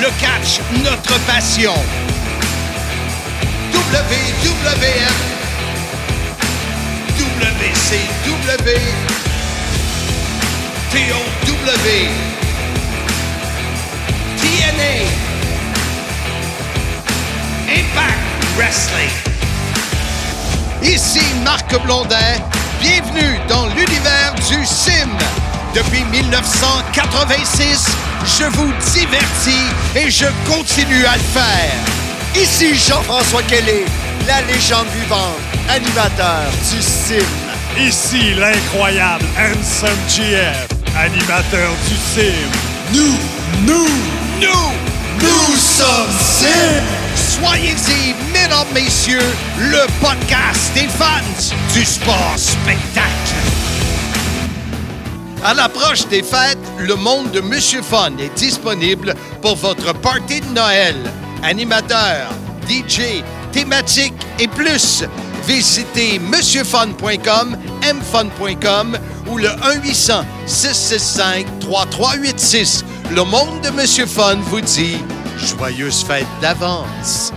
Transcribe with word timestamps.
le 0.00 0.10
catch, 0.20 0.60
notre 0.82 1.18
passion. 1.26 1.74
TOW, 8.48 8.54
Impact 17.68 18.22
Wrestling. 18.56 19.10
Ici 20.82 21.20
Marc 21.44 21.78
Blondin, 21.82 22.16
bienvenue 22.80 23.38
dans 23.50 23.66
l'univers 23.66 24.34
du 24.48 24.64
sim. 24.64 25.10
Depuis 25.74 26.04
1986, 26.04 27.86
je 28.24 28.44
vous 28.44 28.72
divertis 28.94 29.68
et 29.94 30.10
je 30.10 30.24
continue 30.50 31.04
à 31.04 31.16
le 31.16 31.22
faire. 31.22 31.74
Ici 32.34 32.74
Jean-François 32.76 33.42
Kelly, 33.42 33.84
la 34.26 34.40
légende 34.40 34.88
vivante, 34.94 35.36
animateur 35.68 36.50
du 36.72 36.80
sim. 36.80 37.47
Ici 37.80 38.34
l'incroyable 38.34 39.24
Handsome 39.38 39.90
GF, 40.08 40.66
animateur 40.96 41.70
du 41.88 41.94
sim. 41.94 42.34
Nous, 42.92 43.14
nous, 43.66 43.88
nous, 44.40 44.72
nous 45.20 45.56
sommes 45.56 46.10
Sim. 46.18 46.82
Soyez-y, 47.14 48.14
mesdames, 48.32 48.66
messieurs, 48.74 49.22
le 49.60 49.86
podcast 50.00 50.74
des 50.74 50.88
fans 50.88 51.54
du 51.72 51.84
sport 51.84 52.34
spectacle. 52.36 53.36
À 55.44 55.54
l'approche 55.54 56.08
des 56.08 56.24
fêtes, 56.24 56.58
le 56.80 56.96
monde 56.96 57.30
de 57.30 57.40
Monsieur 57.40 57.82
Fun 57.82 58.10
est 58.18 58.36
disponible 58.36 59.14
pour 59.40 59.54
votre 59.54 59.94
party 59.94 60.40
de 60.40 60.52
Noël. 60.52 60.96
Animateur, 61.44 62.28
DJ, 62.68 63.22
thématique 63.52 64.14
et 64.40 64.48
plus. 64.48 65.04
Visitez 65.48 66.18
monsieurfun.com, 66.18 67.56
mfun.com 67.80 68.98
ou 69.30 69.38
le 69.38 69.48
1-800-665-3386. 70.46 72.84
Le 73.12 73.24
monde 73.24 73.62
de 73.62 73.70
Monsieur 73.70 74.04
Fun 74.04 74.36
vous 74.42 74.60
dit 74.60 74.98
joyeuses 75.38 76.04
fêtes 76.04 76.26
d'avance. 76.42 77.32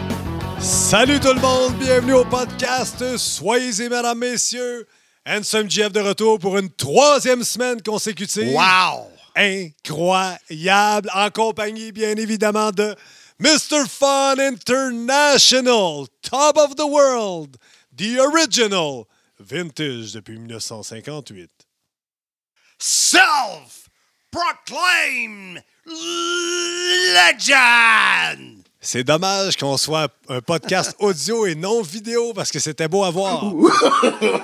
Salut 0.59 1.21
tout 1.21 1.31
le 1.31 1.39
monde, 1.39 1.73
bienvenue 1.75 2.15
au 2.15 2.25
podcast. 2.25 3.15
Soyez-y, 3.15 3.83
mesdames, 3.83 4.17
messieurs. 4.17 4.85
Handsome 5.25 5.69
GF 5.69 5.93
de 5.93 6.01
retour 6.01 6.37
pour 6.37 6.57
une 6.57 6.69
troisième 6.69 7.45
semaine 7.45 7.81
consécutive. 7.81 8.53
Wow! 8.53 9.07
Incroyable, 9.37 11.09
en 11.15 11.29
compagnie, 11.29 11.93
bien 11.93 12.17
évidemment, 12.17 12.71
de 12.71 12.93
Mr. 13.39 13.87
Fun 13.89 14.35
International, 14.37 16.07
Top 16.21 16.57
of 16.57 16.75
the 16.75 16.83
World, 16.83 17.55
The 18.01 18.17
Original, 18.17 19.05
Vintage 19.39 20.13
depuis 20.13 20.39
1958. 20.39 21.51
Self-proclaimed 22.79 25.61
legend! 27.13 28.63
C'est 28.79 29.03
dommage 29.03 29.55
qu'on 29.55 29.77
soit 29.77 30.11
un 30.29 30.41
podcast 30.41 30.95
audio 30.99 31.45
et 31.45 31.53
non 31.53 31.83
vidéo 31.83 32.33
parce 32.33 32.49
que 32.49 32.57
c'était 32.57 32.87
beau 32.87 33.03
à 33.03 33.11
voir. 33.11 33.43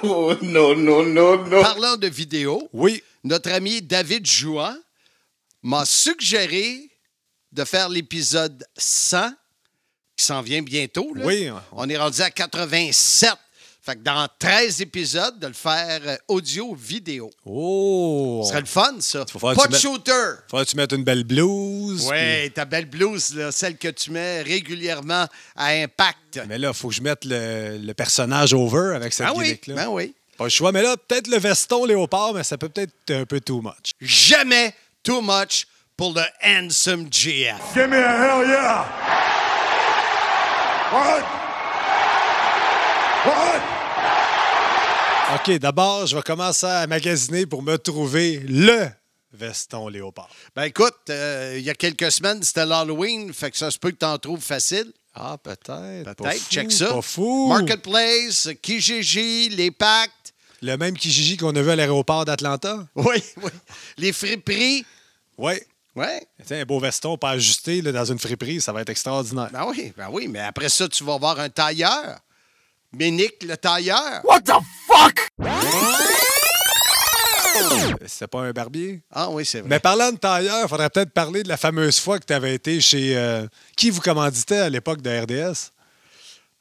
Oh, 0.04 0.36
no, 0.44 0.76
no, 0.76 1.04
no, 1.04 1.44
no. 1.48 1.62
Parlant 1.64 1.98
de 1.98 2.06
vidéo, 2.08 2.70
Oui, 2.74 3.02
notre 3.24 3.52
ami 3.52 3.82
David 3.82 4.28
Jouan 4.28 4.78
m'a 5.64 5.84
suggéré 5.84 6.92
de 7.52 7.66
faire 7.66 7.90
l'épisode 7.90 8.64
100, 8.78 9.32
qui 10.16 10.26
s'en 10.26 10.44
vient 10.44 10.62
bientôt. 10.62 11.12
là. 11.16 11.26
oui. 11.26 11.50
On 11.72 11.90
est 11.90 11.98
rendu 11.98 12.22
à 12.22 12.30
87. 12.30 13.32
Fait 13.88 13.96
que 13.96 14.02
dans 14.04 14.28
13 14.38 14.82
épisodes, 14.82 15.40
de 15.40 15.48
le 15.48 15.54
faire 15.54 16.02
euh, 16.06 16.18
audio-vidéo. 16.28 17.30
Oh! 17.46 18.42
Ce 18.44 18.50
serait 18.50 18.60
le 18.60 18.66
fun, 18.68 18.96
ça. 19.00 19.24
Faut 19.32 19.40
faire 19.40 19.54
Pas 19.54 19.68
que 19.68 19.72
de 19.72 19.78
tu 19.78 19.88
mets- 19.88 19.94
shooter. 19.94 20.12
Faudrait 20.52 20.66
que 20.66 20.72
tu 20.72 20.76
mettes 20.76 20.92
une 20.92 21.06
belle 21.06 21.24
blouse. 21.24 22.06
Oui, 22.12 22.52
ta 22.52 22.66
belle 22.66 22.88
blouse, 22.88 23.34
là, 23.34 23.50
celle 23.54 23.78
que 23.78 23.88
tu 23.88 24.12
mets 24.12 24.42
régulièrement 24.42 25.26
à 25.56 25.68
Impact. 25.68 26.42
Mais 26.50 26.58
là, 26.58 26.68
il 26.68 26.74
faut 26.74 26.90
que 26.90 26.96
je 26.96 27.02
mette 27.02 27.24
le, 27.24 27.78
le 27.78 27.94
personnage 27.94 28.54
over 28.54 28.94
avec 28.94 29.14
cette 29.14 29.26
Ah 29.26 29.32
oui, 29.34 29.46
gimmick-là. 29.46 29.76
ben 29.76 29.88
oui. 29.88 30.14
Pas 30.38 30.44
le 30.44 30.50
choix. 30.50 30.74
Mais 30.74 30.82
là, 30.82 30.98
peut-être 30.98 31.28
le 31.30 31.38
veston 31.38 31.86
léopard, 31.86 32.34
mais 32.34 32.44
ça 32.44 32.58
peut 32.58 32.68
peut-être 32.68 32.92
être 33.08 33.22
un 33.22 33.26
peu 33.26 33.40
too 33.40 33.62
much. 33.62 33.92
Jamais 34.02 34.74
too 35.02 35.22
much 35.22 35.66
pour 35.96 36.14
le 36.14 36.24
handsome 36.46 37.08
GF. 37.10 37.56
Give 37.74 37.88
me 37.88 37.96
a 37.96 38.42
hell 38.42 38.50
yeah. 38.50 38.86
What? 40.92 41.24
What? 43.26 43.57
OK, 45.36 45.58
d'abord, 45.60 46.06
je 46.08 46.16
vais 46.16 46.22
commencer 46.22 46.66
à 46.66 46.88
magasiner 46.88 47.46
pour 47.46 47.62
me 47.62 47.78
trouver 47.78 48.40
le 48.48 48.88
veston 49.34 49.90
léopard. 49.90 50.30
Ben 50.56 50.64
écoute, 50.64 50.96
euh, 51.10 51.56
il 51.58 51.66
y 51.66 51.70
a 51.70 51.74
quelques 51.76 52.14
semaines, 52.14 52.42
c'était 52.44 52.66
l'Halloween, 52.66 53.34
fait 53.34 53.52
que 53.52 53.58
ça 53.58 53.70
se 53.70 53.78
peut 53.78 53.92
que 53.92 53.98
tu 53.98 54.06
en 54.06 54.18
trouves 54.18 54.42
facile. 54.42 54.90
Ah, 55.14 55.38
peut-être. 55.42 56.16
Peut-être, 56.16 56.50
check 56.50 56.72
ça. 56.72 56.94
Pas 56.94 57.02
fou. 57.02 57.48
Marketplace, 57.50 58.48
Kijiji, 58.62 59.50
les 59.50 59.70
pactes. 59.70 60.34
Le 60.62 60.78
même 60.78 60.96
Kijiji 60.96 61.36
qu'on 61.36 61.54
a 61.58 61.62
vu 61.62 61.72
à 61.72 61.76
l'aéroport 61.76 62.24
d'Atlanta? 62.24 62.88
Oui, 62.96 63.22
oui. 63.44 63.52
Les 63.98 64.14
friperies. 64.14 64.86
Oui. 65.38 65.56
Oui. 65.98 66.06
Tiens, 66.46 66.62
un 66.62 66.66
beau 66.66 66.80
veston 66.80 67.18
pas 67.18 67.32
ajusté 67.32 67.82
là, 67.82 67.92
dans 67.92 68.06
une 68.06 68.20
friperie, 68.20 68.62
ça 68.62 68.72
va 68.72 68.82
être 68.82 68.90
extraordinaire. 68.90 69.50
Ben 69.52 69.66
oui, 69.68 69.92
ben 69.98 70.08
oui, 70.10 70.30
mais 70.30 70.40
après 70.40 70.70
ça, 70.70 70.88
tu 70.88 71.04
vas 71.04 71.18
voir 71.18 71.38
un 71.40 71.50
tailleur. 71.50 72.20
Ménic, 72.98 73.44
le 73.44 73.56
tailleur. 73.58 74.22
C'est 78.08 78.28
pas 78.28 78.40
un 78.42 78.52
barbier? 78.52 79.02
Ah 79.12 79.30
oui, 79.30 79.46
c'est 79.46 79.60
vrai. 79.60 79.70
Mais 79.70 79.80
parlant 79.80 80.12
de 80.12 80.18
tailleur, 80.18 80.62
il 80.64 80.68
faudrait 80.68 80.90
peut-être 80.90 81.12
parler 81.12 81.44
de 81.44 81.50
la 81.50 81.58
fameuse 81.58 82.00
fois 82.00 82.18
que 82.20 82.26
tu 82.26 82.34
avais 82.34 82.56
été 82.56 82.82
chez. 82.82 83.16
euh, 83.16 83.46
qui 83.76 83.90
vous 83.90 84.02
commanditait 84.02 84.58
à 84.58 84.70
l'époque 84.70 85.02
de 85.02 85.10
RDS? 85.10 85.72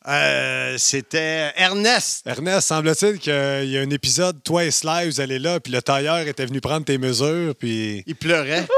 Euh, 0.09 0.77
c'était 0.79 1.53
Ernest. 1.57 2.27
Ernest, 2.27 2.69
semble-t-il 2.69 3.19
qu'il 3.19 3.33
y 3.71 3.77
a 3.77 3.81
un 3.81 3.91
épisode, 3.91 4.43
toi 4.45 4.65
et 4.65 4.71
Sly, 4.71 5.07
vous 5.07 5.21
allez 5.21 5.39
là, 5.39 5.59
puis 5.59 5.73
le 5.73 5.83
tailleur 5.83 6.19
était 6.19 6.47
venu 6.47 6.61
prendre 6.61 6.85
tes 6.85 6.99
mesures, 6.99 7.55
puis. 7.59 8.05
Il 8.07 8.17
pleurait. 8.17 8.67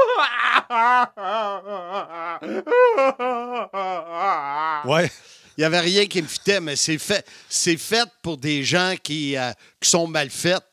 Ouais. 4.85 5.11
Il 5.57 5.61
n'y 5.61 5.65
avait 5.65 5.79
rien 5.79 6.05
qui 6.05 6.21
me 6.21 6.27
fitait, 6.27 6.61
mais 6.61 6.75
c'est 6.75 6.97
fait, 6.97 7.25
c'est 7.49 7.75
fait 7.75 8.07
pour 8.21 8.37
des 8.37 8.63
gens 8.63 8.95
qui, 9.01 9.35
euh, 9.35 9.51
qui 9.81 9.89
sont 9.89 10.07
mal 10.07 10.29
faits. 10.29 10.63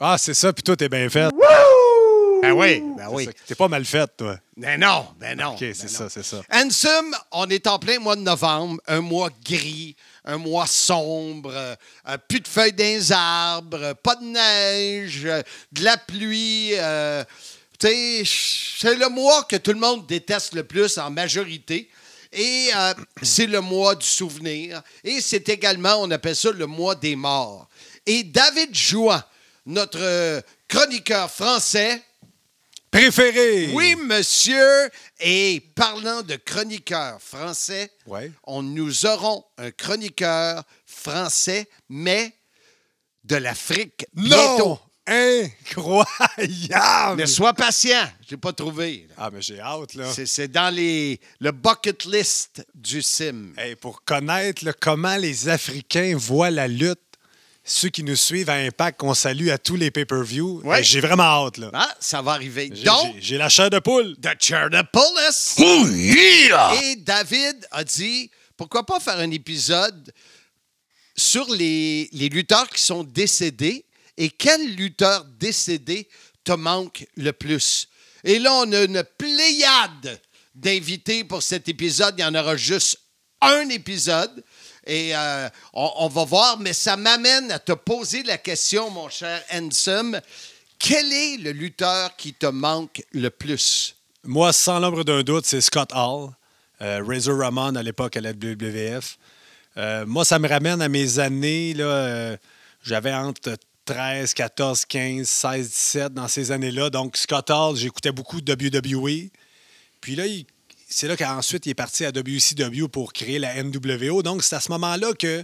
Ah, 0.00 0.16
c'est 0.18 0.34
ça, 0.34 0.52
puis 0.52 0.62
toi, 0.62 0.76
t'es 0.76 0.88
bien 0.88 1.08
fait. 1.08 1.30
Ben 2.42 2.52
oui, 2.54 2.82
ben 2.96 3.06
oui. 3.08 3.28
T'es 3.46 3.54
pas 3.54 3.68
mal 3.68 3.84
fait, 3.84 4.10
toi. 4.16 4.36
Ben 4.56 4.80
non, 4.80 5.06
ben 5.16 5.38
non. 5.38 5.52
OK, 5.54 5.60
ben 5.60 5.74
c'est 5.74 5.88
ça, 5.88 6.08
c'est 6.10 6.24
ça. 6.24 6.42
Ansem, 6.52 7.14
on 7.30 7.48
est 7.48 7.68
en 7.68 7.78
plein 7.78 8.00
mois 8.00 8.16
de 8.16 8.22
novembre, 8.22 8.80
un 8.88 9.00
mois 9.00 9.30
gris, 9.44 9.94
un 10.24 10.38
mois 10.38 10.66
sombre, 10.66 11.52
euh, 11.54 12.18
plus 12.28 12.40
de 12.40 12.48
feuilles 12.48 12.72
dans 12.72 12.82
les 12.82 13.12
arbres, 13.12 13.92
pas 14.02 14.16
de 14.16 14.24
neige, 14.24 15.22
euh, 15.24 15.40
de 15.70 15.84
la 15.84 15.96
pluie. 15.96 16.70
euh, 16.72 17.22
tu 17.78 17.86
sais, 17.86 18.22
c'est 18.24 18.96
le 18.96 19.08
mois 19.08 19.44
que 19.44 19.56
tout 19.56 19.72
le 19.72 19.78
monde 19.78 20.04
déteste 20.08 20.54
le 20.54 20.64
plus 20.64 20.98
en 20.98 21.10
majorité. 21.10 21.88
Et 22.32 22.70
euh, 22.74 22.94
c'est 23.22 23.46
le 23.46 23.60
mois 23.60 23.94
du 23.94 24.06
souvenir. 24.06 24.82
Et 25.04 25.20
c'est 25.20 25.48
également, 25.48 25.94
on 26.00 26.10
appelle 26.10 26.34
ça 26.34 26.50
le 26.50 26.66
mois 26.66 26.96
des 26.96 27.14
morts. 27.14 27.68
Et 28.04 28.24
David 28.24 28.74
Jouan, 28.74 29.20
notre 29.64 30.00
euh, 30.00 30.40
chroniqueur 30.66 31.30
français, 31.30 32.02
Préféré! 32.92 33.70
oui, 33.72 33.96
monsieur. 33.96 34.90
Et 35.18 35.60
parlant 35.74 36.20
de 36.22 36.36
chroniqueur 36.36 37.20
français, 37.22 37.90
Ouais. 38.06 38.30
on, 38.44 38.62
nous 38.62 39.06
aurons 39.06 39.42
un 39.56 39.70
chroniqueur 39.70 40.62
français, 40.86 41.68
mais 41.88 42.34
de 43.24 43.36
l'Afrique 43.36 44.04
bientôt. 44.12 44.78
Incroyable! 45.06 47.16
Mais 47.16 47.26
sois 47.26 47.54
patient, 47.54 48.06
je 48.26 48.32
l'ai 48.32 48.36
pas 48.36 48.52
trouvé. 48.52 49.08
Ah, 49.16 49.30
mais 49.32 49.40
j'ai 49.42 49.58
hâte, 49.58 49.94
là. 49.94 50.12
C'est- 50.12 50.48
dans 50.48 50.72
les, 50.72 51.18
le 51.40 51.50
bucket 51.50 52.04
list 52.04 52.64
du 52.74 53.00
sim. 53.02 53.52
Hey, 53.56 53.74
pour 53.74 54.04
connaître 54.04 54.64
là, 54.64 54.72
comment 54.78 55.16
les 55.16 55.48
Africains 55.48 56.14
voient 56.16 56.50
la 56.50 56.68
lutte, 56.68 57.00
ceux 57.64 57.88
qui 57.90 58.02
nous 58.02 58.16
suivent 58.16 58.50
à 58.50 58.54
Impact, 58.54 58.98
qu'on 58.98 59.14
salue 59.14 59.48
à 59.50 59.58
tous 59.58 59.76
les 59.76 59.90
pay-per-view. 59.90 60.62
Ouais. 60.64 60.80
Euh, 60.80 60.82
J'ai 60.82 61.00
vraiment 61.00 61.22
hâte. 61.46 61.58
Là. 61.58 61.70
Ah, 61.72 61.94
ça 62.00 62.20
va 62.20 62.32
arriver. 62.32 62.70
J'ai- 62.74 62.82
Donc, 62.84 63.14
j'ai- 63.16 63.20
J'ai 63.22 63.38
la 63.38 63.48
chair 63.48 63.70
de 63.70 63.78
poule. 63.78 64.16
The 64.20 64.30
Chernopolis. 64.40 65.54
Oh 65.58 65.86
yeah! 65.88 66.74
Et 66.82 66.96
David 66.96 67.66
a 67.70 67.84
dit 67.84 68.30
pourquoi 68.56 68.84
pas 68.84 68.98
faire 69.00 69.18
un 69.18 69.30
épisode 69.30 70.12
sur 71.16 71.48
les, 71.52 72.08
les 72.12 72.28
lutteurs 72.28 72.68
qui 72.68 72.82
sont 72.82 73.04
décédés 73.04 73.84
et 74.16 74.28
quel 74.30 74.74
lutteur 74.74 75.24
décédé 75.24 76.08
te 76.44 76.52
manque 76.52 77.06
le 77.16 77.32
plus? 77.32 77.88
Et 78.24 78.38
là, 78.38 78.52
on 78.54 78.72
a 78.72 78.82
une 78.82 79.04
pléiade 79.18 80.20
d'invités 80.54 81.24
pour 81.24 81.42
cet 81.42 81.68
épisode. 81.68 82.14
Il 82.18 82.22
y 82.22 82.24
en 82.24 82.34
aura 82.34 82.56
juste 82.56 82.98
un 83.40 83.68
épisode. 83.68 84.44
Et 84.86 85.14
euh, 85.14 85.48
on, 85.72 86.08
va 86.08 86.24
voir, 86.24 86.58
mais 86.58 86.72
ça 86.72 86.96
m'amène 86.96 87.50
à 87.52 87.58
te 87.58 87.72
poser 87.72 88.22
la 88.24 88.38
question, 88.38 88.90
mon 88.90 89.08
cher 89.08 89.42
Handsome. 89.52 90.20
Quel 90.78 91.12
est 91.12 91.36
le 91.36 91.52
lutteur 91.52 92.16
qui 92.16 92.34
te 92.34 92.46
manque 92.46 93.02
le 93.12 93.30
plus? 93.30 93.94
Moi, 94.24 94.52
sans 94.52 94.80
l'ombre 94.80 95.04
d'un 95.04 95.22
doute, 95.22 95.46
c'est 95.46 95.60
Scott 95.60 95.90
Hall, 95.94 96.30
euh, 96.80 97.02
Razor 97.06 97.38
Ramon 97.38 97.76
à 97.76 97.82
l'époque 97.82 98.16
à 98.16 98.20
la 98.20 98.30
WWF. 98.32 99.18
Euh, 99.76 100.04
moi, 100.06 100.24
ça 100.24 100.38
me 100.38 100.48
ramène 100.48 100.82
à 100.82 100.88
mes 100.88 101.18
années. 101.20 101.74
là, 101.74 102.36
J'avais 102.82 103.12
entre 103.12 103.56
13, 103.84 104.34
14, 104.34 104.84
15, 104.84 105.28
16, 105.28 105.68
17 105.68 106.14
dans 106.14 106.28
ces 106.28 106.50
années-là. 106.50 106.90
Donc, 106.90 107.16
Scott 107.16 107.50
Hall, 107.50 107.76
j'écoutais 107.76 108.12
beaucoup 108.12 108.38
WWE. 108.38 109.30
Puis 110.00 110.16
là, 110.16 110.26
il- 110.26 110.46
c'est 110.92 111.08
là 111.08 111.16
qu'ensuite, 111.16 111.66
il 111.66 111.70
est 111.70 111.74
parti 111.74 112.04
à 112.04 112.10
WCW 112.10 112.86
pour 112.88 113.12
créer 113.12 113.38
la 113.38 113.62
NWO. 113.62 114.22
Donc, 114.22 114.42
c'est 114.42 114.56
à 114.56 114.60
ce 114.60 114.70
moment-là 114.72 115.14
que 115.14 115.42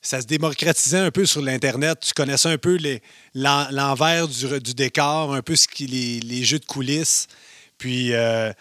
ça 0.00 0.20
se 0.20 0.26
démocratisait 0.26 0.98
un 0.98 1.10
peu 1.10 1.26
sur 1.26 1.42
l'Internet. 1.42 1.98
Tu 2.00 2.14
connaissais 2.14 2.48
un 2.48 2.58
peu 2.58 2.78
l'envers 3.34 4.28
du, 4.28 4.74
décor, 4.74 5.34
un 5.34 5.42
peu 5.42 5.54
les 5.80 6.44
jeux 6.44 6.60
de 6.60 6.64
coulisses. 6.64 7.26
Puis, 7.78 8.12
euh, 8.12 8.52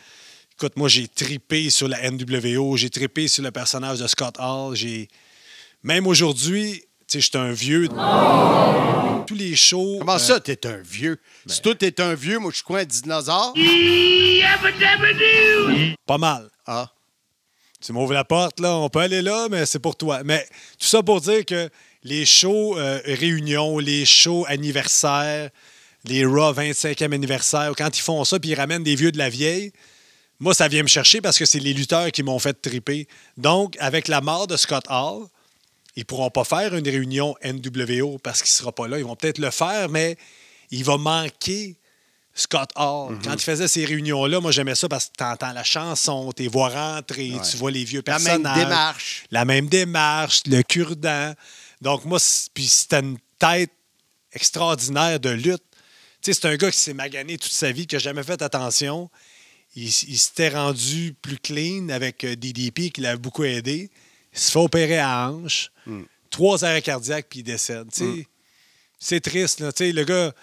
écoute, 0.53 0.75
moi, 0.77 0.89
j'ai 0.89 1.07
tripé 1.07 1.69
sur 1.69 1.87
la 1.87 2.09
NWO, 2.09 2.75
j'ai 2.75 2.89
tripé 2.89 3.27
sur 3.27 3.43
le 3.43 3.51
personnage 3.51 3.99
de 3.99 4.07
Scott 4.07 4.35
Hall. 4.39 4.75
J'ai... 4.75 5.07
Même 5.83 6.07
aujourd'hui, 6.07 6.83
tu 7.07 7.13
sais, 7.13 7.21
je 7.21 7.29
suis 7.29 7.37
un 7.37 7.51
vieux. 7.51 7.87
Tous 9.27 9.35
les 9.35 9.55
shows. 9.55 9.97
Comment 9.99 10.15
euh, 10.15 10.19
ça, 10.19 10.39
t'es 10.39 10.65
un 10.65 10.77
vieux? 10.77 11.19
Si 11.45 11.61
toi, 11.61 11.75
t'es 11.75 11.99
un 12.01 12.13
vieux, 12.15 12.39
moi, 12.39 12.51
je 12.51 12.57
suis 12.57 12.63
quoi, 12.63 12.79
un 12.79 12.85
dinosaure? 12.85 13.53
Pas 16.05 16.17
mal. 16.17 16.49
Ah. 16.65 16.91
Tu 17.79 17.93
m'ouvres 17.93 18.13
la 18.13 18.23
porte, 18.23 18.59
là, 18.59 18.75
on 18.75 18.89
peut 18.89 18.99
aller 18.99 19.21
là, 19.21 19.47
mais 19.49 19.65
c'est 19.67 19.79
pour 19.79 19.95
toi. 19.95 20.21
Mais 20.23 20.43
tout 20.79 20.87
ça 20.87 21.03
pour 21.03 21.21
dire 21.21 21.45
que 21.45 21.69
les 22.03 22.25
shows 22.25 22.77
euh, 22.77 22.99
réunions, 23.05 23.77
les 23.77 24.05
shows 24.05 24.45
anniversaires, 24.47 25.49
les 26.05 26.25
Raw 26.25 26.53
25e 26.53 27.13
anniversaire, 27.13 27.71
quand 27.77 27.95
ils 27.95 28.01
font 28.01 28.23
ça 28.23 28.39
puis 28.39 28.51
ils 28.51 28.55
ramènent 28.55 28.83
des 28.83 28.95
vieux 28.95 29.11
de 29.11 29.17
la 29.19 29.29
vieille, 29.29 29.71
moi, 30.39 30.53
ça 30.53 30.67
vient 30.67 30.83
me 30.83 30.87
chercher 30.87 31.21
parce 31.21 31.37
que 31.37 31.45
c'est 31.45 31.59
les 31.59 31.73
lutteurs 31.73 32.11
qui 32.11 32.23
m'ont 32.23 32.39
fait 32.39 32.59
triper. 32.59 33.07
Donc, 33.37 33.77
avec 33.79 34.07
la 34.07 34.21
mort 34.21 34.47
de 34.47 34.57
Scott 34.57 34.85
Hall, 34.89 35.27
ils 35.95 36.01
ne 36.01 36.03
pourront 36.05 36.29
pas 36.29 36.43
faire 36.43 36.75
une 36.75 36.87
réunion 36.87 37.35
NWO 37.43 38.17
parce 38.19 38.41
qu'il 38.41 38.51
ne 38.51 38.57
sera 38.57 38.71
pas 38.71 38.87
là. 38.87 38.97
Ils 38.97 39.05
vont 39.05 39.15
peut-être 39.15 39.37
le 39.37 39.51
faire, 39.51 39.89
mais 39.89 40.17
il 40.71 40.83
va 40.83 40.97
manquer 40.97 41.77
Scott 42.33 42.69
Hall. 42.75 43.17
Quand 43.23 43.33
il 43.33 43.39
faisait 43.39 43.67
ces 43.69 43.85
réunions-là, 43.85 44.41
moi, 44.41 44.51
j'aimais 44.51 44.75
ça 44.75 44.89
parce 44.89 45.05
que 45.05 45.13
tu 45.17 45.23
entends 45.23 45.53
la 45.53 45.63
chanson, 45.63 46.33
tu 46.35 46.47
vois 46.47 46.67
rentrer, 46.69 47.31
tu 47.49 47.55
vois 47.57 47.71
les 47.71 47.85
vieux 47.85 48.03
La 48.05 48.13
personnages. 48.15 48.57
même 48.57 48.65
démarche. 48.67 49.23
La 49.31 49.45
même 49.45 49.67
démarche, 49.67 50.41
le 50.47 50.61
cure-dent. 50.63 51.33
Donc, 51.81 52.03
moi, 52.03 52.19
puis 52.53 52.67
c'était 52.67 52.99
une 52.99 53.17
tête 53.39 53.71
extraordinaire 54.33 55.19
de 55.19 55.29
lutte. 55.29 55.63
Tu 56.21 56.33
sais, 56.33 56.39
c'est 56.41 56.47
un 56.47 56.55
gars 56.57 56.71
qui 56.71 56.77
s'est 56.77 56.93
magané 56.93 57.37
toute 57.37 57.51
sa 57.53 57.71
vie, 57.71 57.87
qui 57.87 57.95
n'a 57.95 57.99
jamais 57.99 58.23
fait 58.23 58.41
attention. 58.41 59.09
Il, 59.75 59.83
il 59.87 60.17
s'était 60.19 60.49
rendu 60.49 61.15
plus 61.21 61.37
clean 61.37 61.87
avec 61.89 62.23
euh, 62.23 62.35
DDP, 62.35 62.91
qui 62.91 63.01
l'a 63.01 63.15
beaucoup 63.17 63.43
aidé. 63.43 63.89
Il 64.35 64.39
se 64.39 64.51
fait 64.51 64.59
opérer 64.59 64.99
à 64.99 65.29
hanche. 65.29 65.71
Trois 66.29 66.63
arrêts 66.65 66.81
cardiaques, 66.81 67.27
puis 67.29 67.39
il 67.39 67.43
décède. 67.43 67.87
Sais, 67.93 68.27
C'est 68.99 69.21
triste. 69.21 69.61
Là. 69.61 69.71
Le 69.79 70.03
gars, 70.03 70.33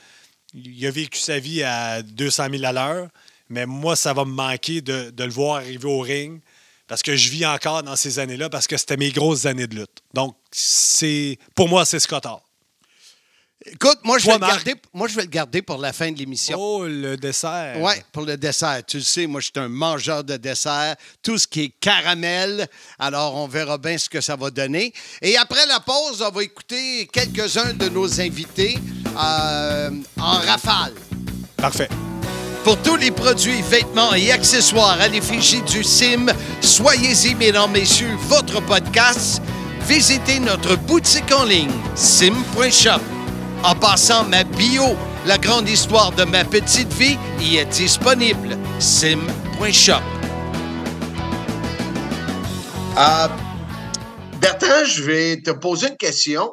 il 0.54 0.86
a 0.86 0.90
vécu 0.90 1.18
sa 1.18 1.38
vie 1.38 1.62
à 1.62 2.02
200 2.02 2.46
000 2.50 2.64
à 2.64 2.72
l'heure, 2.72 3.08
mais 3.48 3.66
moi, 3.66 3.94
ça 3.96 4.12
va 4.14 4.24
me 4.24 4.32
manquer 4.32 4.80
de, 4.80 5.10
de 5.10 5.24
le 5.24 5.30
voir 5.30 5.56
arriver 5.56 5.86
au 5.86 6.00
ring 6.00 6.40
parce 6.88 7.02
que 7.02 7.16
je 7.16 7.30
vis 7.30 7.46
encore 7.46 7.82
dans 7.82 7.96
ces 7.96 8.18
années-là 8.18 8.48
parce 8.50 8.66
que 8.66 8.76
c'était 8.76 8.96
mes 8.96 9.10
grosses 9.10 9.46
années 9.46 9.66
de 9.66 9.76
lutte. 9.76 10.02
Donc, 10.14 10.36
c'est 10.50 11.38
pour 11.54 11.68
moi, 11.68 11.84
c'est 11.84 12.00
Scott 12.00 12.26
Hall. 12.26 12.40
Écoute, 13.67 13.99
moi 14.03 14.19
je, 14.19 14.26
vais 14.26 14.32
le 14.32 14.38
garder, 14.38 14.75
moi, 14.93 15.09
je 15.09 15.14
vais 15.14 15.23
le 15.23 15.29
garder 15.29 15.62
pour 15.62 15.79
la 15.79 15.93
fin 15.93 16.11
de 16.11 16.19
l'émission. 16.19 16.59
Oh, 16.59 16.85
le 16.87 17.17
dessert. 17.17 17.76
Oui, 17.81 17.93
pour 18.11 18.25
le 18.25 18.37
dessert. 18.37 18.82
Tu 18.87 18.97
le 18.97 19.03
sais, 19.03 19.26
moi, 19.26 19.41
je 19.41 19.47
suis 19.47 19.64
un 19.64 19.69
mangeur 19.69 20.25
de 20.25 20.37
dessert. 20.37 20.97
Tout 21.23 21.38
ce 21.38 21.47
qui 21.47 21.62
est 21.62 21.73
caramel. 21.81 22.67
Alors, 22.99 23.37
on 23.37 23.47
verra 23.47 23.79
bien 23.79 23.97
ce 23.99 24.09
que 24.09 24.20
ça 24.20 24.37
va 24.37 24.50
donner. 24.50 24.93
Et 25.20 25.37
après 25.37 25.64
la 25.67 25.81
pause, 25.81 26.23
on 26.26 26.31
va 26.31 26.43
écouter 26.43 27.09
quelques-uns 27.12 27.75
de 27.75 27.88
nos 27.88 28.20
invités 28.20 28.79
euh, 29.17 29.91
en 30.19 30.38
rafale. 30.38 30.94
Parfait. 31.56 31.88
Pour 32.64 32.81
tous 32.82 32.97
les 32.97 33.11
produits, 33.11 33.62
vêtements 33.62 34.14
et 34.14 34.31
accessoires 34.31 35.00
à 35.00 35.09
l'effigie 35.09 35.62
du 35.62 35.82
CIM, 35.82 36.26
soyez-y, 36.61 37.35
mesdames, 37.35 37.73
messieurs, 37.73 38.17
votre 38.29 38.61
podcast. 38.64 39.43
Visitez 39.87 40.38
notre 40.38 40.76
boutique 40.76 41.32
en 41.32 41.44
ligne, 41.44 41.73
sim.shop. 41.97 43.21
En 43.64 43.76
passant, 43.76 44.25
ma 44.25 44.43
bio, 44.43 44.97
la 45.25 45.38
grande 45.38 45.69
histoire 45.69 46.11
de 46.12 46.25
ma 46.25 46.44
petite 46.44 46.93
vie, 46.94 47.17
y 47.38 47.59
est 47.59 47.67
disponible, 47.67 48.59
sim.shop. 48.81 50.03
Euh, 52.99 53.29
Bertrand, 54.41 54.85
je 54.85 55.03
vais 55.05 55.43
te 55.43 55.53
poser 55.53 55.91
une 55.91 55.97
question. 55.97 56.53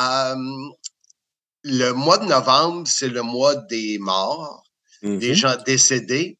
Euh, 0.00 0.34
le 1.62 1.92
mois 1.92 2.18
de 2.18 2.24
novembre, 2.24 2.88
c'est 2.88 3.08
le 3.08 3.22
mois 3.22 3.54
des 3.54 3.98
morts, 4.00 4.64
des 5.02 5.36
gens 5.36 5.56
décédés. 5.64 6.38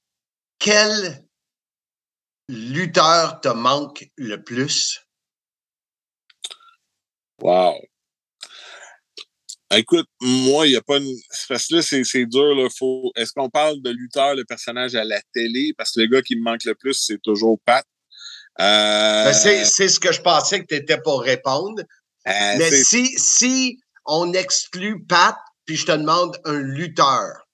Quel 0.58 1.24
lutteur 2.48 3.40
te 3.40 3.48
manque 3.50 4.10
le 4.16 4.42
plus? 4.42 5.00
Wow. 7.40 7.76
Écoute, 9.70 10.06
moi, 10.22 10.66
il 10.66 10.70
n'y 10.70 10.76
a 10.76 10.82
pas 10.82 10.96
une. 10.96 11.14
Parce 11.48 11.66
que 11.66 11.76
là, 11.76 11.82
c'est 11.82 12.02
c'est 12.04 12.24
dur. 12.24 12.54
Là. 12.54 12.68
Faut... 12.78 13.12
Est-ce 13.16 13.32
qu'on 13.32 13.50
parle 13.50 13.82
de 13.82 13.90
lutteur, 13.90 14.34
le 14.34 14.44
personnage 14.44 14.94
à 14.94 15.04
la 15.04 15.20
télé? 15.34 15.74
Parce 15.76 15.92
que 15.92 16.00
le 16.00 16.06
gars 16.06 16.22
qui 16.22 16.36
me 16.36 16.42
manque 16.42 16.64
le 16.64 16.74
plus, 16.74 16.94
c'est 16.94 17.20
toujours 17.22 17.58
Pat. 17.66 17.84
Euh, 18.60 19.24
Ben, 19.26 19.32
c'est 19.34 19.64
c'est 19.66 19.88
ce 19.88 20.00
que 20.00 20.10
je 20.12 20.20
pensais 20.22 20.60
que 20.60 20.66
tu 20.66 20.74
étais 20.74 20.98
pour 21.00 21.20
répondre. 21.22 21.82
euh, 22.26 22.54
Mais 22.58 22.70
si, 22.70 23.06
si 23.18 23.78
on 24.06 24.32
exclut 24.32 25.04
Pat, 25.04 25.36
puis 25.66 25.76
je 25.76 25.84
te 25.86 25.92
demande 25.92 26.38
un 26.44 26.58
lutteur. 26.60 27.46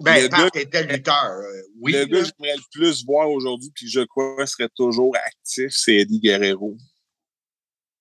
Ben, 0.00 0.22
Le 0.22 0.28
Pat 0.28 0.52
gars- 0.54 0.60
était 0.60 0.84
lutteur. 0.84 1.24
euh, 1.24 1.62
oui. 1.80 1.92
le 1.92 2.04
gars 2.04 2.20
que 2.20 2.24
j'aimerais 2.26 2.56
le 2.56 2.62
plus 2.70 3.04
voir 3.06 3.28
aujourd'hui, 3.30 3.70
puis 3.74 3.88
je 3.88 4.00
crois 4.00 4.46
serait 4.46 4.68
toujours 4.76 5.16
actif, 5.16 5.72
c'est 5.74 5.96
Eddie 5.96 6.20
Guerrero. 6.20 6.76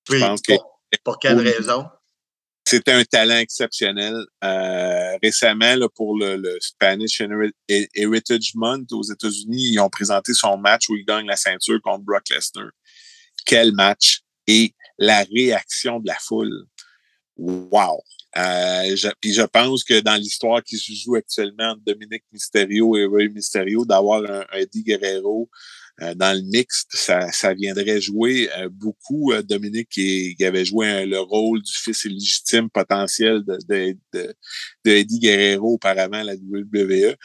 Oui, 0.10 0.20
pense 0.20 0.42
que- 0.42 0.54
pour, 0.54 0.82
pour 1.04 1.18
quelle 1.20 1.39
raison? 1.39 1.86
C'était 2.69 2.91
un 2.91 3.05
talent 3.05 3.38
exceptionnel. 3.38 4.13
Euh, 4.43 5.17
récemment, 5.24 5.74
là, 5.77 5.88
pour 5.88 6.17
le, 6.17 6.36
le 6.36 6.57
Spanish 6.59 7.21
Heri- 7.21 7.88
Heritage 7.95 8.51
Month 8.55 8.91
aux 8.91 9.03
États-Unis, 9.03 9.69
ils 9.71 9.79
ont 9.79 9.89
présenté 9.89 10.33
son 10.33 10.57
match 10.57 10.89
où 10.89 10.97
il 10.97 11.05
gagne 11.05 11.27
la 11.27 11.38
ceinture 11.38 11.79
contre 11.81 12.03
Brock 12.03 12.24
Lesnar. 12.29 12.71
Quel 13.45 13.71
match! 13.71 14.19
Et 14.47 14.74
la 14.97 15.24
réaction 15.24 16.01
de 16.01 16.07
la 16.07 16.17
foule. 16.19 16.65
Wow! 17.38 18.03
Euh, 18.36 18.95
puis 19.21 19.31
je 19.31 19.43
pense 19.43 19.86
que 19.86 20.01
dans 20.01 20.17
l'histoire 20.17 20.62
qui 20.62 20.77
se 20.77 20.91
joue 20.91 21.15
actuellement 21.15 21.71
entre 21.71 21.83
Dominique 21.86 22.25
Mysterio 22.33 22.97
et 22.97 23.05
Rey 23.05 23.29
Mysterio, 23.29 23.86
d'avoir 23.86 24.29
un, 24.29 24.45
un 24.51 24.57
Eddie 24.57 24.83
Guerrero 24.83 25.50
dans 26.16 26.38
le 26.38 26.44
mixte, 26.44 26.89
ça, 26.94 27.32
ça 27.32 27.54
viendrait 27.54 28.00
jouer 28.01 28.50
euh, 28.58 28.70
beaucoup. 28.72 29.32
Euh, 29.34 29.42
Dominique 29.42 29.89
qui, 29.89 30.36
avait 30.44 30.66
joué 30.66 31.06
le 31.06 31.20
rôle 31.20 31.62
du 31.62 31.72
fils 31.74 32.06
illégitime 32.06 32.70
potentiel 32.70 33.44
de, 33.48 33.58
de, 33.68 33.98
de, 34.13 34.36
de 34.86 34.92
Eddie 34.92 35.20
Guerrero 35.20 35.74
auparavant 35.74 36.20
à 36.20 36.24
la 36.24 36.36
WWE. 36.36 37.16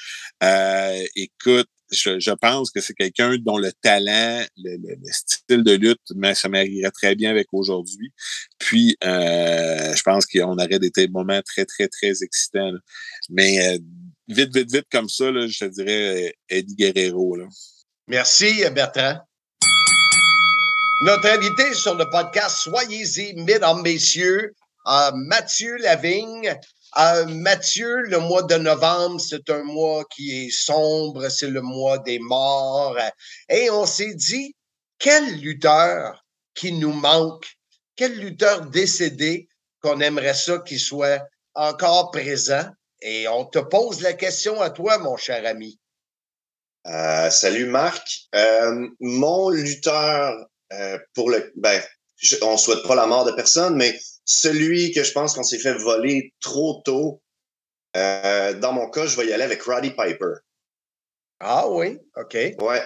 Euh, 0.43 1.05
écoute, 1.17 1.69
je, 1.91 2.19
je 2.19 2.31
pense 2.31 2.71
que 2.71 2.81
c'est 2.81 2.95
quelqu'un 2.95 3.37
dont 3.38 3.59
le 3.59 3.71
talent, 3.83 4.43
le, 4.57 4.76
le- 4.76 4.95
le 4.95 5.12
style 5.12 5.62
de 5.62 5.73
lutte, 5.73 6.00
mais 6.17 6.35
ça 6.35 6.49
marierait 6.49 6.91
très 6.91 7.14
bien 7.14 7.31
avec 7.31 7.49
aujourd'hui. 7.52 8.12
Puis, 8.59 8.97
euh, 9.05 9.95
je 9.95 10.02
pense 10.02 10.25
qu'on 10.26 10.55
aurait 10.57 10.79
des 10.79 11.09
moments 11.09 11.43
très, 11.43 11.67
très, 11.67 11.88
très 11.88 12.23
excitants. 12.23 12.71
là. 12.71 12.79
Mais 13.29 13.75
euh, 13.75 13.79
vite, 14.29 14.55
vite, 14.57 14.73
vite 14.73 14.87
comme 14.91 15.09
ça, 15.11 15.31
là, 15.31 15.47
je 15.47 15.59
te 15.59 15.64
dirais 15.67 16.29
euh, 16.29 16.31
Eddie 16.49 16.76
Guerrero. 16.76 17.37
Là. 17.37 17.47
Merci, 18.12 18.62
Bertrand. 18.75 19.21
Notre 21.04 21.28
invité 21.28 21.73
sur 21.73 21.95
le 21.95 22.04
podcast 22.11 22.57
Soyez-y, 22.59 23.33
mesdames, 23.37 23.81
messieurs, 23.81 24.54
Mathieu 25.14 25.78
Lavigne. 25.78 26.54
Mathieu, 27.28 28.02
le 28.02 28.19
mois 28.19 28.42
de 28.42 28.57
novembre, 28.57 29.19
c'est 29.19 29.49
un 29.49 29.62
mois 29.62 30.04
qui 30.14 30.45
est 30.45 30.50
sombre, 30.50 31.31
c'est 31.31 31.49
le 31.49 31.62
mois 31.62 31.97
des 32.00 32.19
morts. 32.19 32.99
Et 33.49 33.71
on 33.71 33.87
s'est 33.87 34.14
dit, 34.14 34.54
quel 34.99 35.40
lutteur 35.40 36.23
qui 36.54 36.73
nous 36.73 36.92
manque, 36.92 37.47
quel 37.97 38.19
lutteur 38.19 38.66
décédé 38.66 39.49
qu'on 39.81 40.00
aimerait 40.00 40.35
ça 40.35 40.59
qu'il 40.59 40.81
soit 40.81 41.26
encore 41.54 42.11
présent? 42.11 42.66
Et 43.00 43.26
on 43.28 43.47
te 43.47 43.59
pose 43.59 44.02
la 44.02 44.12
question 44.12 44.61
à 44.61 44.69
toi, 44.69 44.99
mon 44.99 45.16
cher 45.16 45.47
ami. 45.47 45.81
Euh, 46.87 47.31
salut 47.31 47.67
Marc. 47.67 48.29
Euh, 48.35 48.89
mon 49.01 49.51
lutteur 49.51 50.47
euh, 50.73 50.99
pour 51.15 51.31
le 51.31 51.53
ben, 51.57 51.81
on 52.43 52.57
souhaite 52.57 52.83
pas 52.87 52.95
la 52.95 53.07
mort 53.07 53.25
de 53.25 53.33
personne, 53.33 53.77
mais 53.77 53.99
celui 54.25 54.93
que 54.93 55.03
je 55.03 55.12
pense 55.12 55.35
qu'on 55.35 55.43
s'est 55.43 55.59
fait 55.59 55.75
voler 55.75 56.33
trop 56.41 56.83
tôt, 56.85 57.23
dans 57.95 58.73
mon 58.73 58.89
cas, 58.89 59.07
je 59.07 59.17
vais 59.17 59.27
y 59.27 59.33
aller 59.33 59.43
avec 59.43 59.62
Roddy 59.62 59.91
Piper. 59.91 60.35
Ah 61.41 61.69
oui, 61.69 61.99
OK. 62.17 62.35
Ouais. 62.35 62.83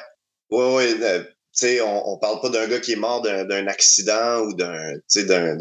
Ouais, 0.50 0.74
ouais. 0.74 1.24
tu 1.24 1.28
sais, 1.52 1.80
on, 1.80 2.08
on 2.08 2.18
parle 2.18 2.40
pas 2.40 2.48
d'un 2.48 2.66
gars 2.66 2.80
qui 2.80 2.92
est 2.92 2.96
mort 2.96 3.22
d'un 3.22 3.66
accident 3.66 4.40
ou 4.40 4.54
d'un 4.54 4.94
d'un 5.16 5.58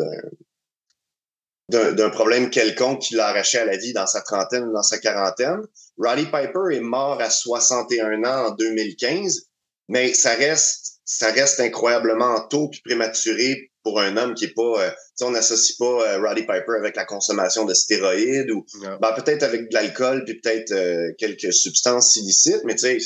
problème 2.12 2.50
quelconque 2.50 3.02
qui 3.02 3.16
l'a 3.16 3.28
arraché 3.28 3.58
à 3.58 3.66
la 3.66 3.78
vie 3.78 3.94
dans 3.94 4.08
sa 4.08 4.22
trentaine 4.22 4.64
ou 4.64 4.74
dans 4.74 4.84
sa 4.84 4.98
quarantaine. 5.00 5.62
Roddy 5.98 6.26
Piper 6.26 6.74
est 6.76 6.82
mort 6.82 7.22
à 7.22 7.30
61 7.30 8.24
ans 8.24 8.48
en 8.48 8.52
2015, 8.52 9.48
mais 9.88 10.14
ça 10.14 10.34
reste, 10.34 11.00
ça 11.06 11.32
reste 11.32 11.60
incroyablement 11.60 12.48
tôt 12.48 12.70
puis 12.70 12.82
prématuré 12.84 13.72
pour 13.84 14.00
un 14.00 14.18
homme 14.18 14.34
qui 14.34 14.46
est 14.46 14.54
pas, 14.54 14.84
euh, 14.84 14.92
on 15.22 15.32
n'associe 15.32 15.78
pas 15.78 15.86
euh, 15.86 16.20
Roddy 16.20 16.42
Piper 16.42 16.74
avec 16.80 16.96
la 16.96 17.06
consommation 17.06 17.66
de 17.66 17.74
stéroïdes 17.74 18.52
ou 18.52 18.66
ben, 19.00 19.14
peut-être 19.14 19.44
avec 19.44 19.70
de 19.70 19.74
l'alcool 19.74 20.26
puis 20.26 20.40
peut-être 20.40 20.72
euh, 20.72 21.14
quelques 21.18 21.54
substances 21.54 22.16
illicites, 22.16 22.64
mais 22.66 22.76
tu 22.76 22.82
sais, 22.82 22.98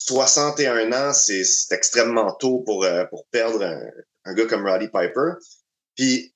61 0.00 0.92
ans, 0.92 1.12
c'est 1.12 1.44
extrêmement 1.70 2.32
tôt 2.32 2.60
pour, 2.60 2.84
euh, 2.84 3.04
pour 3.04 3.26
perdre 3.30 3.62
un, 3.62 3.80
un, 4.24 4.34
gars 4.34 4.46
comme 4.46 4.66
Roddy 4.66 4.88
Piper. 4.88 5.32
Puis 5.96 6.34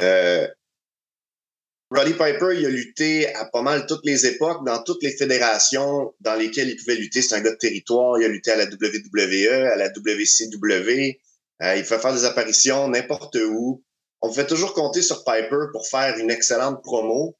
euh, 0.00 0.46
Roddy 1.90 2.12
Piper, 2.12 2.54
il 2.54 2.66
a 2.66 2.68
lutté 2.68 3.34
à 3.34 3.46
pas 3.46 3.62
mal 3.62 3.86
toutes 3.86 4.04
les 4.04 4.26
époques, 4.26 4.64
dans 4.66 4.82
toutes 4.82 5.02
les 5.02 5.16
fédérations 5.16 6.14
dans 6.20 6.34
lesquelles 6.34 6.68
il 6.68 6.76
pouvait 6.76 6.96
lutter. 6.96 7.22
C'est 7.22 7.34
un 7.34 7.40
gars 7.40 7.52
de 7.52 7.56
territoire. 7.56 8.18
Il 8.18 8.24
a 8.26 8.28
lutté 8.28 8.50
à 8.50 8.56
la 8.56 8.66
WWE, 8.66 9.66
à 9.72 9.76
la 9.76 9.88
WCW. 9.88 11.18
Euh, 11.62 11.76
il 11.76 11.84
fait 11.84 11.98
faire 11.98 12.12
des 12.12 12.24
apparitions 12.24 12.88
n'importe 12.88 13.36
où. 13.36 13.82
On 14.20 14.32
fait 14.32 14.46
toujours 14.46 14.74
compter 14.74 15.00
sur 15.00 15.24
Piper 15.24 15.66
pour 15.72 15.88
faire 15.88 16.18
une 16.18 16.30
excellente 16.30 16.82
promo. 16.82 17.38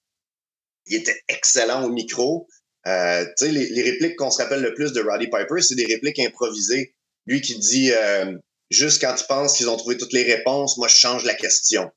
Il 0.86 0.96
était 0.96 1.20
excellent 1.28 1.84
au 1.84 1.90
micro. 1.90 2.48
Euh, 2.86 3.26
les, 3.42 3.68
les 3.68 3.82
répliques 3.82 4.16
qu'on 4.16 4.30
se 4.30 4.42
rappelle 4.42 4.62
le 4.62 4.72
plus 4.72 4.92
de 4.92 5.02
Roddy 5.02 5.26
Piper, 5.26 5.60
c'est 5.60 5.74
des 5.74 5.84
répliques 5.84 6.20
improvisées. 6.20 6.94
Lui 7.26 7.42
qui 7.42 7.58
dit 7.58 7.92
euh, 7.92 8.32
juste 8.70 9.02
quand 9.02 9.14
tu 9.14 9.24
penses 9.28 9.58
qu'ils 9.58 9.68
ont 9.68 9.76
trouvé 9.76 9.98
toutes 9.98 10.14
les 10.14 10.22
réponses, 10.22 10.78
moi 10.78 10.88
je 10.88 10.96
change 10.96 11.24
la 11.24 11.34
question. 11.34 11.90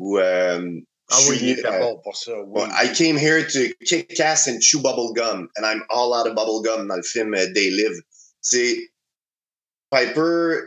Ou, 0.00 0.18
euh, 0.18 0.80
ah 1.10 1.18
oui, 1.28 1.38
il 1.42 1.62
bon 1.62 2.00
pour 2.02 2.16
ça. 2.16 2.32
Oui. 2.46 2.62
I 2.72 2.90
came 2.94 3.18
here 3.18 3.46
to 3.46 3.74
kick 3.84 4.18
ass 4.18 4.48
and 4.48 4.60
chew 4.60 4.80
bubble 4.80 5.12
gum, 5.12 5.48
and 5.56 5.66
I'm 5.66 5.82
all 5.90 6.14
out 6.14 6.26
of 6.26 6.34
bubble 6.34 6.62
gum 6.62 6.88
dans 6.88 6.96
le 6.96 7.02
film 7.02 7.34
euh, 7.34 7.52
They 7.52 7.70
Live. 7.70 8.00
C'est 8.40 8.92
Piper, 9.90 10.60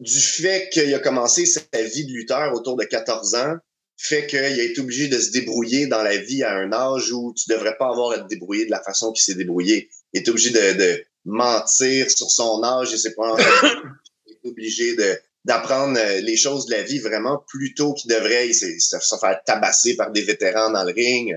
du 0.00 0.20
fait 0.20 0.68
qu'il 0.70 0.92
a 0.94 0.98
commencé 0.98 1.46
sa 1.46 1.62
vie 1.72 2.04
de 2.04 2.12
lutteur 2.12 2.52
autour 2.52 2.76
de 2.76 2.84
14 2.84 3.34
ans, 3.36 3.56
fait 3.96 4.26
qu'il 4.26 4.40
a 4.40 4.48
été 4.48 4.78
obligé 4.80 5.08
de 5.08 5.18
se 5.18 5.30
débrouiller 5.30 5.86
dans 5.86 6.02
la 6.02 6.18
vie 6.18 6.42
à 6.42 6.54
un 6.54 6.70
âge 6.72 7.10
où 7.12 7.32
tu 7.34 7.48
devrais 7.48 7.78
pas 7.78 7.88
avoir 7.88 8.12
à 8.12 8.18
te 8.18 8.28
débrouiller 8.28 8.66
de 8.66 8.70
la 8.70 8.82
façon 8.82 9.12
qu'il 9.12 9.24
s'est 9.24 9.38
débrouillé. 9.38 9.88
Il 10.12 10.20
est 10.20 10.28
obligé 10.28 10.50
de, 10.50 10.78
de 10.78 11.04
mentir 11.24 12.10
sur 12.10 12.30
son 12.30 12.62
âge 12.62 12.92
et 12.92 12.98
c'est 12.98 13.14
pas 13.14 13.36
il 14.26 14.34
est 14.34 14.48
obligé 14.48 14.96
de 14.96 15.18
d'apprendre 15.48 15.98
euh, 15.98 16.20
les 16.20 16.36
choses 16.36 16.66
de 16.66 16.72
la 16.72 16.82
vie 16.82 16.98
vraiment 16.98 17.42
plus 17.48 17.72
tôt 17.74 17.94
qu'il 17.94 18.10
devrait 18.10 18.52
se, 18.52 18.66
se 18.78 19.16
faire 19.18 19.40
tabasser 19.46 19.96
par 19.96 20.12
des 20.12 20.20
vétérans 20.22 20.70
dans 20.70 20.84
le 20.84 20.92
ring. 20.92 21.34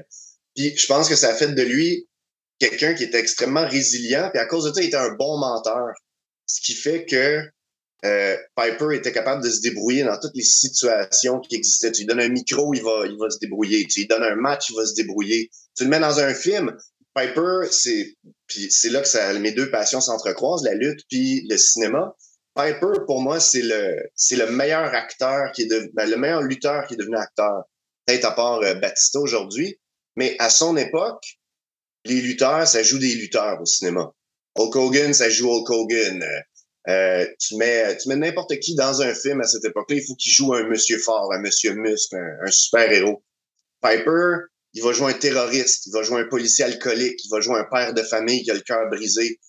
Puis 0.54 0.78
je 0.78 0.86
pense 0.86 1.08
que 1.08 1.16
ça 1.16 1.30
a 1.30 1.34
fait 1.34 1.48
de 1.48 1.62
lui 1.62 2.10
quelqu'un 2.60 2.94
qui 2.94 3.06
était 3.06 3.20
extrêmement 3.20 3.66
résilient. 3.66 4.30
Puis 4.30 4.40
à 4.40 4.46
cause 4.46 4.66
de 4.66 4.74
ça, 4.74 4.82
il 4.82 4.88
était 4.88 4.98
un 4.98 5.14
bon 5.14 5.38
menteur. 5.38 5.94
Ce 6.46 6.60
qui 6.60 6.74
fait 6.74 7.06
que 7.06 7.42
euh, 8.04 8.36
Piper 8.58 8.94
était 8.94 9.14
capable 9.14 9.44
de 9.46 9.50
se 9.50 9.62
débrouiller 9.62 10.04
dans 10.04 10.20
toutes 10.20 10.36
les 10.36 10.44
situations 10.44 11.40
qui 11.40 11.56
existaient. 11.56 11.94
Tu 11.94 12.02
lui 12.02 12.08
donnes 12.08 12.20
un 12.20 12.30
micro, 12.30 12.74
il 12.74 12.84
va, 12.84 13.06
il 13.06 13.18
va 13.18 13.30
se 13.30 13.40
débrouiller. 13.40 13.88
Tu 13.88 14.02
lui 14.02 14.08
donnes 14.08 14.24
un 14.24 14.36
match, 14.36 14.70
il 14.70 14.76
va 14.76 14.86
se 14.86 14.94
débrouiller. 14.94 15.50
Tu 15.78 15.86
le 15.86 15.90
mets 15.90 16.00
dans 16.02 16.20
un 16.20 16.34
film. 16.34 16.76
Piper, 17.16 17.70
c'est, 17.72 18.18
c'est 18.70 18.90
là 18.90 19.02
que 19.02 19.38
mes 19.38 19.52
deux 19.54 19.72
passions 19.72 20.02
s'entrecroisent, 20.02 20.64
la 20.64 20.74
lutte 20.74 21.06
puis 21.10 21.46
le 21.50 21.58
cinéma. 21.58 22.14
Piper, 22.54 23.06
pour 23.06 23.22
moi, 23.22 23.40
c'est 23.40 23.62
le, 23.62 23.96
c'est 24.16 24.36
le 24.36 24.52
meilleur 24.52 24.94
acteur 24.94 25.52
qui 25.54 25.64
est 25.64 25.68
de, 25.68 25.90
ben, 25.94 26.10
le 26.10 26.18
meilleur 26.18 26.42
lutteur 26.42 26.86
qui 26.86 26.96
est 26.96 26.98
devenu 26.98 27.16
acteur. 27.16 27.64
Peut-être 28.06 28.26
à 28.26 28.32
part 28.32 28.60
euh, 28.62 28.74
Batista 28.74 29.20
aujourd'hui. 29.20 29.80
Mais 30.18 30.36
à 30.40 30.50
son 30.50 30.76
époque, 30.76 31.24
les 32.06 32.20
lutteurs, 32.22 32.68
ça 32.68 32.84
joue 32.84 33.00
des 33.00 33.16
lutteurs 33.16 33.62
au 33.62 33.66
cinéma. 33.66 34.12
Hulk 34.56 34.76
Hogan, 34.76 35.14
ça 35.14 35.30
joue 35.30 35.50
Hulk 35.50 35.70
Hogan. 35.70 36.24
Euh, 36.24 36.42
euh 36.90 37.28
tu 37.40 37.56
mets, 37.56 37.96
tu 37.98 38.10
mets 38.10 38.18
n'importe 38.18 38.58
qui 38.60 38.76
dans 38.76 39.02
un 39.02 39.14
film 39.14 39.40
à 39.40 39.46
cette 39.46 39.64
époque-là, 39.64 39.98
il 39.98 40.06
faut 40.06 40.16
qu'il 40.16 40.34
joue 40.34 40.54
un 40.54 40.68
monsieur 40.68 40.98
fort, 40.98 41.32
un 41.34 41.40
monsieur 41.40 41.74
muscle, 41.74 42.16
un, 42.16 42.52
super-héros. 42.52 43.24
Piper, 43.82 44.38
il 44.74 44.84
va 44.84 44.92
jouer 44.92 45.12
un 45.12 45.18
terroriste, 45.18 45.86
il 45.86 45.94
va 45.94 46.04
jouer 46.04 46.22
un 46.22 46.28
policier 46.28 46.66
alcoolique, 46.66 47.24
il 47.24 47.30
va 47.30 47.40
jouer 47.40 47.60
un 47.60 47.68
père 47.72 47.94
de 47.94 48.04
famille 48.04 48.44
qui 48.44 48.52
a 48.52 48.56
le 48.56 48.62
cœur 48.62 48.90
brisé, 48.90 49.40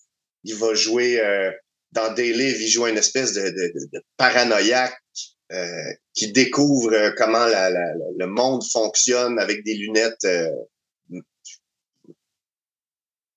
il 0.45 0.55
va 0.57 0.75
jouer 0.75 1.21
euh, 1.21 1.51
dans 1.93 2.13
des 2.15 2.33
livres, 2.33 2.61
il 2.61 2.69
joue 2.69 2.87
une 2.87 2.99
espèce 2.99 3.33
de, 3.33 3.43
de, 3.43 3.73
de 3.93 4.03
paranoïaque 4.17 4.97
euh, 5.53 5.93
qui 6.15 6.33
découvre 6.33 6.93
euh, 6.93 7.11
comment 7.17 7.47
la, 7.47 7.71
la, 7.71 7.95
le 8.19 8.27
monde 8.27 8.63
fonctionne 8.65 9.39
avec 9.39 9.65
des 9.65 9.75
lunettes, 9.75 10.25
euh, 10.25 10.49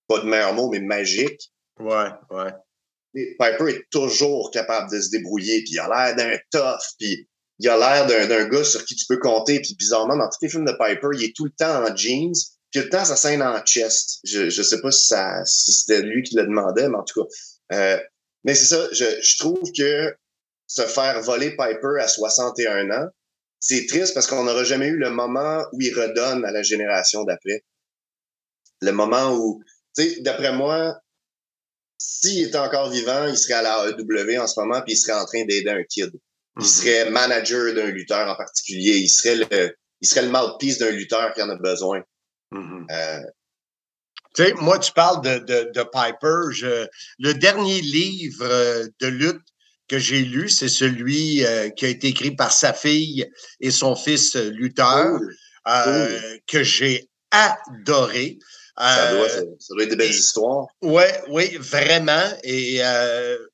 pas 0.08 0.20
de 0.20 0.26
meilleur 0.26 0.54
mot, 0.54 0.70
mais 0.70 0.80
magiques. 0.80 1.52
Ouais, 1.80 2.10
ouais. 2.32 2.52
Piper 3.14 3.70
est 3.70 3.90
toujours 3.92 4.52
capable 4.52 4.92
de 4.92 5.02
se 5.02 5.10
débrouiller, 5.10 5.64
puis 5.64 5.74
il 5.74 5.80
a 5.80 5.88
l'air 5.88 6.16
d'un 6.16 6.38
tough, 6.52 6.82
puis 7.00 7.28
il 7.60 7.70
a 7.70 7.78
l'air 7.78 8.08
d'un 8.28 8.50
gars 8.50 8.64
sur 8.64 8.84
qui 8.86 8.96
tu 8.96 9.06
peux 9.08 9.20
compter, 9.20 9.62
puis 9.62 9.76
bizarrement, 9.76 10.18
dans 10.18 10.28
tous 10.28 10.40
les 10.42 10.50
films 10.50 10.66
de 10.66 10.74
Piper, 10.74 11.08
il 11.14 11.24
est 11.24 11.36
tout 11.36 11.46
le 11.46 11.52
temps 11.52 11.84
en 11.84 11.96
jeans, 11.96 12.34
puis 12.72 12.82
le 12.82 12.90
temps, 12.90 13.06
ça 13.06 13.16
scène 13.16 13.42
en 13.42 13.60
chest. 13.62 14.20
Je, 14.26 14.50
je 14.50 14.62
sais 14.62 14.82
pas 14.82 14.92
si, 14.92 15.08
ça, 15.08 15.46
si 15.46 15.72
c'était 15.72 16.02
lui 16.02 16.24
qui 16.24 16.36
le 16.36 16.44
demandait, 16.44 16.90
mais 16.90 16.98
en 16.98 17.04
tout 17.04 17.24
cas, 17.24 17.30
euh, 17.74 18.00
mais 18.46 18.54
c'est 18.56 18.66
ça, 18.66 18.88
je, 18.92 19.06
je, 19.22 19.38
trouve 19.38 19.72
que 19.78 20.16
se 20.68 20.84
faire 20.84 21.22
voler 21.22 21.52
Piper 21.52 22.00
à 22.00 22.08
61 22.08 22.92
ans, 22.92 23.08
c'est 23.60 23.88
triste 23.88 24.14
parce 24.14 24.28
qu'on 24.28 24.44
n'aura 24.44 24.64
jamais 24.64 24.88
eu 24.88 24.98
le 24.98 25.10
moment 25.10 25.66
où 25.74 25.82
il 25.82 25.94
redonne 25.94 26.46
à 26.46 26.52
la 26.52 26.62
génération 26.62 27.24
d'après. 27.24 27.64
Le 28.82 28.92
moment 28.92 29.34
où, 29.34 29.64
tu 29.98 30.04
sais, 30.04 30.22
d'après 30.22 30.54
moi, 30.54 30.96
s'il 31.98 32.48
était 32.48 32.58
encore 32.58 32.92
vivant, 32.92 33.26
il 33.28 33.38
serait 33.38 33.56
à 33.56 33.62
la 33.64 33.90
AEW 33.90 34.40
en 34.40 34.48
ce 34.48 34.60
moment, 34.60 34.82
puis 34.82 34.94
il 34.94 34.98
serait 34.98 35.20
en 35.20 35.26
train 35.26 35.44
d'aider 35.46 35.72
un 35.72 35.84
kid. 35.84 36.12
Il 36.58 36.64
mm-hmm. 36.64 36.68
serait 36.68 37.10
manager 37.10 37.74
d'un 37.74 37.88
lutteur 37.88 38.30
en 38.30 38.36
particulier. 38.36 38.98
Il 38.98 39.10
serait 39.10 39.36
le, 39.36 39.76
il 40.02 40.08
serait 40.08 40.22
le 40.22 40.30
mouthpiece 40.30 40.78
d'un 40.78 40.92
lutteur 40.92 41.34
qui 41.34 41.42
en 41.42 41.50
a 41.50 41.56
besoin. 41.56 42.04
Mm-hmm. 42.52 42.92
euh, 42.92 43.24
sais, 44.44 44.54
moi, 44.54 44.80
tu 44.80 44.92
parles 44.92 45.22
de, 45.22 45.40
de, 45.40 45.72
de 45.74 45.84
Piper. 45.84 46.52
Je, 46.52 46.88
le 47.20 47.34
dernier 47.34 47.82
livre 47.82 48.44
euh, 48.44 48.88
de 49.00 49.08
lutte 49.08 49.42
que 49.88 50.00
j'ai 50.00 50.22
lu, 50.22 50.50
c'est 50.50 50.70
celui 50.70 51.46
euh, 51.46 51.70
qui 51.70 51.86
a 51.86 51.90
été 51.90 52.08
écrit 52.08 52.32
par 52.32 52.52
sa 52.52 52.74
fille 52.74 53.28
et 53.60 53.72
son 53.72 53.96
fils 53.96 54.36
euh, 54.36 54.50
Luther, 54.50 55.20
euh, 55.68 56.38
que 56.48 56.64
j'ai 56.64 57.10
adoré. 57.32 58.40
Ça 58.78 59.14
doit, 59.14 59.30
ça 59.30 59.42
doit, 59.70 59.84
être 59.84 59.90
des 59.90 59.96
belles 59.96 60.10
histoires. 60.10 60.66
Oui, 60.82 61.04
oui, 61.30 61.56
vraiment. 61.60 62.28
Et 62.44 62.82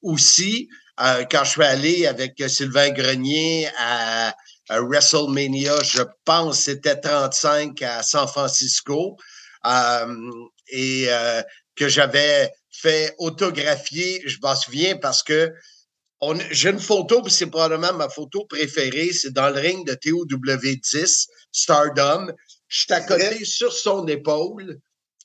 aussi, 0.02 0.68
quand 0.98 1.44
je 1.44 1.50
suis 1.50 1.64
allé 1.64 2.08
avec 2.08 2.42
Sylvain 2.48 2.90
Grenier 2.90 3.70
à, 3.78 4.36
à 4.70 4.82
WrestleMania, 4.82 5.84
je 5.84 6.02
pense 6.26 6.62
c'était 6.62 6.96
35 6.96 7.80
à 7.84 8.02
San 8.02 8.28
Francisco. 8.28 9.16
Euh, 9.66 10.32
et 10.72 11.06
euh, 11.10 11.42
que 11.76 11.88
j'avais 11.88 12.52
fait 12.72 13.14
autographier, 13.20 14.22
je 14.26 14.38
m'en 14.42 14.56
souviens 14.56 14.98
parce 14.98 15.24
que 15.24 15.52
j'ai 16.52 16.70
une 16.70 16.80
photo, 16.80 17.28
c'est 17.28 17.48
probablement 17.48 17.94
ma 17.94 18.10
photo 18.10 18.46
préférée, 18.46 19.12
c'est 19.12 19.34
dans 19.34 19.50
le 19.50 19.60
ring 19.60 19.88
de 19.88 19.94
TOW10, 19.94 21.28
Stardom. 21.52 22.32
Je 22.68 22.82
suis 22.82 22.94
à 22.94 23.02
côté 23.02 23.44
sur 23.44 23.74
son 23.74 24.08
épaule 24.08 24.80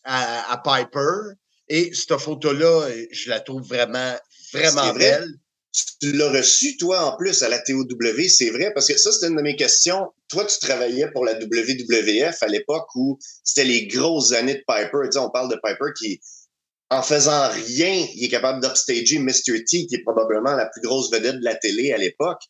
à, 0.05 0.53
à 0.53 0.59
Piper. 0.59 1.35
Et 1.69 1.93
cette 1.93 2.17
photo-là, 2.17 2.89
je 3.11 3.29
la 3.29 3.41
trouve 3.41 3.67
vraiment, 3.67 4.17
vraiment 4.53 4.95
belle. 4.95 5.29
tu 6.01 6.13
l'as 6.13 6.31
reçu, 6.31 6.77
toi, 6.77 7.13
en 7.13 7.17
plus, 7.17 7.43
à 7.43 7.49
la 7.49 7.59
TOW, 7.59 7.85
c'est 8.29 8.51
vrai? 8.51 8.73
Parce 8.73 8.89
que 8.89 8.97
ça, 8.97 9.13
c'était 9.13 9.29
une 9.29 9.37
de 9.37 9.43
mes 9.43 9.57
questions. 9.57 10.13
Toi, 10.29 10.45
tu 10.47 10.59
travaillais 10.59 11.11
pour 11.13 11.25
la 11.25 11.35
WWF 11.35 12.43
à 12.43 12.47
l'époque 12.49 12.89
où 12.95 13.19
c'était 13.45 13.65
les 13.65 13.87
grosses 13.87 14.33
années 14.33 14.55
de 14.55 14.65
Piper. 14.67 14.99
Tu 15.05 15.13
sais, 15.13 15.19
on 15.19 15.31
parle 15.31 15.51
de 15.51 15.59
Piper 15.63 15.93
qui, 15.99 16.21
en 16.91 17.03
faisant 17.03 17.49
rien, 17.49 18.07
il 18.15 18.25
est 18.25 18.29
capable 18.29 18.61
d'upstager 18.61 19.19
Mr. 19.19 19.65
T, 19.69 19.87
qui 19.87 19.95
est 19.95 20.03
probablement 20.03 20.55
la 20.55 20.67
plus 20.67 20.83
grosse 20.83 21.13
vedette 21.13 21.37
de 21.37 21.45
la 21.45 21.55
télé 21.55 21.93
à 21.93 21.99
l'époque. 21.99 22.41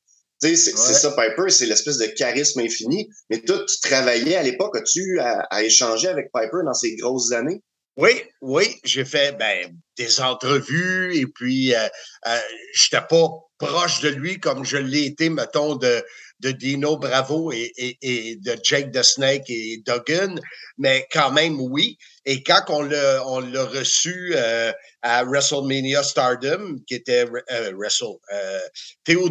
Tu 0.43 0.55
sais, 0.55 0.73
c'est 0.77 0.95
ça, 0.95 1.11
Piper, 1.13 1.51
c'est 1.51 1.67
l'espèce 1.67 1.97
de 1.97 2.07
charisme 2.07 2.61
infini. 2.61 3.09
Mais 3.31 3.41
toi, 3.41 3.65
tu 3.67 3.81
travaillais 3.81 4.37
à 4.37 4.43
l'époque, 4.43 4.77
as-tu 4.77 5.19
à, 5.19 5.41
à 5.51 5.63
échanger 5.63 6.09
avec 6.09 6.31
Piper 6.33 6.59
dans 6.65 6.75
ces 6.75 6.95
grosses 6.97 7.33
années? 7.33 7.63
Oui, 7.97 8.11
oui, 8.43 8.79
j'ai 8.85 9.07
fait 9.07 9.37
ben, 9.39 9.75
des 9.97 10.21
entrevues 10.21 11.17
et 11.17 11.27
puis 11.27 11.75
euh, 11.75 11.89
euh, 12.27 12.39
j'étais 12.75 13.03
pas 13.09 13.29
proche 13.57 14.01
de 14.03 14.11
lui 14.11 14.39
comme 14.39 14.67
je 14.67 14.77
l'ai 14.77 15.07
été, 15.07 15.31
mettons, 15.31 15.77
de, 15.77 16.05
de 16.41 16.51
Dino 16.51 16.97
Bravo 16.97 17.53
et, 17.53 17.73
et, 17.77 18.37
de 18.37 18.57
Jake 18.63 18.93
the 18.93 19.03
Snake 19.03 19.49
et 19.49 19.83
Duggan, 19.87 20.37
mais 20.79 21.07
quand 21.13 21.31
même, 21.33 21.61
oui. 21.61 21.99
Et 22.25 22.43
quand 22.43 22.63
on 22.69 22.83
l'a, 22.83 23.27
on 23.27 23.41
l'a 23.41 23.65
reçu 23.65 24.33
euh, 24.35 24.73
à 25.03 25.25
WrestleMania 25.25 26.03
Stardom, 26.03 26.77
qui 26.87 26.95
était 26.95 27.25
euh, 27.53 27.73
Wrestle, 27.75 28.17
euh, 28.33 28.61
TOW 29.05 29.31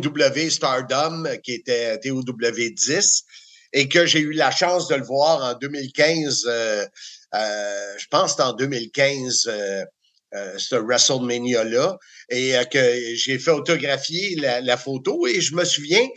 Stardom, 0.50 1.26
qui 1.44 1.54
était 1.54 2.00
TOW 2.00 2.24
10, 2.24 3.24
et 3.74 3.90
que 3.90 4.06
j'ai 4.06 4.20
eu 4.20 4.32
la 4.32 4.52
chance 4.52 4.88
de 4.88 4.96
le 4.96 5.04
voir 5.04 5.44
en 5.44 5.58
2015 5.58 6.46
euh, 7.36 7.96
je 7.98 8.06
pense 8.08 8.36
que 8.36 8.42
en 8.42 8.54
2015, 8.54 9.48
euh, 9.48 9.84
euh, 10.34 10.54
ce 10.58 10.76
WrestleMania-là, 10.76 11.98
et 12.30 12.54
que 12.72 13.16
j'ai 13.16 13.40
fait 13.40 13.52
autographier 13.52 14.36
la, 14.36 14.78
photo. 14.78 15.28
Et 15.28 15.42
je 15.42 15.56
me 15.56 15.66
souviens, 15.66 16.08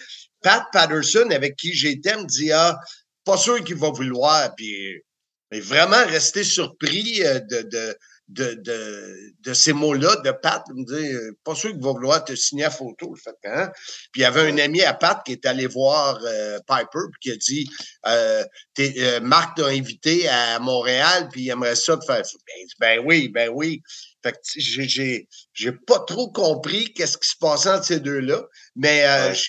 Pat 0.42 0.64
Patterson, 0.72 1.30
avec 1.30 1.56
qui 1.56 1.74
j'étais, 1.74 2.16
me 2.16 2.24
dit 2.24 2.52
Ah, 2.52 2.78
pas 3.24 3.36
sûr 3.36 3.62
qu'il 3.64 3.76
va 3.76 3.90
vouloir. 3.90 4.54
Puis, 4.56 5.02
mais 5.50 5.60
vraiment 5.60 6.04
resté 6.06 6.44
surpris 6.44 7.20
de, 7.20 7.62
de, 7.62 7.96
de, 8.28 8.54
de, 8.54 9.32
de 9.40 9.54
ces 9.54 9.72
mots-là 9.72 10.16
de 10.16 10.30
Pat. 10.30 10.62
me 10.74 10.84
dit, 10.84 11.14
euh, 11.14 11.32
pas 11.44 11.54
sûr 11.54 11.70
qu'il 11.70 11.82
va 11.82 11.92
vouloir 11.92 12.24
te 12.24 12.34
signer 12.34 12.64
à 12.64 12.70
photo. 12.70 13.14
Fait, 13.16 13.36
hein? 13.44 13.70
Puis 14.12 14.20
il 14.20 14.22
y 14.22 14.24
avait 14.24 14.50
un 14.50 14.58
ami 14.58 14.82
à 14.82 14.94
Pat 14.94 15.22
qui 15.24 15.32
est 15.32 15.46
allé 15.46 15.66
voir 15.66 16.18
euh, 16.22 16.58
Piper 16.66 17.08
puis 17.12 17.20
qui 17.20 17.30
a 17.32 17.36
dit 17.36 17.70
euh, 18.06 18.44
euh 18.80 19.20
Marc 19.20 19.56
t'a 19.56 19.66
invité 19.66 20.28
à 20.28 20.58
Montréal 20.58 21.28
puis 21.32 21.42
il 21.42 21.50
aimerait 21.50 21.74
ça 21.76 21.96
te 21.96 22.04
faire. 22.04 22.22
Ben, 22.22 22.66
ben 22.78 23.02
oui, 23.04 23.28
ben 23.28 23.50
oui. 23.52 23.82
Fait 24.28 24.32
que 24.32 24.38
j'ai, 24.56 25.28
j'ai 25.54 25.72
pas 25.72 26.00
trop 26.00 26.30
compris 26.30 26.92
qu'est-ce 26.92 27.18
qui 27.18 27.28
se 27.28 27.36
passait 27.40 27.70
entre 27.70 27.84
ces 27.84 28.00
deux-là, 28.00 28.42
mais 28.76 29.04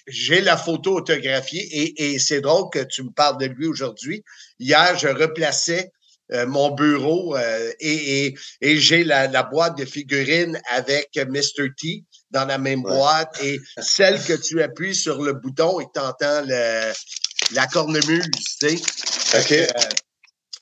j'ai 0.08 0.42
la 0.42 0.58
photo 0.58 0.98
autographiée 0.98 1.68
et, 1.72 2.14
et 2.14 2.20
c'est 2.20 2.42
drôle 2.42 2.70
que 2.72 2.84
tu 2.84 3.04
me 3.04 3.12
parles 3.12 3.38
de 3.40 3.48
lui 3.48 3.68
aujourd'hui. 3.68 4.24
Hier, 4.60 4.98
je 4.98 5.08
replaçais 5.08 5.92
euh, 6.32 6.46
mon 6.46 6.70
bureau 6.76 7.36
euh, 7.36 7.72
et, 7.80 8.36
et, 8.62 8.78
j'ai 8.78 9.04
la, 9.04 9.26
la, 9.26 9.42
boîte 9.42 9.76
de 9.80 9.86
figurines 9.86 10.62
avec 10.70 11.10
Mr. 11.16 11.70
T 11.76 12.04
dans 12.30 12.46
la 12.46 12.60
même 12.60 12.84
boîte 12.84 13.36
et 13.42 13.60
celle 13.82 14.24
que 14.24 14.34
tu 14.34 14.62
appuies 14.62 14.94
sur 14.94 15.24
le 15.24 15.34
bouton 15.34 15.80
et 15.80 15.86
tu 15.92 16.00
entends 16.00 16.44
le, 16.46 16.94
la 17.54 17.66
cornemuse, 17.66 18.30
tu 18.62 18.78
sais. 18.78 18.80
OK. 19.40 19.74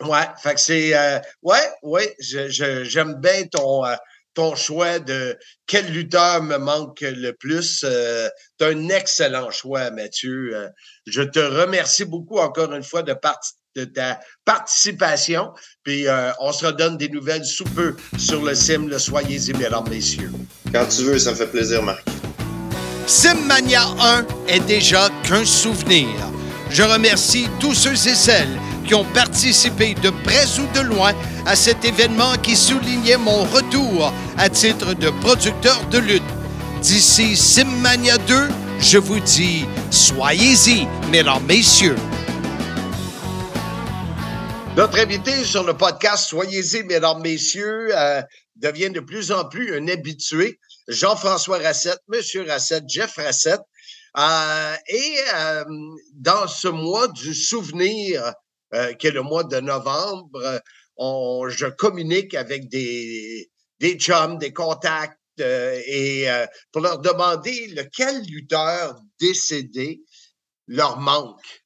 Euh, 0.04 0.08
ouais, 0.08 0.27
fait 0.42 0.56
que 0.56 0.60
c'est... 0.60 1.22
ouais, 1.42 1.70
ouais, 1.82 2.16
j'aime 2.20 3.16
je, 3.16 3.20
bien 3.20 3.46
ton 3.48 3.84
ton 4.38 4.56
choix 4.56 5.00
de 5.00 5.36
quel 5.66 5.92
lutteur 5.92 6.44
me 6.44 6.58
manque 6.58 7.01
le 7.01 7.32
plus. 7.32 7.84
Euh, 7.84 8.30
tu 8.60 8.66
un 8.66 8.89
excellent 8.89 9.50
choix, 9.50 9.89
Mathieu. 9.89 10.70
je 11.08 11.24
te 11.24 11.39
remercie 11.39 12.06
beaucoup 12.06 12.38
encore 12.38 12.72
une 12.72 12.84
fois 12.84 13.01
de, 13.01 13.13
partir 13.13 13.54
de 13.75 13.86
ta 13.86 14.20
participation. 14.46 15.54
Puis 15.84 16.08
euh, 16.08 16.32
on 16.39 16.52
se 16.52 16.67
redonne 16.67 16.98
des 16.98 17.10
nouvelles 17.10 17.45
sous 17.45 17.63
peu 17.63 17.95
sur 18.19 18.43
le 18.43 18.54
sim. 18.54 18.88
Le 18.88 19.00
soyez-y, 19.00 19.54
mesdames, 19.54 19.89
messieurs. 19.89 20.32
Quand 20.71 20.86
tu 20.86 21.02
veux, 21.04 21.17
ça 21.17 21.32
me 21.32 21.36
fait 21.36 21.48
plaisir, 21.48 21.82
Marc. 21.82 22.06
Simmania 23.08 23.86
1 24.00 24.28
est 24.50 24.65
déjà 24.67 25.10
qu'un 25.24 25.45
souvenir. 25.45 26.10
Je 26.69 26.84
remercie 26.84 27.48
tous 27.60 27.74
ceux 27.74 27.93
et 27.93 28.15
celles 28.15 28.60
qui 28.88 28.95
ont 28.95 29.06
participé 29.13 29.93
de 29.95 30.10
près 30.10 30.45
ou 30.60 30.73
de 30.73 30.80
loin 30.80 31.13
à 31.45 31.56
cet 31.56 31.84
événement 31.84 32.38
qui 32.41 32.56
soulignait 32.56 33.17
mon 33.17 33.43
retour 33.43 34.13
à 34.38 34.50
titre 34.50 34.93
de 34.93 35.10
producteur 35.21 35.86
de 35.91 36.00
lutte. 36.00 36.23
D'ici 36.82 37.36
Simmania 37.36 38.17
2, 38.17 38.47
je 38.80 38.97
vous 38.97 39.19
dis, 39.19 39.65
soyez-y, 39.91 40.88
mesdames, 41.12 41.43
messieurs. 41.45 41.97
Notre 44.78 45.00
invité 45.00 45.43
sur 45.43 45.63
le 45.63 45.76
podcast, 45.76 46.30
soyez-y, 46.30 46.84
mesdames, 46.84 47.21
messieurs, 47.21 47.89
euh, 47.97 48.21
devient 48.56 48.91
de 48.91 49.00
plus 49.00 49.32
en 49.32 49.45
plus 49.45 49.76
un 49.76 49.88
habitué. 49.88 50.60
Jean-François 50.88 51.58
Rassette, 51.58 52.02
Monsieur 52.08 52.45
Rassette, 52.47 52.86
Jeff 52.88 53.15
Rassette. 53.17 53.62
Euh, 54.17 54.76
et 54.88 55.15
euh, 55.36 55.63
dans 56.13 56.47
ce 56.47 56.67
mois 56.67 57.08
du 57.08 57.34
souvenir, 57.34 58.34
qui 58.99 59.08
est 59.08 59.12
le 59.12 59.21
mois 59.21 59.43
de 59.43 59.60
novembre, 59.60 60.62
on, 60.97 61.47
je 61.49 61.67
communique 61.67 62.34
avec 62.34 62.69
des, 62.69 63.49
des 63.80 63.97
chums, 63.97 64.38
des 64.38 64.53
contacts, 64.53 65.19
et 65.39 66.27
pour 66.71 66.82
leur 66.82 66.99
demander 66.99 67.67
lequel 67.67 68.23
lutteur 68.23 68.99
décédé 69.19 70.01
leur 70.67 70.99
manque. 70.99 71.63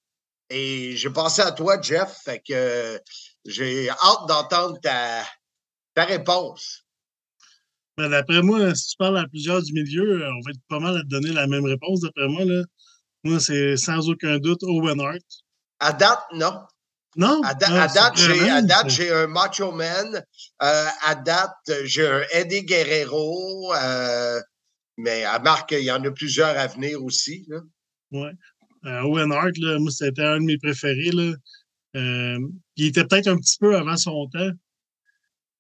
Et 0.49 0.97
j'ai 0.97 1.09
pensé 1.09 1.41
à 1.41 1.51
toi, 1.51 1.81
Jeff, 1.81 2.13
fait 2.25 2.41
que 2.45 2.99
j'ai 3.45 3.89
hâte 3.89 4.27
d'entendre 4.27 4.77
ta, 4.81 5.25
ta 5.93 6.03
réponse. 6.03 6.85
Ben, 7.97 8.09
d'après 8.09 8.41
moi, 8.41 8.73
si 8.75 8.89
tu 8.89 8.97
parles 8.97 9.17
à 9.17 9.27
plusieurs 9.27 9.61
du 9.61 9.73
milieu, 9.73 10.25
on 10.27 10.41
va 10.45 10.51
être 10.51 10.61
pas 10.67 10.79
mal 10.79 10.97
à 10.97 11.01
te 11.01 11.07
donner 11.07 11.31
la 11.31 11.47
même 11.47 11.65
réponse, 11.65 12.01
d'après 12.01 12.27
moi. 12.27 12.43
Là. 12.45 12.63
Moi, 13.23 13.39
c'est 13.39 13.77
sans 13.77 14.09
aucun 14.09 14.39
doute 14.39 14.63
Owen 14.63 14.99
Hart. 14.99 15.23
À 15.79 15.93
date, 15.93 16.23
non. 16.33 16.59
Non? 17.17 17.41
À, 17.43 17.53
date, 17.53 18.89
j'ai 18.89 19.11
un 19.11 19.27
Macho 19.27 19.71
Man. 19.71 20.23
Euh, 20.61 20.85
à 21.05 21.15
date, 21.15 21.71
j'ai 21.83 22.07
un 22.07 22.23
Eddie 22.31 22.63
Guerrero. 22.63 23.73
Euh, 23.73 24.39
mais 24.97 25.23
à 25.23 25.39
Marc, 25.39 25.71
il 25.71 25.83
y 25.83 25.91
en 25.91 26.03
a 26.03 26.11
plusieurs 26.11 26.57
à 26.57 26.67
venir 26.67 27.03
aussi. 27.03 27.47
Oui. 28.11 28.29
Euh, 28.85 29.01
Owen 29.01 29.31
Hart, 29.31 29.57
là, 29.57 29.77
moi, 29.79 29.91
c'était 29.91 30.23
un 30.23 30.39
de 30.39 30.45
mes 30.45 30.57
préférés. 30.57 31.11
Là. 31.11 31.33
Euh, 31.97 32.39
il 32.77 32.87
était 32.87 33.03
peut-être 33.05 33.27
un 33.27 33.37
petit 33.37 33.57
peu 33.59 33.75
avant 33.75 33.97
son 33.97 34.27
temps. 34.27 34.51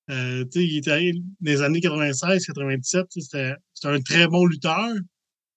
Il 0.07 0.77
était 0.77 0.81
dans 0.89 1.23
les 1.41 1.61
années 1.61 1.81
96, 1.81 2.45
97. 2.45 3.05
C'était 3.09 3.55
un 3.83 4.01
très 4.01 4.27
bon 4.27 4.45
lutteur, 4.45 4.89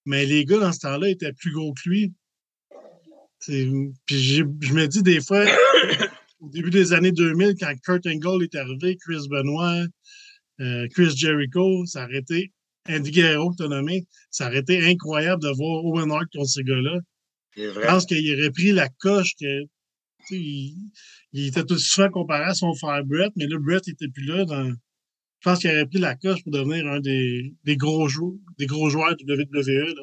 mais 0.06 0.26
les 0.26 0.44
gars 0.44 0.58
dans 0.58 0.72
ce 0.72 0.80
temps-là 0.80 1.08
étaient 1.08 1.32
plus 1.32 1.52
gros 1.52 1.72
que 1.72 1.88
lui. 1.88 2.12
Puis 3.46 3.96
je 4.08 4.42
me 4.72 4.86
dis 4.86 5.02
des 5.02 5.20
fois, 5.20 5.44
au 6.40 6.48
début 6.48 6.70
des 6.70 6.92
années 6.92 7.12
2000, 7.12 7.54
quand 7.58 7.72
Kurt 7.84 8.06
Angle 8.06 8.44
est 8.44 8.54
arrivé, 8.54 8.96
Chris 8.96 9.26
Benoit, 9.28 9.84
euh, 10.60 10.86
Chris 10.92 11.16
Jericho, 11.16 11.84
ça 11.86 12.04
aurait 12.04 12.18
été 12.18 12.52
Andy 12.88 13.10
Guerrero 13.10 13.50
que 13.50 13.56
tu 13.56 13.62
as 13.64 13.68
nommé, 13.68 14.06
ça 14.30 14.48
aurait 14.48 14.58
été 14.58 14.84
incroyable 14.84 15.42
de 15.42 15.48
voir 15.48 15.84
Owen 15.84 16.10
Hart 16.10 16.26
contre 16.32 16.48
ces 16.48 16.62
gars-là. 16.62 16.98
Je 17.56 17.86
pense 17.86 18.04
qu'il 18.04 18.38
aurait 18.38 18.50
pris 18.50 18.72
la 18.72 18.88
coche 18.88 19.34
que. 19.40 19.64
Il, 20.30 20.90
il, 21.34 21.48
était 21.48 21.64
tout 21.64 21.78
souvent 21.78 22.08
comparé 22.08 22.44
à 22.44 22.54
son 22.54 22.72
frère 22.74 23.04
Brett, 23.04 23.30
mais 23.36 23.46
là, 23.46 23.58
Brett 23.58 23.86
n'était 23.86 24.08
plus 24.08 24.24
là. 24.24 24.46
Dans, 24.46 24.70
je 24.70 25.50
pense 25.50 25.58
qu'il 25.58 25.70
aurait 25.70 25.84
pris 25.84 25.98
la 25.98 26.14
coche 26.14 26.42
pour 26.42 26.52
devenir 26.52 26.86
un 26.86 27.00
des, 27.00 27.54
des, 27.64 27.76
gros, 27.76 28.08
joueurs, 28.08 28.32
des 28.56 28.64
gros 28.64 28.88
joueurs 28.88 29.14
de 29.16 29.34
WWE. 29.34 29.94
Là. 29.94 30.02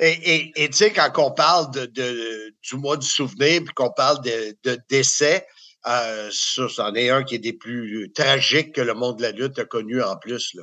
Et 0.00 0.52
tu 0.54 0.72
sais, 0.72 0.92
quand 0.92 1.10
on 1.18 1.32
parle 1.32 1.70
du 1.72 2.76
mois 2.76 2.96
du 2.96 3.06
souvenir, 3.06 3.64
puis 3.64 3.74
qu'on 3.74 3.90
parle 3.90 4.22
de, 4.22 4.78
décès, 4.88 5.46
euh, 5.86 6.28
ça, 6.32 6.68
c'en 6.68 6.94
est 6.94 7.10
un 7.10 7.24
qui 7.24 7.36
est 7.36 7.40
des 7.40 7.52
plus 7.52 8.10
tragiques 8.14 8.72
que 8.72 8.80
le 8.80 8.94
monde 8.94 9.18
de 9.18 9.22
la 9.22 9.32
lutte 9.32 9.58
a 9.58 9.64
connu 9.64 10.02
en 10.02 10.16
plus. 10.16 10.56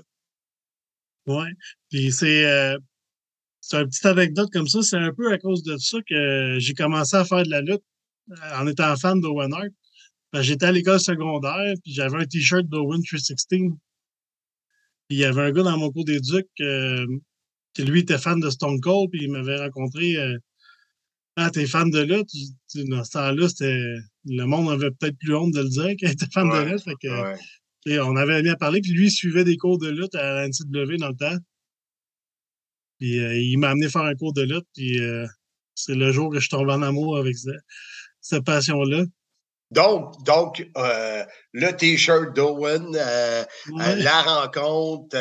Oui. 1.28 1.48
Puis 1.90 2.12
c'est. 2.12 2.46
Euh, 2.46 2.78
c'est 3.68 3.78
une 3.78 3.88
petite 3.88 4.06
anecdote 4.06 4.50
comme 4.54 4.68
ça. 4.68 4.84
C'est 4.84 4.98
un 4.98 5.12
peu 5.12 5.32
à 5.32 5.40
cause 5.40 5.64
de 5.64 5.76
ça 5.78 5.98
que 6.08 6.58
j'ai 6.60 6.76
commencé 6.76 7.16
à 7.16 7.26
faire 7.26 7.42
de 7.42 7.50
la 7.50 7.62
lutte 7.62 7.84
euh, 8.30 8.60
en 8.60 8.68
étant 8.68 8.96
fan 8.96 9.20
d'Owen 9.20 9.52
Hart. 9.54 9.70
Ben, 10.32 10.44
j'étais 10.44 10.68
à 10.68 10.72
l'école 10.72 11.00
secondaire, 11.00 11.74
puis 11.84 11.92
j'avais 11.92 12.18
un 12.18 12.26
T-shirt 12.26 12.66
d'Owen 12.68 13.02
316. 13.04 13.48
Puis 13.48 13.70
il 15.10 15.18
y 15.18 15.26
avait 15.26 15.42
un 15.42 15.52
gars 15.52 15.64
dans 15.64 15.78
mon 15.78 15.92
cours 15.92 16.06
d'éduc 16.06 16.48
qui, 17.76 17.84
lui, 17.84 18.02
était 18.02 18.18
fan 18.18 18.40
de 18.40 18.50
Stone 18.50 18.80
Cold, 18.80 19.10
puis 19.12 19.24
il 19.24 19.32
m'avait 19.32 19.58
rencontré. 19.58 20.16
Euh, 20.16 20.38
ah, 21.36 21.52
t'es 21.52 21.68
fan 21.68 21.90
de 21.90 22.00
lutte? 22.02 22.30
Dans 22.90 23.04
ce 23.04 23.12
temps-là, 23.12 23.50
c'était. 23.50 23.78
Le 24.26 24.46
monde 24.46 24.70
avait 24.70 24.92
peut-être 24.92 25.18
plus 25.20 25.36
honte 25.36 25.54
de 25.54 25.62
le 25.62 25.70
dire 25.70 25.96
qu'il 25.98 26.10
était 26.10 26.28
fan 26.34 26.50
de 26.50 26.72
lutte. 26.72 26.84
Fait 26.84 26.96
que, 27.02 28.00
on 28.00 28.16
avait 28.16 28.42
bien 28.42 28.56
parlé, 28.56 28.82
puis 28.82 28.92
lui, 28.92 29.08
il 29.08 29.12
suivait 29.12 29.44
des 29.44 29.58
cours 29.58 29.78
de 29.78 29.90
lutte 29.90 30.16
à 30.16 30.34
la 30.34 30.48
NCW 30.48 30.98
dans 30.98 31.10
le 31.10 31.16
temps. 31.16 31.38
Puis 33.00 33.20
euh, 33.20 33.38
il 33.38 33.58
m'a 33.58 33.70
amené 33.70 33.90
faire 33.90 34.04
un 34.04 34.16
cours 34.16 34.34
de 34.34 34.44
lutte. 34.44 34.66
Puis 34.74 35.00
euh, 35.02 35.28
c'est 35.76 35.96
le 35.96 36.12
jour 36.12 36.32
que 36.32 36.40
je 36.40 36.50
tombe 36.50 36.70
en 36.70 36.82
amour 36.82 37.18
avec 37.18 37.36
cette 38.22 38.46
passion-là. 38.46 39.04
Donc, 39.72 40.24
donc 40.24 40.66
euh, 40.78 41.26
le 41.52 41.72
T-shirt 41.72 42.36
d'Owen, 42.36 42.96
la 42.96 44.22
rencontre, 44.22 45.18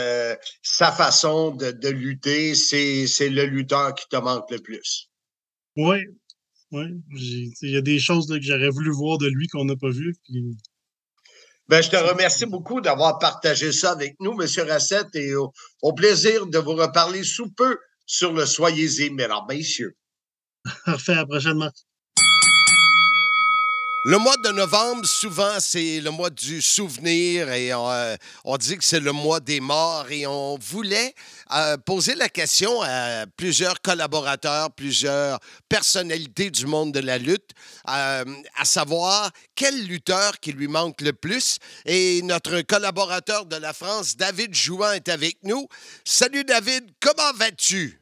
sa 0.62 0.92
façon 0.92 1.52
de, 1.52 1.88
lutter, 1.88 2.54
c'est 2.54 3.28
le 3.28 3.44
lutteur 3.46 3.94
qui 3.94 4.09
te 4.09 4.16
manque 4.16 4.50
le 4.50 4.59
plus. 4.59 5.09
Oui, 5.76 5.96
oui. 6.70 6.85
Il 7.62 7.70
y 7.70 7.76
a 7.76 7.80
des 7.80 7.98
choses 7.98 8.28
que 8.28 8.40
j'aurais 8.40 8.70
voulu 8.70 8.90
voir 8.92 9.18
de 9.18 9.26
lui 9.26 9.48
qu'on 9.48 9.64
n'a 9.64 9.76
pas 9.76 9.90
vu. 9.90 10.14
Ben, 11.68 11.83
je 11.83 11.88
te 11.88 11.96
remercie 11.96 12.46
beaucoup 12.46 12.80
d'avoir 12.80 13.18
partagé 13.18 13.72
ça 13.72 13.92
avec 13.92 14.16
nous, 14.20 14.38
M. 14.40 14.68
Rassette, 14.68 15.14
et 15.14 15.35
au, 15.35 15.92
plaisir 15.94 16.46
de 16.46 16.59
vous 16.59 16.74
reparler 16.74 17.24
sous 17.24 17.50
peu 17.50 17.78
sur 18.07 18.33
le 18.35 18.44
Soyez-y, 18.44 19.11
mesdames, 19.11 19.44
messieurs. 19.48 19.96
Parfait, 20.85 21.14
à 21.14 21.24
prochainement. 21.24 21.70
Le 24.07 24.19
mois 24.19 24.37
de 24.37 24.51
novembre, 24.51 25.07
souvent, 25.07 25.59
c'est 25.61 25.99
le 26.03 26.11
mois 26.11 26.29
du 26.29 26.61
souvenir 26.61 27.51
et 27.51 27.73
on, 27.73 27.90
euh, 27.90 28.17
dit 28.59 28.77
que 28.77 28.85
c'est 28.85 29.01
le 29.01 29.12
mois 29.12 29.40
des 29.40 29.61
morts 29.61 30.11
et 30.11 30.27
on 30.27 30.59
voulait 30.59 31.14
euh, 31.55 31.79
poser 31.79 32.14
la 32.14 32.29
question 32.29 32.83
à 32.83 33.25
plusieurs 33.38 33.81
collaborateurs, 33.81 34.71
plusieurs 34.73 35.40
personnalités 35.71 36.51
du 36.51 36.67
monde 36.67 36.93
de 36.93 37.01
la 37.01 37.17
lutte, 37.17 37.53
euh, 37.88 38.25
à 38.59 38.64
savoir 38.67 39.31
quel 39.55 39.87
lutteur 39.87 40.38
qui 40.38 40.53
lui 40.53 40.69
manque 40.69 41.01
le 41.01 41.14
plus. 41.14 41.57
Et 41.87 42.21
notre 42.25 42.61
collaborateur 42.61 43.47
de 43.47 43.57
la 43.57 43.73
France, 43.73 44.19
David 44.19 44.55
Jouan, 44.55 44.93
est 44.93 45.09
avec 45.09 45.38
nous. 45.45 45.67
Salut 46.05 46.45
David, 46.45 46.90
comment 47.01 47.33
vas-tu? 47.37 47.99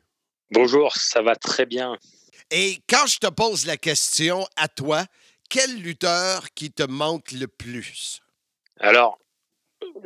Bonjour, 0.50 0.96
ça 0.96 1.22
va 1.22 1.36
très 1.36 1.64
bien. 1.64 1.96
Et 2.50 2.82
quand 2.88 3.06
je 3.06 3.18
te 3.18 3.28
pose 3.28 3.66
la 3.66 3.76
question 3.76 4.48
à 4.56 4.66
toi, 4.66 5.06
quel 5.52 5.82
lutteur 5.82 6.54
qui 6.54 6.72
te 6.72 6.82
manque 6.82 7.32
le 7.32 7.46
plus? 7.46 8.22
Alors, 8.80 9.18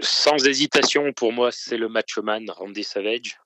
sans 0.00 0.44
hésitation, 0.44 1.12
pour 1.12 1.32
moi, 1.32 1.52
c'est 1.52 1.76
le 1.76 1.88
macho-man 1.88 2.50
Randy 2.50 2.82
Savage. 2.82 3.38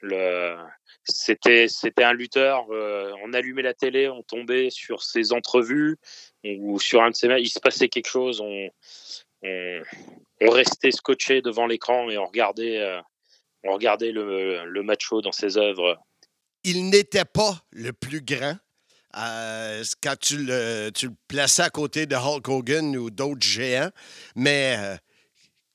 Le... 0.00 0.56
C'était, 1.04 1.68
c'était 1.68 2.04
un 2.04 2.14
lutteur, 2.14 2.66
euh, 2.70 3.12
on 3.24 3.34
allumait 3.34 3.62
la 3.62 3.74
télé, 3.74 4.08
on 4.08 4.22
tombait 4.22 4.70
sur 4.70 5.02
ses 5.02 5.32
entrevues 5.32 5.96
ou 6.44 6.80
sur 6.80 7.02
un 7.02 7.10
de 7.10 7.16
ses 7.16 7.28
il 7.40 7.48
se 7.48 7.58
passait 7.58 7.88
quelque 7.88 8.08
chose, 8.08 8.40
on, 8.40 8.70
on, 9.42 10.50
restait 10.50 10.92
scotché 10.92 11.42
devant 11.42 11.66
l'écran 11.66 12.08
et 12.08 12.18
on 12.18 12.26
regardait, 12.26 12.78
euh, 12.78 13.00
on 13.64 13.74
regardait 13.74 14.12
le, 14.12 14.64
le 14.64 14.82
macho 14.82 15.20
dans 15.20 15.32
ses 15.32 15.58
œuvres. 15.58 16.00
Il 16.62 16.88
n'était 16.88 17.24
pas 17.24 17.64
le 17.72 17.92
plus 17.92 18.22
grand, 18.22 18.56
euh, 19.16 19.82
quand 20.02 20.16
tu 20.18 20.38
le, 20.38 20.90
tu 20.94 21.08
le 21.08 21.14
plaçais 21.28 21.62
à 21.62 21.70
côté 21.70 22.06
de 22.06 22.14
Hulk 22.14 22.48
Hogan 22.48 22.96
ou 22.96 23.10
d'autres 23.10 23.46
géants, 23.46 23.90
mais 24.36 24.76
euh, 24.78 24.96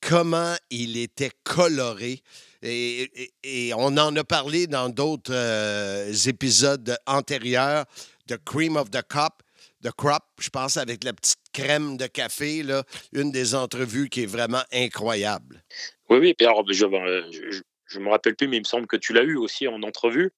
comment 0.00 0.54
il 0.70 0.96
était 0.96 1.30
coloré. 1.44 2.22
Et, 2.62 3.72
on 3.76 3.96
en 3.96 4.16
a 4.16 4.24
parlé 4.24 4.66
dans 4.66 4.88
d'autres 4.88 5.32
euh, 5.32 6.12
épisodes 6.26 6.96
antérieurs 7.06 7.84
de 8.26 8.36
Cream 8.36 8.76
of 8.76 8.90
the 8.90 9.02
Cup, 9.08 9.34
de 9.80 9.90
Crop, 9.90 10.24
je 10.40 10.50
pense, 10.50 10.76
avec 10.76 11.04
la 11.04 11.12
petite 11.12 11.38
crème 11.52 11.96
de 11.96 12.06
café, 12.06 12.64
là, 12.64 12.82
une 13.12 13.30
des 13.30 13.54
entrevues 13.54 14.08
qui 14.08 14.24
est 14.24 14.26
vraiment 14.26 14.62
incroyable. 14.72 15.62
Oui, 16.10 16.18
oui, 16.18 16.34
alors, 16.40 16.64
je 16.68 16.84
ne 16.84 18.04
me 18.04 18.10
rappelle 18.10 18.34
plus, 18.34 18.48
mais 18.48 18.56
il 18.56 18.62
me 18.62 18.64
semble 18.64 18.88
que 18.88 18.96
tu 18.96 19.12
l'as 19.12 19.22
eu 19.22 19.36
aussi 19.36 19.68
en 19.68 19.82
entrevue. 19.82 20.32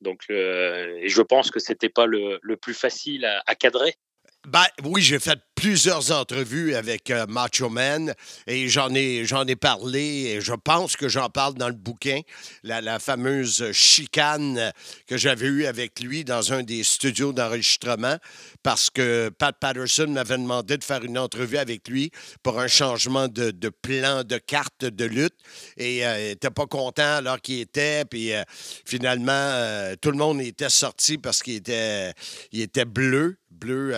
Donc, 0.00 0.28
et 0.28 1.08
je 1.08 1.22
pense 1.22 1.50
que 1.50 1.58
c'était 1.58 1.88
pas 1.88 2.06
le, 2.06 2.38
le, 2.42 2.56
plus 2.56 2.74
facile 2.74 3.24
à, 3.24 3.42
à 3.46 3.54
cadrer. 3.54 3.94
Ben, 4.46 4.62
oui, 4.84 5.02
j'ai 5.02 5.18
fait 5.18 5.40
plusieurs 5.56 6.12
entrevues 6.12 6.76
avec 6.76 7.10
euh, 7.10 7.26
Macho 7.26 7.68
Man 7.68 8.14
et 8.46 8.68
j'en 8.68 8.94
ai, 8.94 9.24
ai 9.24 9.56
parlé 9.56 10.00
et 10.00 10.40
je 10.40 10.52
pense 10.52 10.94
que 10.94 11.08
j'en 11.08 11.28
parle 11.28 11.54
dans 11.54 11.66
le 11.66 11.74
bouquin, 11.74 12.20
la, 12.62 12.80
la 12.80 13.00
fameuse 13.00 13.72
chicane 13.72 14.70
que 15.08 15.16
j'avais 15.16 15.46
eue 15.48 15.66
avec 15.66 15.98
lui 15.98 16.24
dans 16.24 16.52
un 16.52 16.62
des 16.62 16.84
studios 16.84 17.32
d'enregistrement 17.32 18.18
parce 18.62 18.88
que 18.88 19.30
Pat 19.36 19.56
Patterson 19.58 20.06
m'avait 20.10 20.38
demandé 20.38 20.78
de 20.78 20.84
faire 20.84 21.02
une 21.02 21.18
entrevue 21.18 21.58
avec 21.58 21.88
lui 21.88 22.12
pour 22.44 22.60
un 22.60 22.68
changement 22.68 23.26
de, 23.26 23.50
de 23.50 23.68
plan 23.68 24.22
de 24.22 24.38
carte 24.38 24.84
de 24.84 25.04
lutte 25.06 25.38
et 25.76 26.06
euh, 26.06 26.20
il 26.20 26.28
n'était 26.28 26.50
pas 26.50 26.66
content 26.66 27.16
alors 27.16 27.40
qu'il 27.40 27.58
était 27.58 28.04
puis 28.04 28.32
euh, 28.32 28.44
finalement 28.84 29.92
tout 30.00 30.12
le 30.12 30.18
monde 30.18 30.40
était 30.40 30.68
sorti 30.68 31.18
parce 31.18 31.42
qu'il 31.42 31.54
était, 31.54 32.12
il 32.52 32.60
était 32.60 32.84
bleu 32.84 33.38
bleu 33.56 33.94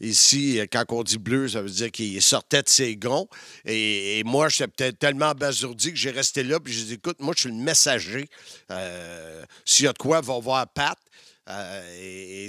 ici, 0.00 0.60
quand 0.70 0.84
on 0.90 1.02
dit 1.02 1.18
bleu, 1.18 1.48
ça 1.48 1.62
veut 1.62 1.70
dire 1.70 1.90
qu'il 1.90 2.20
sortait 2.22 2.62
de 2.62 2.68
ses 2.68 2.96
gonds. 2.96 3.28
Et, 3.64 4.22
moi, 4.24 4.48
j'étais 4.48 4.68
peut-être 4.68 4.98
tellement 4.98 5.30
abasourdi 5.30 5.90
que 5.90 5.98
j'ai 5.98 6.10
resté 6.10 6.42
là, 6.42 6.60
puis 6.60 6.72
j'ai 6.72 6.84
dit, 6.84 6.94
écoute, 6.94 7.18
moi, 7.20 7.34
je 7.36 7.42
suis 7.42 7.50
le 7.50 7.56
messager. 7.56 8.28
Euh, 8.70 9.44
s'il 9.64 9.84
y 9.84 9.88
a 9.88 9.92
de 9.92 9.98
quoi, 9.98 10.20
va 10.20 10.38
voir 10.38 10.66
Pat. 10.68 10.98
Euh, 11.48 12.48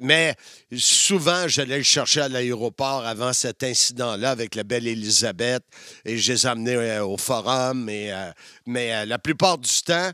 Mais 0.00 0.34
souvent, 0.76 1.46
j'allais 1.46 1.78
le 1.78 1.82
chercher 1.82 2.22
à 2.22 2.28
l'aéroport 2.28 3.04
avant 3.04 3.32
cet 3.32 3.62
incident-là 3.62 4.30
avec 4.30 4.54
la 4.54 4.64
belle 4.64 4.86
Elisabeth 4.86 5.62
et 6.04 6.18
je 6.18 6.32
les 6.32 6.46
amenais 6.46 6.76
euh, 6.76 7.04
au 7.04 7.16
forum. 7.16 7.88
Euh, 7.88 8.32
mais 8.66 9.06
la 9.06 9.18
plupart 9.18 9.58
du 9.58 9.70
temps, 9.82 10.10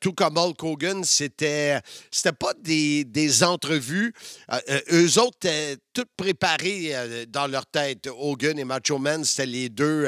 tout 0.00 0.12
comme 0.12 0.36
Hulk 0.36 0.62
Hogan, 0.62 1.04
c'était, 1.04 1.80
c'était 2.10 2.32
pas 2.32 2.52
des, 2.54 3.42
entrevues. 3.42 4.12
eux 4.92 5.18
autres 5.18 5.36
étaient 5.42 5.76
tout 5.92 6.06
préparés 6.16 6.92
dans 7.28 7.46
leur 7.46 7.66
tête. 7.66 8.08
Hogan 8.08 8.58
et 8.58 8.64
Macho 8.64 8.98
Man, 8.98 9.24
c'était 9.24 9.46
les 9.46 9.68
deux. 9.68 10.06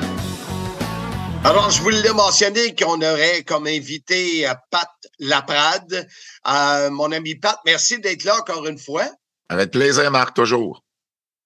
Alors, 1.45 1.71
je 1.71 1.83
voulais 1.83 2.13
mentionner 2.13 2.73
qu'on 2.77 3.03
aurait 3.03 3.43
comme 3.43 3.67
invité 3.67 4.49
euh, 4.49 4.55
Pat 4.71 4.89
Laprade. 5.19 6.07
Euh, 6.49 6.89
mon 6.91 7.11
ami 7.11 7.35
Pat, 7.35 7.59
merci 7.67 7.99
d'être 7.99 8.23
là 8.23 8.37
encore 8.37 8.65
une 8.67 8.79
fois. 8.79 9.11
Avec 9.53 9.71
plaisir, 9.71 10.11
Marc, 10.11 10.35
toujours. 10.35 10.83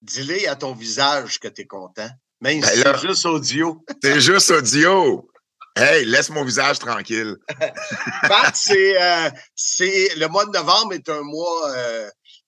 Dis-le 0.00 0.48
à 0.48 0.54
ton 0.54 0.74
visage 0.74 1.40
que 1.40 1.48
tu 1.48 1.62
es 1.62 1.66
content. 1.66 2.08
Même 2.40 2.60
ben 2.60 2.68
si 2.68 2.80
c'est 2.80 3.00
juste 3.00 3.26
audio. 3.26 3.84
C'est 4.02 4.20
juste 4.20 4.50
audio. 4.52 5.28
Hey, 5.74 6.04
laisse 6.04 6.30
mon 6.30 6.44
visage 6.44 6.78
tranquille. 6.78 7.34
Pat, 8.28 8.54
c'est, 8.54 9.02
euh, 9.02 9.30
c'est 9.54 10.14
le 10.16 10.28
mois 10.28 10.46
de 10.46 10.52
novembre 10.52 10.94
est 10.94 11.08
un 11.08 11.22
mois 11.22 11.74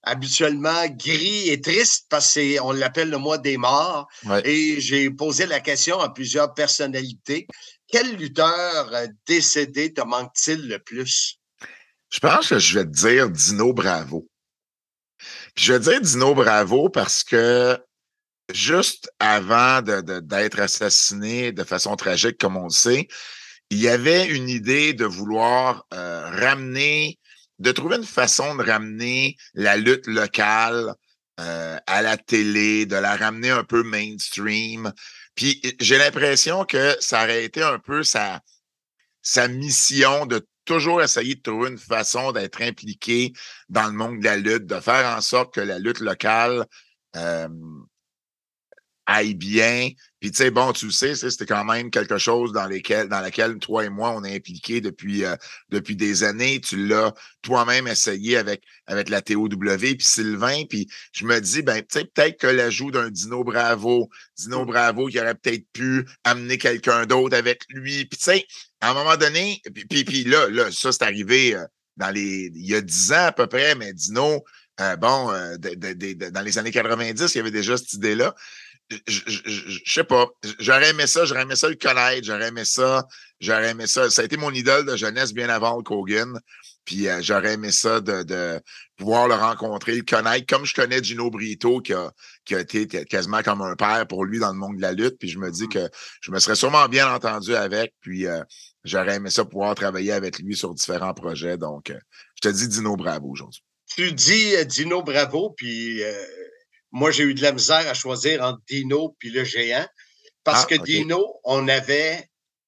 habituellement 0.03 0.87
gris 0.89 1.49
et 1.49 1.61
triste 1.61 2.07
parce 2.09 2.39
qu'on 2.39 2.73
l'appelle 2.73 3.11
le 3.11 3.19
mois 3.19 3.39
des 3.39 3.57
morts. 3.57 4.07
Et 4.45 4.81
j'ai 4.81 5.11
posé 5.11 5.47
la 5.47 5.61
question 5.61 5.99
à 5.99 6.11
plusieurs 6.11 6.55
personnalités. 6.55 7.49
Quel 7.89 8.17
lutteur 8.17 8.95
euh, 8.95 9.07
décédé 9.27 9.93
te 9.93 10.03
manque-t-il 10.03 10.69
le 10.69 10.79
plus? 10.79 11.39
Je 12.11 12.21
pense 12.21 12.49
que 12.49 12.59
je 12.59 12.79
vais 12.79 12.85
te 12.85 12.91
dire 12.91 13.31
Dino 13.31 13.73
Bravo. 13.73 14.28
Je 15.59 15.75
te 15.75 15.79
dire 15.79 16.01
Dino 16.01 16.35
Bravo 16.35 16.89
parce 16.89 17.25
que 17.25 17.77
juste 18.53 19.11
avant 19.19 19.83
d'être 19.83 20.61
assassiné 20.61 21.51
de 21.51 21.65
façon 21.65 21.97
tragique, 21.97 22.39
comme 22.39 22.57
on 22.57 22.65
le 22.65 22.71
sait, 22.71 23.09
il 23.71 23.79
y 23.79 23.89
avait 23.89 24.27
une 24.27 24.49
idée 24.49 24.95
de 24.95 25.05
vouloir 25.05 25.85
euh, 25.93 26.31
ramener 26.31 27.19
de 27.59 27.73
trouver 27.73 27.97
une 27.97 28.05
façon 28.05 28.55
de 28.55 28.63
ramener 28.63 29.37
la 29.53 29.77
lutte 29.77 30.07
locale 30.07 30.95
euh, 31.41 31.77
à 31.89 32.03
la 32.03 32.17
télé, 32.17 32.87
de 32.87 32.95
la 32.95 33.17
ramener 33.17 33.51
un 33.51 33.65
peu 33.65 33.83
mainstream. 33.83 34.93
Puis 35.35 35.61
j'ai 35.81 35.99
l'impression 35.99 36.65
que 36.65 36.97
ça 37.01 37.25
aurait 37.25 37.45
été 37.45 37.63
un 37.63 37.81
peu 37.81 38.05
sa, 38.05 38.41
sa 39.23 39.49
mission 39.49 40.25
de 40.25 40.47
toujours 40.69 41.03
essayer 41.03 41.35
de 41.35 41.41
trouver 41.41 41.71
une 41.71 41.79
façon 41.79 42.31
d'être 42.33 42.61
impliqué 42.61 43.33
dans 43.69 43.87
le 43.87 43.93
monde 43.93 44.21
de 44.21 44.25
la 44.25 44.37
lutte, 44.37 44.67
de 44.67 44.79
faire 44.81 45.17
en 45.17 45.21
sorte 45.23 45.55
que 45.55 45.61
la 45.63 45.79
lutte 45.79 46.01
locale 46.01 46.67
euh, 47.17 47.49
aille 49.07 49.35
bien. 49.35 49.89
Puis 50.21 50.33
tu 50.33 50.39
sais, 50.39 50.51
bon, 50.51 50.73
tu 50.73 50.87
le 50.87 50.91
sais, 50.91 51.15
c'était 51.15 51.47
quand 51.47 51.65
même 51.65 51.91
quelque 51.91 52.19
chose 52.19 52.53
dans 52.53 52.67
lesquels, 52.67 53.09
dans 53.09 53.21
laquelle 53.21 53.59
toi 53.59 53.85
et 53.85 53.89
moi, 53.89 54.13
on 54.17 54.25
est 54.25 54.35
impliqués 54.35 54.81
depuis, 54.81 55.25
euh, 55.25 55.37
depuis 55.69 55.95
des 55.95 56.25
années. 56.25 56.61
Tu 56.61 56.89
l'as 56.89 57.15
toi-même 57.43 57.87
essayé 57.87 58.37
avec, 58.37 58.65
avec 58.87 59.11
la 59.11 59.23
TOW, 59.23 59.49
puis 59.49 59.97
Sylvain. 60.01 60.65
Puis 60.69 60.89
je 61.13 61.25
me 61.25 61.41
dis, 61.41 61.63
ben, 61.63 61.81
tu 61.83 62.01
sais, 62.01 62.05
peut-être 62.05 62.41
que 62.41 62.49
l'ajout 62.49 62.91
d'un 62.91 63.11
Dino 63.11 63.45
Bravo, 63.45 64.09
Dino 64.37 64.65
Bravo 64.65 65.07
qui 65.07 65.21
aurait 65.21 65.37
peut-être 65.37 65.67
pu 65.73 66.05
amener 66.25 66.59
quelqu'un 66.59 67.07
d'autre 67.07 67.37
avec 67.37 67.63
lui. 67.69 68.05
Puis 68.07 68.19
tu 68.19 68.25
sais, 68.25 68.45
à 68.81 68.91
un 68.91 68.95
moment 68.95 69.17
donné, 69.17 69.63
puis, 69.89 70.05
puis, 70.05 70.25
là, 70.25 70.49
là, 70.49 70.73
ça, 70.73 70.91
c'est 70.91 71.03
arrivé 71.03 71.55
euh, 71.55 71.65
dans 71.97 72.11
les, 72.11 72.51
il 72.55 72.67
y 72.67 72.75
a 72.75 72.81
dix 72.81 73.13
ans 73.13 73.27
à 73.27 73.33
peu 73.33 73.47
près, 73.47 73.77
mais 73.77 73.93
Dino, 73.93 74.45
euh, 74.81 74.97
bon, 74.97 75.33
dans 75.59 76.43
les 76.45 76.59
années 76.59 76.71
90, 76.71 77.35
il 77.35 77.39
y 77.39 77.41
avait 77.41 77.51
déjà 77.51 77.77
cette 77.77 77.93
idée-là 77.95 78.35
je, 79.07 79.21
je, 79.27 79.81
sais 79.85 80.05
pas. 80.05 80.27
J'aurais 80.59 80.91
aimé 80.91 81.07
ça, 81.07 81.25
j'aurais 81.25 81.43
aimé 81.43 81.57
ça 81.57 81.69
le 81.69 81.75
connaître, 81.75 82.27
j'aurais 82.27 82.49
aimé 82.49 82.65
ça, 82.65 83.07
j'aurais 83.41 83.71
aimé 83.71 83.87
ça. 83.87 84.09
Ça 84.11 84.23
a 84.23 84.25
été 84.25 84.37
mon 84.37 84.51
idole 84.53 84.87
de 84.87 84.97
jeunesse 84.97 85.33
bien 85.33 85.49
avant 85.49 85.77
le 85.77 85.83
Kogan. 85.83 86.39
Puis 86.85 87.07
euh, 87.07 87.21
j'aurais 87.21 87.55
aimé 87.55 87.71
ça 87.71 88.01
de, 88.01 88.23
de, 88.23 88.61
pouvoir 88.97 89.29
le 89.29 89.35
rencontrer, 89.35 89.95
le 89.95 90.03
connaître, 90.03 90.47
comme 90.47 90.65
je 90.65 90.75
connais 90.75 91.03
Gino 91.03 91.31
Brito, 91.31 91.81
qui 91.83 91.93
a, 91.93 92.11
qui 92.47 92.55
a 92.55 92.61
été 92.61 92.87
quasiment 92.87 93.43
comme 93.43 93.61
un 93.61 93.77
père 93.77 94.07
pour 94.07 94.25
lui 94.25 94.39
dans 94.39 94.53
le 94.53 94.59
monde 94.59 94.77
de 94.77 94.83
la 94.83 94.93
lutte. 94.93 95.19
Puis 95.19 95.29
je 95.29 95.39
me 95.39 95.51
dis 95.51 95.65
mmh. 95.65 95.69
que 95.69 95.89
je 96.23 96.31
me 96.31 96.39
serais 96.39 96.57
sûrement 96.57 96.89
bien 96.89 97.13
entendu 97.13 97.55
avec. 97.55 97.93
Puis 98.01 98.27
euh, 98.27 98.43
j'aurais 98.85 99.17
aimé 99.17 99.29
ça 99.29 99.45
pouvoir 99.45 99.75
travailler 99.75 100.13
avec 100.13 100.39
lui 100.39 100.57
sur 100.57 100.73
différents 100.73 101.13
projets. 101.13 101.59
Donc, 101.59 101.91
euh, 101.91 101.99
je 102.43 102.49
te 102.49 102.55
dis 102.55 102.69
Dino 102.69 102.97
Bravo 102.97 103.29
aujourd'hui. 103.29 103.63
Tu 103.95 104.13
dis 104.13 104.55
Dino 104.67 105.03
Bravo, 105.03 105.51
puis 105.57 106.03
moi, 106.91 107.11
j'ai 107.11 107.25
eu 107.25 107.35
de 107.35 107.43
la 107.43 107.53
misère 107.53 107.87
à 107.89 107.95
choisir 107.95 108.43
entre 108.43 108.61
Dino 108.69 109.15
puis 109.19 109.31
le 109.31 109.45
géant 109.45 109.87
parce 110.45 110.65
ah, 110.65 110.67
que 110.67 110.83
Dino, 110.83 111.41
on 111.45 111.69
avait 111.69 112.27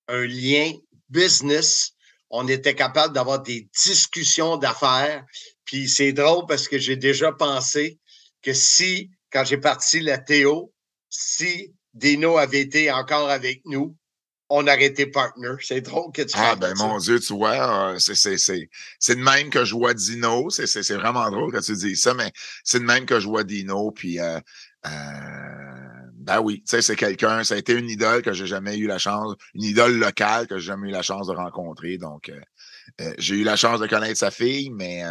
un 0.08 0.26
lien 0.26 0.72
business. 1.08 1.92
On 2.28 2.46
était 2.46 2.74
capable 2.74 3.14
d'avoir 3.14 3.40
des 3.40 3.68
discussions 3.82 4.56
d'affaires. 4.56 5.24
Puis 5.64 5.88
c'est 5.88 6.12
drôle 6.12 6.44
parce 6.46 6.68
que 6.68 6.78
j'ai 6.78 6.96
déjà 6.96 7.32
pensé 7.32 7.98
que 8.42 8.52
si, 8.52 9.10
quand 9.32 9.44
j'ai 9.44 9.56
parti 9.56 10.00
la 10.00 10.18
Théo, 10.18 10.72
si 11.08 11.74
Dino 11.94 12.36
avait 12.36 12.60
été 12.60 12.92
encore 12.92 13.30
avec 13.30 13.62
nous, 13.64 13.96
on 14.50 14.64
aurait 14.64 14.84
été 14.84 15.06
partner. 15.06 15.52
C'est 15.60 15.80
drôle 15.80 16.12
que 16.12 16.22
tu 16.22 16.34
Ah, 16.34 16.56
ben 16.56 16.74
mon 16.76 16.98
Dieu, 16.98 17.20
tu 17.20 17.32
vois, 17.32 17.92
euh, 17.94 17.98
c'est 17.98 19.14
de 19.14 19.22
même 19.22 19.48
que 19.48 19.64
je 19.64 19.74
vois 19.74 19.94
Dino. 19.94 20.50
C'est 20.50 20.92
vraiment 20.92 21.30
drôle 21.30 21.52
que 21.52 21.64
tu 21.64 21.74
dis 21.76 21.96
ça, 21.96 22.14
mais 22.14 22.32
c'est 22.64 22.80
de 22.80 22.84
même 22.84 23.06
que 23.06 23.20
je 23.20 23.28
vois 23.28 23.44
Dino. 23.44 23.92
Puis, 23.92 24.18
euh, 24.18 24.40
euh, 24.86 24.90
ben 26.14 26.40
oui, 26.40 26.58
tu 26.58 26.70
sais, 26.70 26.82
c'est 26.82 26.96
quelqu'un, 26.96 27.44
ça 27.44 27.54
a 27.54 27.58
été 27.58 27.72
une 27.74 27.88
idole 27.88 28.22
que 28.22 28.32
j'ai 28.32 28.46
jamais 28.46 28.76
eu 28.76 28.86
la 28.86 28.98
chance, 28.98 29.34
une 29.54 29.62
idole 29.62 29.96
locale 29.96 30.48
que 30.48 30.58
j'ai 30.58 30.66
jamais 30.66 30.88
eu 30.88 30.92
la 30.92 31.02
chance 31.02 31.28
de 31.28 31.32
rencontrer. 31.32 31.96
Donc, 31.96 32.30
j'ai 33.18 33.36
eu 33.36 33.44
la 33.44 33.56
chance 33.56 33.80
de 33.80 33.86
connaître 33.86 34.18
sa 34.18 34.30
fille, 34.30 34.70
mais 34.70 35.02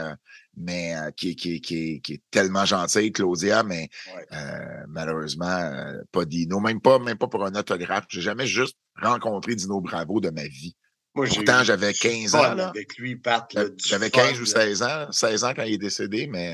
mais 0.59 0.95
euh, 0.95 1.11
qui, 1.11 1.35
qui, 1.35 1.61
qui, 1.61 2.01
qui, 2.01 2.13
est 2.13 2.21
tellement 2.31 2.65
gentille, 2.65 3.11
Claudia, 3.11 3.63
mais 3.63 3.89
euh, 4.33 4.83
malheureusement, 4.87 5.47
euh, 5.47 6.01
pas 6.11 6.25
Dino, 6.25 6.59
même 6.59 6.81
pas, 6.81 6.99
même 6.99 7.17
pas 7.17 7.27
pour 7.27 7.45
un 7.45 7.55
autographe. 7.55 8.05
J'ai 8.09 8.21
jamais 8.21 8.45
juste 8.45 8.77
rencontré 9.01 9.55
Dino 9.55 9.79
Bravo 9.79 10.19
de 10.19 10.29
ma 10.29 10.43
vie. 10.43 10.75
Moi, 11.15 11.27
Pourtant, 11.27 11.63
j'avais 11.63 11.93
15 11.93 12.35
ans. 12.35 12.59
Avec 12.59 12.97
lui, 12.97 13.15
Pat. 13.15 13.45
J'avais 13.85 14.09
15 14.09 14.39
ou 14.39 14.45
16 14.45 14.83
ans, 14.83 15.11
16 15.11 15.43
ans 15.43 15.53
quand 15.55 15.63
il 15.63 15.73
est 15.73 15.79
décédé, 15.79 16.27
mais. 16.27 16.53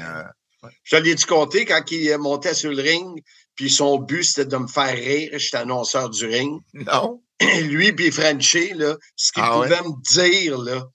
Je 0.83 0.95
l'ai 0.95 1.13
dû 1.13 1.25
compter 1.25 1.65
quand 1.65 1.91
il 1.91 2.17
montait 2.17 2.55
sur 2.55 2.71
le 2.71 2.81
ring, 2.81 3.21
puis 3.55 3.69
son 3.69 3.99
but, 3.99 4.23
c'était 4.23 4.45
de 4.45 4.57
me 4.57 4.67
faire 4.67 4.95
rire. 4.95 5.29
J'étais 5.33 5.57
annonceur 5.57 6.09
du 6.09 6.25
ring? 6.25 6.59
Non. 6.73 7.21
Lui, 7.63 7.91
puis 7.91 8.11
Frenchy, 8.11 8.73
là, 8.73 8.97
ce 9.15 9.31
qu'il 9.31 9.43
ah 9.45 9.51
pouvait 9.61 9.81
me 9.81 10.01
dire 10.13 10.57
là, 10.57 10.88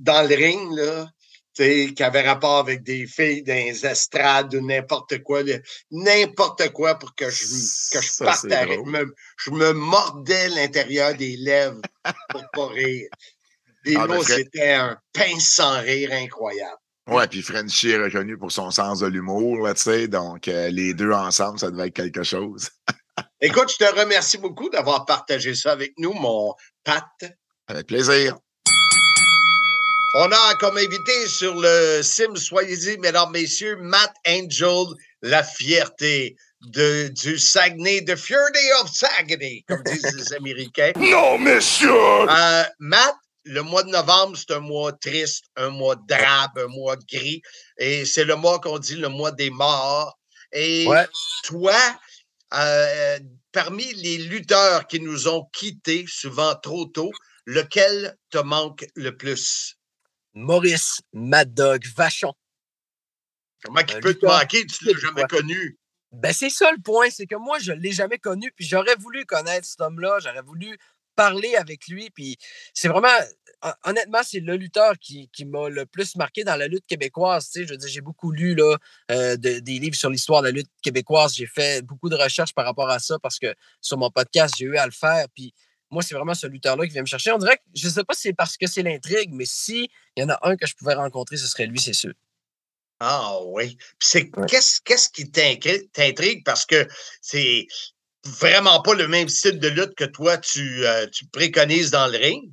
dans 0.00 0.28
le 0.28 0.34
ring, 0.34 0.72
là, 0.72 1.06
qui 1.54 2.02
avait 2.02 2.26
rapport 2.26 2.58
avec 2.58 2.82
des 2.82 3.06
filles 3.06 3.42
dans 3.42 3.54
les 3.54 3.84
estrades 3.84 4.54
ou 4.54 4.66
n'importe 4.66 5.22
quoi, 5.22 5.42
n'importe 5.90 6.72
quoi 6.72 6.94
pour 6.94 7.14
que 7.14 7.28
je, 7.28 7.44
que 7.92 8.00
je 8.00 8.24
parte 8.24 8.46
je 8.46 9.50
me 9.50 9.72
mordais 9.72 10.48
l'intérieur 10.48 11.14
des 11.14 11.36
lèvres 11.36 11.80
pour 12.30 12.42
pas 12.52 12.66
rire. 12.68 13.08
Des 13.84 13.96
ah, 13.96 14.06
mots, 14.06 14.22
c'était 14.22 14.72
un 14.72 14.96
pince 15.12 15.48
sans 15.54 15.80
rire 15.80 16.10
incroyable. 16.12 16.78
Ouais, 17.06 17.26
puis 17.26 17.42
Frenchy 17.42 17.90
est 17.90 18.02
reconnu 18.02 18.38
pour 18.38 18.52
son 18.52 18.70
sens 18.70 19.00
de 19.00 19.06
l'humour, 19.06 19.68
tu 19.74 19.80
sais, 19.80 20.06
donc 20.06 20.46
euh, 20.48 20.68
les 20.68 20.94
deux 20.94 21.12
ensemble, 21.12 21.58
ça 21.58 21.70
devait 21.70 21.88
être 21.88 21.94
quelque 21.94 22.22
chose. 22.22 22.70
Écoute, 23.40 23.72
je 23.72 23.84
te 23.84 23.98
remercie 23.98 24.38
beaucoup 24.38 24.68
d'avoir 24.68 25.06
partagé 25.06 25.54
ça 25.54 25.72
avec 25.72 25.94
nous, 25.98 26.12
mon 26.12 26.54
Pat. 26.84 27.04
Avec 27.66 27.86
plaisir. 27.86 28.36
On 30.12 30.32
a 30.32 30.54
comme 30.56 30.76
invité 30.76 31.28
sur 31.28 31.54
le 31.54 32.02
sim, 32.02 32.34
soyez-y, 32.34 32.98
mesdames, 32.98 33.30
messieurs, 33.30 33.76
Matt 33.76 34.12
Angel, 34.26 34.86
la 35.22 35.44
fierté 35.44 36.34
de, 36.62 37.08
du 37.08 37.38
Saguenay, 37.38 38.00
de 38.00 38.16
Fury 38.16 38.72
of 38.82 38.90
Saguenay, 38.92 39.64
comme 39.68 39.84
disent 39.84 40.16
les 40.16 40.32
Américains. 40.32 40.92
Non, 40.96 41.38
monsieur! 41.38 41.92
Euh, 41.92 42.64
Matt, 42.80 43.14
le 43.44 43.62
mois 43.62 43.84
de 43.84 43.90
novembre, 43.90 44.36
c'est 44.36 44.52
un 44.52 44.60
mois 44.60 44.92
triste, 44.92 45.44
un 45.54 45.70
mois 45.70 45.94
drabe, 46.08 46.58
un 46.58 46.66
mois 46.66 46.96
gris. 46.96 47.40
Et 47.78 48.04
c'est 48.04 48.24
le 48.24 48.34
mois 48.34 48.58
qu'on 48.58 48.80
dit 48.80 48.96
le 48.96 49.08
mois 49.08 49.30
des 49.30 49.50
morts. 49.50 50.18
Et 50.52 50.88
toi, 51.44 51.76
euh, 52.54 53.18
parmi 53.52 53.92
les 53.94 54.18
lutteurs 54.18 54.88
qui 54.88 54.98
nous 54.98 55.28
ont 55.28 55.46
quittés, 55.52 56.04
souvent 56.08 56.56
trop 56.56 56.86
tôt, 56.86 57.12
lequel 57.46 58.16
te 58.30 58.38
manque 58.38 58.84
le 58.96 59.16
plus? 59.16 59.76
Maurice 60.34 61.00
Mad 61.12 61.54
Dog 61.54 61.84
Vachon. 61.96 62.32
Comment 63.62 63.80
il 63.80 64.00
peut 64.00 64.14
te 64.14 64.26
manquer? 64.26 64.66
Tu 64.66 64.86
ne 64.86 64.92
l'as 64.92 64.98
jamais 64.98 65.24
connu. 65.24 65.78
Ben, 66.12 66.32
c'est 66.32 66.50
ça 66.50 66.70
le 66.72 66.82
point, 66.82 67.08
c'est 67.10 67.26
que 67.26 67.36
moi, 67.36 67.58
je 67.60 67.72
ne 67.72 67.78
l'ai 67.78 67.92
jamais 67.92 68.18
connu, 68.18 68.52
puis 68.56 68.66
j'aurais 68.66 68.96
voulu 68.96 69.24
connaître 69.26 69.66
cet 69.66 69.80
homme-là, 69.80 70.18
j'aurais 70.20 70.42
voulu 70.42 70.76
parler 71.14 71.54
avec 71.54 71.86
lui, 71.86 72.10
puis 72.10 72.36
c'est 72.74 72.88
vraiment, 72.88 73.08
honnêtement, 73.84 74.22
c'est 74.24 74.40
le 74.40 74.56
lutteur 74.56 74.94
qui, 74.98 75.28
qui 75.32 75.44
m'a 75.44 75.68
le 75.68 75.86
plus 75.86 76.16
marqué 76.16 76.42
dans 76.42 76.56
la 76.56 76.66
lutte 76.66 76.86
québécoise. 76.86 77.50
Tu 77.50 77.60
sais, 77.60 77.66
je 77.66 77.72
veux 77.72 77.76
dire, 77.76 77.88
j'ai 77.88 78.00
beaucoup 78.00 78.32
lu 78.32 78.54
là, 78.54 78.76
euh, 79.10 79.36
des 79.36 79.60
livres 79.60 79.94
sur 79.94 80.10
l'histoire 80.10 80.42
de 80.42 80.46
la 80.48 80.52
lutte 80.52 80.70
québécoise, 80.82 81.34
j'ai 81.34 81.46
fait 81.46 81.82
beaucoup 81.82 82.08
de 82.08 82.16
recherches 82.16 82.54
par 82.54 82.64
rapport 82.64 82.90
à 82.90 82.98
ça 82.98 83.18
parce 83.20 83.38
que 83.38 83.54
sur 83.80 83.98
mon 83.98 84.10
podcast, 84.10 84.54
j'ai 84.56 84.64
eu 84.64 84.78
à 84.78 84.86
le 84.86 84.92
faire, 84.92 85.26
puis 85.34 85.54
moi, 85.90 86.02
c'est 86.02 86.14
vraiment 86.14 86.34
ce 86.34 86.46
lutteur-là 86.46 86.86
qui 86.86 86.92
vient 86.92 87.02
me 87.02 87.06
chercher. 87.06 87.32
On 87.32 87.38
dirait 87.38 87.56
que 87.56 87.62
je 87.74 87.86
ne 87.86 87.92
sais 87.92 88.04
pas 88.04 88.14
si 88.14 88.22
c'est 88.22 88.32
parce 88.32 88.56
que 88.56 88.66
c'est 88.66 88.82
l'intrigue, 88.82 89.30
mais 89.32 89.44
s'il 89.44 89.88
y 90.16 90.22
en 90.22 90.28
a 90.28 90.38
un 90.42 90.56
que 90.56 90.66
je 90.66 90.74
pouvais 90.74 90.94
rencontrer, 90.94 91.36
ce 91.36 91.46
serait 91.46 91.66
lui, 91.66 91.80
c'est 91.80 91.92
sûr. 91.92 92.12
Ah 93.00 93.38
oui. 93.46 93.78
c'est 93.98 94.30
qu'est-ce, 94.46 94.80
qu'est-ce 94.82 95.08
qui 95.08 95.30
t'intrigue? 95.30 96.44
Parce 96.44 96.66
que 96.66 96.86
c'est 97.22 97.66
vraiment 98.24 98.82
pas 98.82 98.94
le 98.94 99.08
même 99.08 99.28
style 99.28 99.58
de 99.58 99.68
lutte 99.68 99.94
que 99.94 100.04
toi, 100.04 100.36
tu, 100.36 100.86
euh, 100.86 101.06
tu 101.06 101.26
préconises 101.26 101.90
dans 101.90 102.06
le 102.06 102.18
ring. 102.18 102.52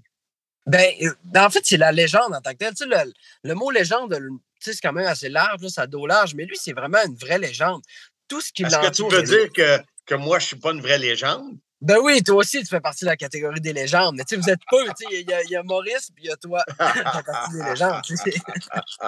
Ben, 0.65 0.93
euh, 1.02 1.13
ben, 1.26 1.45
en 1.45 1.50
fait, 1.50 1.65
c'est 1.65 1.78
la 1.78 1.91
légende 1.91 2.34
en 2.34 2.41
tant 2.41 2.52
que 2.52 2.58
tel. 2.58 2.73
Tu 2.73 2.84
sais, 2.84 2.86
le, 2.86 3.12
le 3.43 3.54
mot 3.56 3.71
légende, 3.71 4.17
c'est 4.60 4.80
quand 4.82 4.93
même 4.93 5.08
assez 5.08 5.30
large, 5.30 5.62
là, 5.62 5.69
ça 5.69 5.86
dos 5.86 6.08
large, 6.08 6.34
mais 6.34 6.45
lui, 6.45 6.58
c'est 6.58 6.73
vraiment 6.73 7.04
une 7.06 7.15
vraie 7.15 7.39
légende. 7.39 7.82
Tout 8.30 8.41
ce 8.41 8.52
qui 8.52 8.63
Est-ce 8.63 8.78
que 8.78 8.89
tu 8.89 9.10
veux 9.10 9.23
dire 9.23 9.52
que, 9.54 9.80
que 10.06 10.15
moi, 10.15 10.39
je 10.39 10.47
suis 10.47 10.56
pas 10.58 10.71
une 10.71 10.82
vraie 10.82 10.97
légende? 10.97 11.58
Ben 11.80 11.98
oui, 12.02 12.24
toi 12.24 12.38
aussi, 12.38 12.60
tu 12.60 12.66
fais 12.66 12.82
partie 12.82 13.06
de 13.06 13.10
la 13.10 13.16
catégorie 13.18 13.62
des 13.62 13.72
légendes. 13.72 14.16
Mais 14.18 14.24
tu 14.24 14.36
sais, 14.36 14.42
vous 14.42 14.50
êtes 14.50 14.60
peu. 14.70 14.84
Il 15.12 15.30
y, 15.30 15.34
a- 15.34 15.44
il 15.44 15.50
y 15.52 15.56
a 15.56 15.62
Maurice, 15.63 16.10
puis 16.16 16.26
il 16.26 16.28
y 16.28 16.32
a 16.32 16.36
toi. 16.36 16.63
Tu 16.68 16.74
fais 16.76 17.04
partie 17.04 17.54
des 17.54 17.63
légendes. 17.63 18.02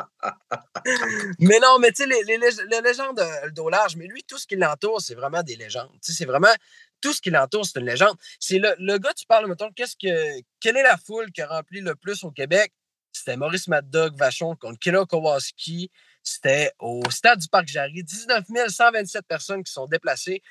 mais 1.40 1.60
non, 1.60 1.80
mais 1.80 1.92
tu 1.92 2.04
sais, 2.04 2.08
les, 2.08 2.24
les, 2.24 2.38
les 2.38 2.82
légendes, 2.82 3.20
euh, 3.20 3.46
le 3.46 3.52
dos 3.52 3.70
large, 3.70 3.96
mais 3.96 4.08
lui, 4.08 4.24
tout 4.24 4.38
ce 4.38 4.46
qui 4.46 4.56
l'entoure, 4.56 5.02
c'est 5.02 5.16
vraiment 5.16 5.44
des 5.44 5.56
légendes. 5.56 5.90
C'est 6.02 6.26
vraiment. 6.26 6.54
Tout 7.02 7.14
ce 7.14 7.22
qui 7.22 7.30
l'entoure, 7.30 7.66
c'est 7.66 7.80
une 7.80 7.86
légende. 7.86 8.18
C'est 8.40 8.60
le, 8.60 8.76
le 8.78 8.98
gars, 8.98 9.14
tu 9.14 9.26
parles, 9.26 9.48
mettons, 9.48 9.72
qu'est-ce 9.72 9.96
que. 9.96 10.42
Quelle 10.60 10.78
est 10.78 10.84
la 10.84 10.98
foule 10.98 11.32
qui 11.32 11.42
a 11.42 11.48
rempli 11.48 11.82
le 11.82 11.96
plus 11.96 12.24
au 12.24 12.32
Québec? 12.32 12.74
C'était 13.12 13.38
Maurice 13.38 13.68
Mad 13.68 13.90
Dog 13.90 14.16
Vachon 14.18 14.56
contre 14.56 14.80
Killer 14.80 15.04
Kowalski. 15.10 15.90
C'était 16.22 16.72
au 16.80 17.02
stade 17.10 17.40
du 17.40 17.48
Parc 17.48 17.68
Jarry. 17.68 18.04
19 18.04 18.44
127 18.68 19.26
personnes 19.26 19.64
qui 19.64 19.72
sont 19.72 19.88
déplacées. 19.88 20.42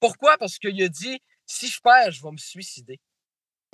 Pourquoi? 0.00 0.36
Parce 0.38 0.58
qu'il 0.58 0.82
a 0.82 0.88
dit 0.88 1.20
si 1.48 1.68
je 1.68 1.80
perds, 1.80 2.12
je 2.12 2.22
vais 2.22 2.30
me 2.30 2.36
suicider. 2.36 3.00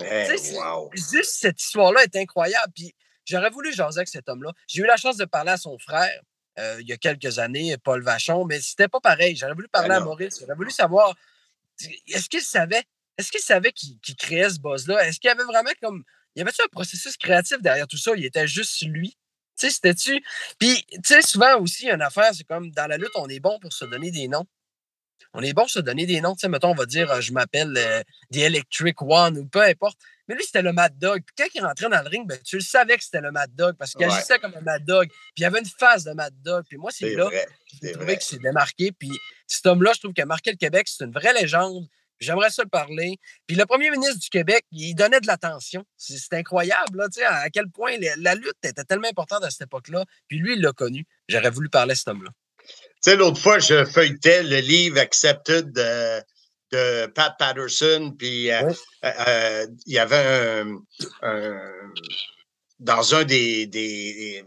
Eh, 0.03 0.27
wow. 0.53 0.89
Juste 0.93 1.35
cette 1.39 1.61
histoire-là 1.61 2.03
est 2.03 2.15
incroyable. 2.15 2.71
Puis 2.73 2.93
j'aurais 3.25 3.49
voulu 3.49 3.71
jaser 3.73 3.99
avec 3.99 4.07
cet 4.07 4.27
homme-là. 4.27 4.51
J'ai 4.67 4.81
eu 4.81 4.85
la 4.85 4.97
chance 4.97 5.17
de 5.17 5.25
parler 5.25 5.51
à 5.51 5.57
son 5.57 5.77
frère 5.77 6.21
euh, 6.57 6.77
il 6.79 6.87
y 6.87 6.93
a 6.93 6.97
quelques 6.97 7.39
années, 7.39 7.75
Paul 7.77 8.01
Vachon, 8.01 8.45
mais 8.45 8.61
c'était 8.61 8.87
pas 8.87 9.01
pareil. 9.01 9.35
J'aurais 9.35 9.53
voulu 9.53 9.67
parler 9.67 9.89
Ben 9.89 9.95
à 9.95 9.99
non. 9.99 10.05
Maurice. 10.05 10.39
J'aurais 10.39 10.55
voulu 10.55 10.71
savoir 10.71 11.15
est-ce 12.07 12.29
qu'il 12.29 12.41
savait? 12.41 12.83
Est-ce 13.17 13.31
qu'il 13.31 13.41
savait 13.41 13.71
qu'il 13.71 13.99
créait 14.17 14.49
ce 14.49 14.59
buzz-là? 14.59 15.05
Est-ce 15.05 15.19
qu'il 15.19 15.27
y 15.27 15.31
avait 15.31 15.43
vraiment 15.43 15.71
comme. 15.81 16.03
Y 16.35 16.41
avait-tu 16.41 16.61
un 16.61 16.67
processus 16.67 17.17
créatif 17.17 17.61
derrière 17.61 17.87
tout 17.87 17.97
ça? 17.97 18.11
Il 18.15 18.25
était 18.25 18.47
juste 18.47 18.81
lui. 18.85 19.17
Tu 19.57 19.67
sais, 19.67 19.69
c'était-tu? 19.69 20.21
Puis, 20.59 20.85
tu 20.91 20.99
sais, 21.05 21.21
souvent 21.21 21.57
aussi, 21.59 21.85
il 21.85 21.91
une 21.91 22.01
affaire, 22.01 22.33
c'est 22.33 22.43
comme 22.43 22.71
dans 22.71 22.87
la 22.87 22.97
lutte, 22.97 23.11
on 23.15 23.27
est 23.29 23.39
bon 23.39 23.57
pour 23.59 23.71
se 23.71 23.85
donner 23.85 24.11
des 24.11 24.27
noms. 24.27 24.45
On 25.37 25.41
est 25.41 25.53
bon 25.53 25.67
se 25.67 25.79
donner 25.79 26.05
des 26.05 26.21
noms. 26.21 26.33
Tu 26.33 26.39
sais, 26.41 26.47
mettons, 26.49 26.71
on 26.71 26.75
va 26.75 26.85
dire, 26.85 27.11
euh, 27.11 27.19
je 27.21 27.33
m'appelle 27.33 27.73
euh, 27.77 28.01
The 28.33 28.37
Electric 28.37 29.01
One 29.01 29.37
ou 29.37 29.45
peu 29.45 29.61
importe. 29.61 29.97
Mais 30.27 30.35
lui, 30.35 30.43
c'était 30.43 30.61
le 30.61 30.71
Mad 30.71 30.97
Dog. 30.97 31.21
Puis 31.25 31.35
quand 31.37 31.49
il 31.53 31.61
rentrait 31.63 31.89
dans 31.89 32.01
le 32.01 32.07
ring, 32.09 32.25
ben, 32.27 32.39
tu 32.43 32.55
le 32.55 32.61
savais 32.63 32.97
que 32.97 33.03
c'était 33.03 33.21
le 33.21 33.31
Mad 33.31 33.53
Dog 33.53 33.75
parce 33.77 33.91
qu'il 33.93 34.07
Ouais. 34.07 34.13
agissait 34.13 34.39
comme 34.39 34.55
un 34.55 34.61
Mad 34.61 34.83
Dog. 34.85 35.07
Puis 35.09 35.17
il 35.37 35.41
y 35.41 35.45
avait 35.45 35.59
une 35.59 35.65
face 35.65 36.03
de 36.05 36.11
Mad 36.13 36.33
Dog. 36.41 36.63
Puis 36.69 36.77
moi, 36.77 36.89
c'est 36.91 37.09
C'est 37.09 37.15
là 37.15 37.29
que 37.29 37.35
j'ai 37.35 37.77
C'est 37.81 37.91
trouvé 37.93 38.13
qu'il 38.17 38.25
s'est 38.25 38.39
démarqué. 38.39 38.91
Puis 38.93 39.11
cet 39.45 39.65
homme-là, 39.65 39.91
je 39.93 39.99
trouve 39.99 40.13
qu'il 40.13 40.23
a 40.23 40.25
marqué 40.25 40.51
le 40.51 40.57
Québec. 40.57 40.87
C'est 40.87 41.03
une 41.03 41.11
vraie 41.11 41.33
légende. 41.33 41.85
J'aimerais 42.21 42.49
ça 42.49 42.63
le 42.63 42.69
parler. 42.69 43.17
Puis 43.45 43.57
le 43.57 43.65
premier 43.65 43.91
ministre 43.91 44.19
du 44.19 44.29
Québec, 44.29 44.63
il 44.71 44.95
donnait 44.95 45.19
de 45.19 45.27
l'attention. 45.27 45.83
C'est 45.97 46.17
c'est 46.17 46.33
incroyable, 46.33 46.97
là, 46.97 47.09
tu 47.09 47.19
sais, 47.19 47.25
à 47.25 47.49
quel 47.49 47.69
point 47.69 47.97
la, 47.99 48.15
la 48.15 48.35
lutte 48.35 48.55
était 48.63 48.85
tellement 48.85 49.09
importante 49.09 49.43
à 49.43 49.49
cette 49.51 49.63
époque-là. 49.63 50.05
Puis 50.29 50.37
lui, 50.39 50.53
il 50.55 50.61
l'a 50.61 50.71
connu. 50.71 51.05
J'aurais 51.27 51.49
voulu 51.49 51.67
parler 51.69 51.91
à 51.91 51.95
cet 51.95 52.07
homme-là. 52.07 52.31
Tu 53.05 53.11
sais, 53.11 53.17
l'autre 53.17 53.39
fois, 53.39 53.59
je 53.59 53.85
feuilletais 53.85 54.41
le 54.41 54.57
livre 54.61 54.97
Accepted 54.97 55.71
de, 55.71 56.21
de 56.71 57.05
Pat 57.13 57.35
Patterson, 57.37 58.15
puis 58.17 58.51
euh, 58.51 58.63
Oui. 58.63 58.73
euh, 59.03 59.11
euh, 59.27 59.67
il 59.85 59.93
y 59.93 59.99
avait 59.99 60.63
un, 60.63 60.77
un- 61.21 61.91
dans 62.79 63.13
un 63.13 63.23
des, 63.23 63.67
des, 63.67 64.43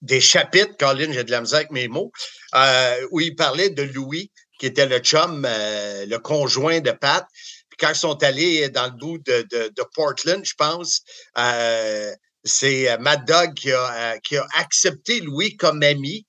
des 0.00 0.20
chapitres, 0.22 0.78
Colin, 0.78 1.12
j'ai 1.12 1.24
de 1.24 1.30
la 1.30 1.42
misère 1.42 1.58
avec 1.58 1.72
mes 1.72 1.88
mots, 1.88 2.10
euh, 2.54 3.06
où 3.10 3.20
il 3.20 3.36
parlait 3.36 3.68
de 3.68 3.82
Louis, 3.82 4.30
qui 4.58 4.64
était 4.64 4.86
le 4.86 5.00
chum, 5.00 5.42
le 5.46 6.16
conjoint 6.16 6.80
de 6.80 6.92
Pat. 6.92 7.26
Puis 7.68 7.76
quand 7.78 7.90
ils 7.90 7.96
sont 7.96 8.22
allés 8.22 8.70
dans 8.70 8.86
le 8.86 8.92
bout 8.98 9.18
de, 9.18 9.46
de, 9.50 9.68
de 9.76 9.84
Portland, 9.94 10.42
je 10.42 10.54
pense, 10.56 11.02
c'est 12.44 12.96
Mad 12.98 13.26
Dog 13.26 13.52
qui 13.52 13.70
a, 13.72 14.18
qui 14.20 14.38
a 14.38 14.46
accepté 14.54 15.20
Louis 15.20 15.58
comme 15.58 15.82
ami, 15.82 16.24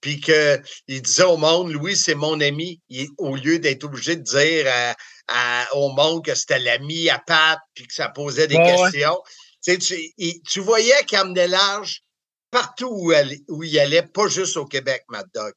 puis 0.00 0.20
qu'il 0.20 0.62
disait 1.02 1.24
au 1.24 1.36
monde, 1.36 1.72
Louis, 1.72 1.96
c'est 1.96 2.14
mon 2.14 2.40
ami, 2.40 2.80
Il- 2.88 3.08
au 3.18 3.34
lieu 3.36 3.58
d'être 3.58 3.84
obligé 3.84 4.16
de 4.16 4.22
dire 4.22 4.66
à- 4.68 4.94
à- 5.28 5.74
au 5.74 5.90
monde 5.92 6.24
que 6.24 6.34
c'était 6.34 6.58
l'ami 6.58 7.08
à 7.10 7.18
Pat, 7.18 7.58
puis 7.74 7.86
que 7.86 7.94
ça 7.94 8.08
posait 8.08 8.46
des 8.46 8.56
Ouais, 8.56 8.76
questions. 8.76 9.20
Tu, 9.64 9.72
sais, 9.72 9.78
tu, 9.78 10.12
il- 10.18 10.40
tu 10.42 10.60
voyais 10.60 11.04
qu'il 11.06 11.18
amenait 11.18 11.48
large 11.48 12.02
partout 12.50 12.88
où, 12.90 13.12
elle- 13.12 13.38
où 13.48 13.62
il 13.64 13.78
allait, 13.78 14.02
pas 14.02 14.28
juste 14.28 14.56
au 14.56 14.66
Québec, 14.66 15.04
Mad 15.08 15.26
Dog. 15.34 15.52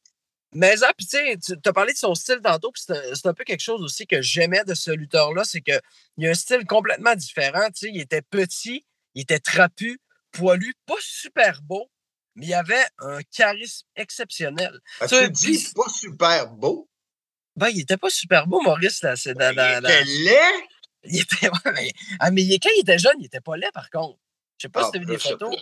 Mais 0.52 0.76
ça, 0.78 0.92
puis 0.98 1.06
tu 1.06 1.16
sais, 1.16 1.36
tu 1.38 1.68
as 1.68 1.72
parlé 1.72 1.92
de 1.92 1.98
son 1.98 2.14
style 2.16 2.40
tantôt, 2.42 2.72
puis 2.72 2.82
c'est 2.84 3.26
un, 3.26 3.34
peu 3.34 3.44
quelque 3.44 3.60
chose 3.62 3.82
aussi 3.82 4.06
que 4.06 4.20
j'aimais 4.20 4.64
de 4.64 4.74
ce 4.74 4.90
lutteur-là, 4.90 5.44
c'est 5.44 5.60
qu'il 5.60 6.26
a 6.26 6.30
un 6.30 6.34
style 6.34 6.66
complètement 6.66 7.14
différent. 7.14 7.68
Tu 7.68 7.86
sais, 7.86 7.90
il 7.94 8.00
était 8.00 8.22
petit, 8.22 8.84
il 9.14 9.22
était 9.22 9.38
trapu, 9.38 10.00
poilu, 10.32 10.74
pas 10.86 10.96
super 11.00 11.60
beau, 11.62 11.88
mais 12.36 12.46
il 12.46 12.54
avait 12.54 12.84
un 12.98 13.20
charisme 13.22 13.86
exceptionnel. 13.96 14.78
Ah, 15.00 15.06
Tu 15.08 15.30
dis 15.30 15.68
pas 15.74 15.88
super 15.88 16.48
beau. 16.50 16.88
Ben, 17.56 17.68
il 17.68 17.80
était 17.80 17.96
pas 17.96 18.10
super 18.10 18.46
beau, 18.46 18.60
Maurice, 18.60 19.02
là. 19.02 19.16
C'est 19.16 19.34
dans, 19.34 19.50
Il 19.50 19.56
dans- 19.56 19.78
était 19.88 20.04
laid. 20.04 20.64
Il 21.04 21.20
était. 21.20 21.50
ah, 22.20 22.30
mais 22.30 22.42
quand 22.58 22.70
il 22.76 22.80
était 22.82 22.98
jeune, 22.98 23.16
il 23.18 23.26
était 23.26 23.40
pas 23.40 23.56
laid, 23.56 23.70
par 23.72 23.90
contre. 23.90 24.18
Je 24.58 24.62
sais 24.62 24.68
pas 24.68 24.82
Ah, 24.82 24.84
si 24.86 24.90
tu 24.92 24.96
as 24.98 25.00
vu 25.00 25.06
des 25.06 25.18
photos. 25.18 25.54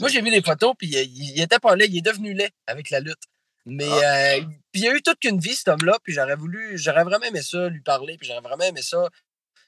Moi, 0.00 0.08
j'ai 0.08 0.22
vu 0.22 0.30
des 0.30 0.42
photos, 0.42 0.74
puis 0.78 0.88
il, 0.88 1.34
il 1.36 1.40
était 1.42 1.58
pas 1.58 1.74
laid. 1.76 1.88
Il 1.90 1.98
est 1.98 2.02
devenu 2.02 2.32
laid 2.32 2.50
avec 2.66 2.90
la 2.90 3.00
lutte. 3.00 3.22
Mais 3.66 3.88
euh, 3.90 4.42
puis 4.72 4.82
il 4.82 4.88
a 4.88 4.94
eu 4.94 5.00
toute 5.02 5.18
qu'une 5.18 5.40
vie, 5.40 5.54
cet 5.54 5.68
homme-là, 5.68 5.98
puis 6.02 6.12
j'aurais 6.12 6.36
voulu, 6.36 6.76
j'aurais 6.76 7.02
vraiment 7.04 7.24
aimé 7.24 7.40
ça, 7.40 7.68
lui 7.70 7.80
parler, 7.80 8.18
puis 8.18 8.28
j'aurais 8.28 8.42
vraiment 8.42 8.64
aimé 8.64 8.82
ça, 8.82 9.08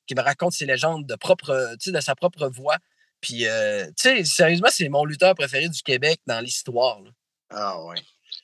qu'il 0.06 0.18
me 0.18 0.22
raconte 0.22 0.52
ses 0.52 0.66
légendes 0.66 1.06
de, 1.06 1.14
propre, 1.14 1.76
de 1.86 2.00
sa 2.00 2.14
propre 2.14 2.46
voix. 2.48 2.76
Puis, 3.20 3.46
euh, 3.46 3.86
tu 3.96 4.08
sais, 4.08 4.24
sérieusement, 4.24 4.68
c'est 4.70 4.88
mon 4.88 5.04
lutteur 5.04 5.34
préféré 5.34 5.68
du 5.68 5.82
Québec 5.82 6.20
dans 6.26 6.40
l'histoire. 6.40 7.00
Ah 7.50 7.82
ouais. 7.84 7.96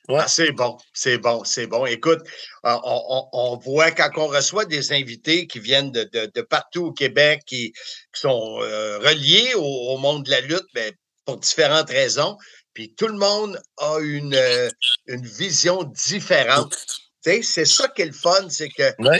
Ouais. 0.09 0.19
Ah, 0.21 0.27
c'est 0.27 0.51
bon, 0.51 0.77
c'est 0.93 1.17
bon, 1.17 1.43
c'est 1.45 1.67
bon. 1.67 1.85
Écoute, 1.85 2.19
euh, 2.65 2.77
on, 2.83 3.01
on- 3.09 3.29
on 3.53 3.57
voit 3.57 3.91
quand 3.91 4.09
on 4.17 4.27
reçoit 4.27 4.65
des 4.65 4.91
invités 4.91 5.47
qui 5.47 5.59
viennent 5.59 5.91
de, 5.91 6.03
de- 6.11 6.29
de 6.33 6.41
partout 6.41 6.87
au 6.87 6.91
Québec, 6.91 7.41
qui, 7.45 7.71
qui 7.71 8.19
sont 8.19 8.59
euh, 8.61 8.99
reliés 8.99 9.53
au, 9.55 9.61
au 9.63 9.97
monde 9.97 10.25
de 10.25 10.31
la 10.31 10.41
lutte, 10.41 10.67
mais 10.75 10.91
pour 11.25 11.37
différentes 11.37 11.89
raisons. 11.89 12.37
Puis 12.73 12.93
tout 12.95 13.07
le 13.07 13.17
monde 13.17 13.61
a 13.77 13.99
une, 13.99 14.33
euh, 14.35 14.69
une 15.07 15.25
vision 15.25 15.83
différente. 15.83 16.75
C'est 17.23 17.65
ça 17.65 17.87
qui 17.87 18.01
est 18.01 18.05
le 18.07 18.11
fun, 18.11 18.49
c'est 18.49 18.69
que 18.69 18.83
Ouais. 18.99 19.19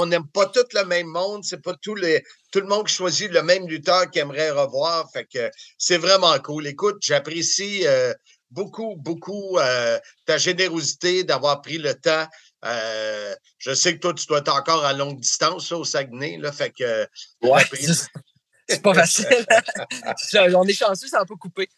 on 0.00 0.06
n'aime 0.06 0.26
pas 0.28 0.46
tout 0.46 0.64
le 0.72 0.84
même 0.84 1.08
monde, 1.08 1.42
c'est 1.44 1.60
pas 1.60 1.74
les, 1.96 2.22
tout 2.52 2.60
le 2.60 2.66
monde 2.66 2.86
qui 2.86 2.94
choisit 2.94 3.30
le 3.30 3.42
même 3.42 3.66
lutteur 3.66 4.08
qu'il 4.10 4.22
aimerait 4.22 4.50
revoir. 4.50 5.10
Fait 5.12 5.24
que 5.24 5.50
c'est 5.76 5.98
vraiment 5.98 6.38
cool. 6.38 6.66
Écoute, 6.68 6.98
j'apprécie 7.00 7.86
euh, 7.86 8.14
beaucoup, 8.50 8.94
beaucoup 8.96 9.58
euh, 9.58 9.98
ta 10.26 10.38
générosité 10.38 11.24
d'avoir 11.24 11.60
pris 11.60 11.78
le 11.78 11.94
temps. 11.94 12.26
Euh, 12.64 13.34
je 13.58 13.74
sais 13.74 13.94
que 13.94 14.00
toi, 14.00 14.14
tu 14.14 14.26
dois 14.26 14.38
être 14.38 14.54
encore 14.54 14.84
à 14.84 14.92
longue 14.92 15.18
distance 15.18 15.70
là, 15.70 15.78
au 15.78 15.84
Saguenay. 15.84 16.36
Là, 16.38 16.52
fait 16.52 16.70
que 16.70 17.06
Ouais, 17.42 17.64
c'est 18.68 18.82
pas 18.82 18.94
facile. 18.94 19.26
On 20.54 20.64
est 20.66 20.72
chanceux, 20.72 21.08
ça 21.08 21.18
n'a 21.18 21.24
pas 21.24 21.34
coupé. 21.34 21.68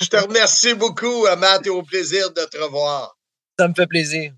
je 0.00 0.06
te 0.06 0.16
remercie 0.16 0.72
beaucoup, 0.74 1.26
Matt, 1.36 1.66
et 1.66 1.70
au 1.70 1.82
plaisir 1.82 2.32
de 2.32 2.44
te 2.44 2.56
revoir. 2.56 3.18
Ça 3.58 3.68
me 3.68 3.74
fait 3.74 3.86
plaisir. 3.86 4.32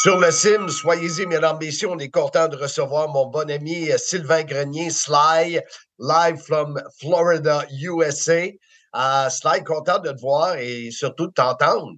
Sur 0.00 0.16
le 0.20 0.30
sim, 0.30 0.68
soyez-y, 0.68 1.26
mesdames, 1.26 1.58
messieurs, 1.60 1.88
on 1.90 1.98
est 1.98 2.08
content 2.08 2.46
de 2.46 2.54
recevoir 2.54 3.08
mon 3.08 3.26
bon 3.26 3.50
ami 3.50 3.90
euh, 3.90 3.98
Sylvain 3.98 4.44
Grenier, 4.44 4.90
Sly, 4.90 5.58
live 5.98 6.36
from 6.36 6.80
Florida, 7.00 7.64
USA. 7.82 8.46
Euh, 8.94 9.28
Sly, 9.28 9.64
content 9.64 9.98
de 9.98 10.12
te 10.12 10.20
voir 10.20 10.54
et 10.54 10.92
surtout 10.92 11.26
de 11.26 11.32
t'entendre. 11.32 11.94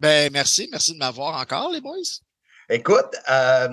Ben, 0.00 0.32
merci. 0.32 0.66
Merci 0.72 0.94
de 0.94 0.98
m'avoir 0.98 1.40
encore, 1.40 1.70
les 1.70 1.80
boys. 1.80 2.18
Écoute, 2.68 3.14
euh, 3.30 3.68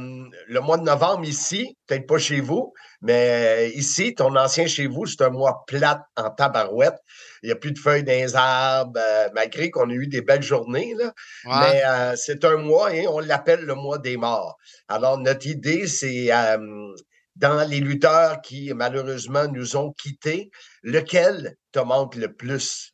le 0.47 0.59
mois 0.59 0.77
de 0.77 0.83
novembre 0.83 1.25
ici, 1.25 1.75
peut-être 1.87 2.05
pas 2.05 2.19
chez 2.19 2.39
vous, 2.39 2.71
mais 3.01 3.69
euh, 3.71 3.77
ici, 3.77 4.13
ton 4.13 4.35
ancien 4.35 4.67
chez 4.67 4.85
vous, 4.85 5.05
c'est 5.07 5.21
un 5.21 5.29
mois 5.29 5.63
plate 5.65 6.03
en 6.15 6.29
tabarouette. 6.29 6.99
Il 7.41 7.47
n'y 7.47 7.51
a 7.51 7.55
plus 7.55 7.71
de 7.71 7.79
feuilles 7.79 8.03
dans 8.03 8.11
les 8.11 8.35
arbres, 8.35 8.99
euh, 8.99 9.29
malgré 9.33 9.71
qu'on 9.71 9.89
a 9.89 9.93
eu 9.93 10.07
des 10.07 10.21
belles 10.21 10.43
journées. 10.43 10.93
Là. 10.95 11.13
Ouais. 11.45 11.59
Mais 11.59 11.83
euh, 11.83 12.15
c'est 12.15 12.45
un 12.45 12.57
mois 12.57 12.93
et 12.93 13.07
on 13.07 13.19
l'appelle 13.19 13.61
le 13.61 13.73
mois 13.73 13.97
des 13.97 14.17
morts. 14.17 14.55
Alors, 14.87 15.17
notre 15.17 15.47
idée, 15.47 15.87
c'est 15.87 16.31
euh, 16.31 16.93
dans 17.35 17.67
les 17.67 17.79
lutteurs 17.79 18.41
qui, 18.41 18.71
malheureusement, 18.73 19.47
nous 19.47 19.75
ont 19.75 19.91
quittés, 19.93 20.51
lequel 20.83 21.55
te 21.71 21.79
manque 21.79 22.15
le 22.15 22.31
plus? 22.31 22.93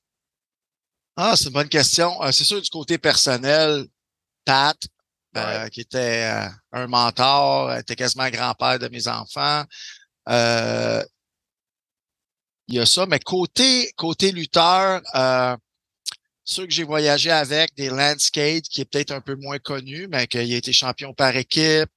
Ah, 1.18 1.34
c'est 1.36 1.47
une 1.47 1.53
bonne 1.53 1.68
question. 1.68 2.14
C'est 2.32 2.45
sûr, 2.45 2.62
du 2.62 2.70
côté 2.70 2.97
personnel, 2.97 3.86
Pat, 4.45 4.78
Ouais. 5.36 5.70
qui 5.70 5.82
était 5.82 6.47
un 6.72 6.88
mentor, 6.88 7.74
était 7.76 7.95
quasiment 7.95 8.28
grand-père 8.30 8.80
de 8.80 8.88
mes 8.88 9.08
enfants. 9.08 9.64
Euh, 10.30 11.04
il 12.68 12.76
y 12.76 12.80
a 12.80 12.86
ça, 12.86 13.06
mais 13.06 13.20
côté, 13.20 13.92
côté 13.96 14.32
lutteur, 14.32 15.02
euh, 15.16 15.56
ceux 16.44 16.66
que 16.66 16.74
j'ai 16.74 16.84
voyagé 16.84 17.32
avec, 17.32 17.74
des 17.76 17.90
Landscape, 17.90 18.64
qui 18.64 18.82
est 18.82 18.86
peut-être 18.86 19.12
un 19.12 19.22
peu 19.22 19.36
moins 19.36 19.60
connu, 19.60 20.08
mais 20.10 20.28
qu'il 20.28 20.54
a 20.54 20.58
été 20.58 20.74
champion 20.74 21.14
par 21.14 21.36
équipe. 21.36 21.90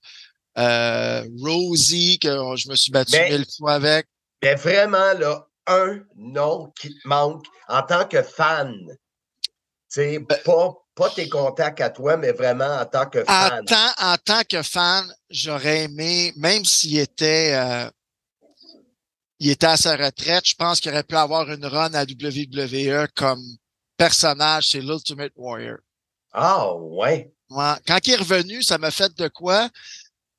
Euh, 0.58 1.24
Rosie, 1.40 2.18
que 2.18 2.28
je 2.56 2.68
me 2.68 2.74
suis 2.76 2.90
battu 2.92 3.12
Mais- 3.12 3.30
mille 3.30 3.46
fois 3.58 3.74
avec. 3.74 4.06
Mais 4.42 4.54
vraiment, 4.54 5.12
là, 5.18 5.46
un 5.66 6.00
nom 6.16 6.72
qui 6.80 6.88
te 6.88 7.06
manque 7.08 7.44
en 7.68 7.82
tant 7.82 8.06
que 8.06 8.22
fan. 8.22 8.74
Sais, 9.88 10.18
Ben 10.20 10.38
pas, 10.44 10.72
pas 10.94 11.10
tes 11.10 11.28
contacts 11.28 11.80
à 11.80 11.90
toi, 11.90 12.16
mais 12.16 12.32
vraiment 12.32 12.76
en 12.80 12.86
tant 12.86 13.06
que 13.06 13.18
En 13.20 13.24
fan. 13.26 13.64
tant, 13.66 13.92
en 13.98 14.16
tant 14.18 14.42
que 14.48 14.62
fan, 14.62 15.12
j'aurais 15.30 15.84
aimé, 15.84 16.32
même 16.36 16.64
s'il 16.64 16.98
était, 16.98 17.54
euh, 17.54 17.90
il 19.40 19.50
était 19.50 19.66
à 19.66 19.76
sa 19.76 19.96
retraite, 19.96 20.46
je 20.46 20.54
pense 20.54 20.80
qu'il 20.80 20.92
aurait 20.92 21.02
pu 21.02 21.16
avoir 21.16 21.50
une 21.50 21.64
run 21.66 21.92
à 21.94 22.04
WWE 22.04 23.06
comme 23.14 23.42
personnage, 23.96 24.68
c'est 24.70 24.80
l'Ultimate 24.80 25.32
Warrior. 25.36 25.78
Ah, 26.32 26.72
ouais. 26.74 27.32
Ouais. 27.50 27.72
Quand 27.86 27.98
il 28.06 28.12
est 28.12 28.16
revenu, 28.16 28.62
ça 28.62 28.78
m'a 28.78 28.90
fait 28.90 29.12
de 29.16 29.28
quoi? 29.28 29.68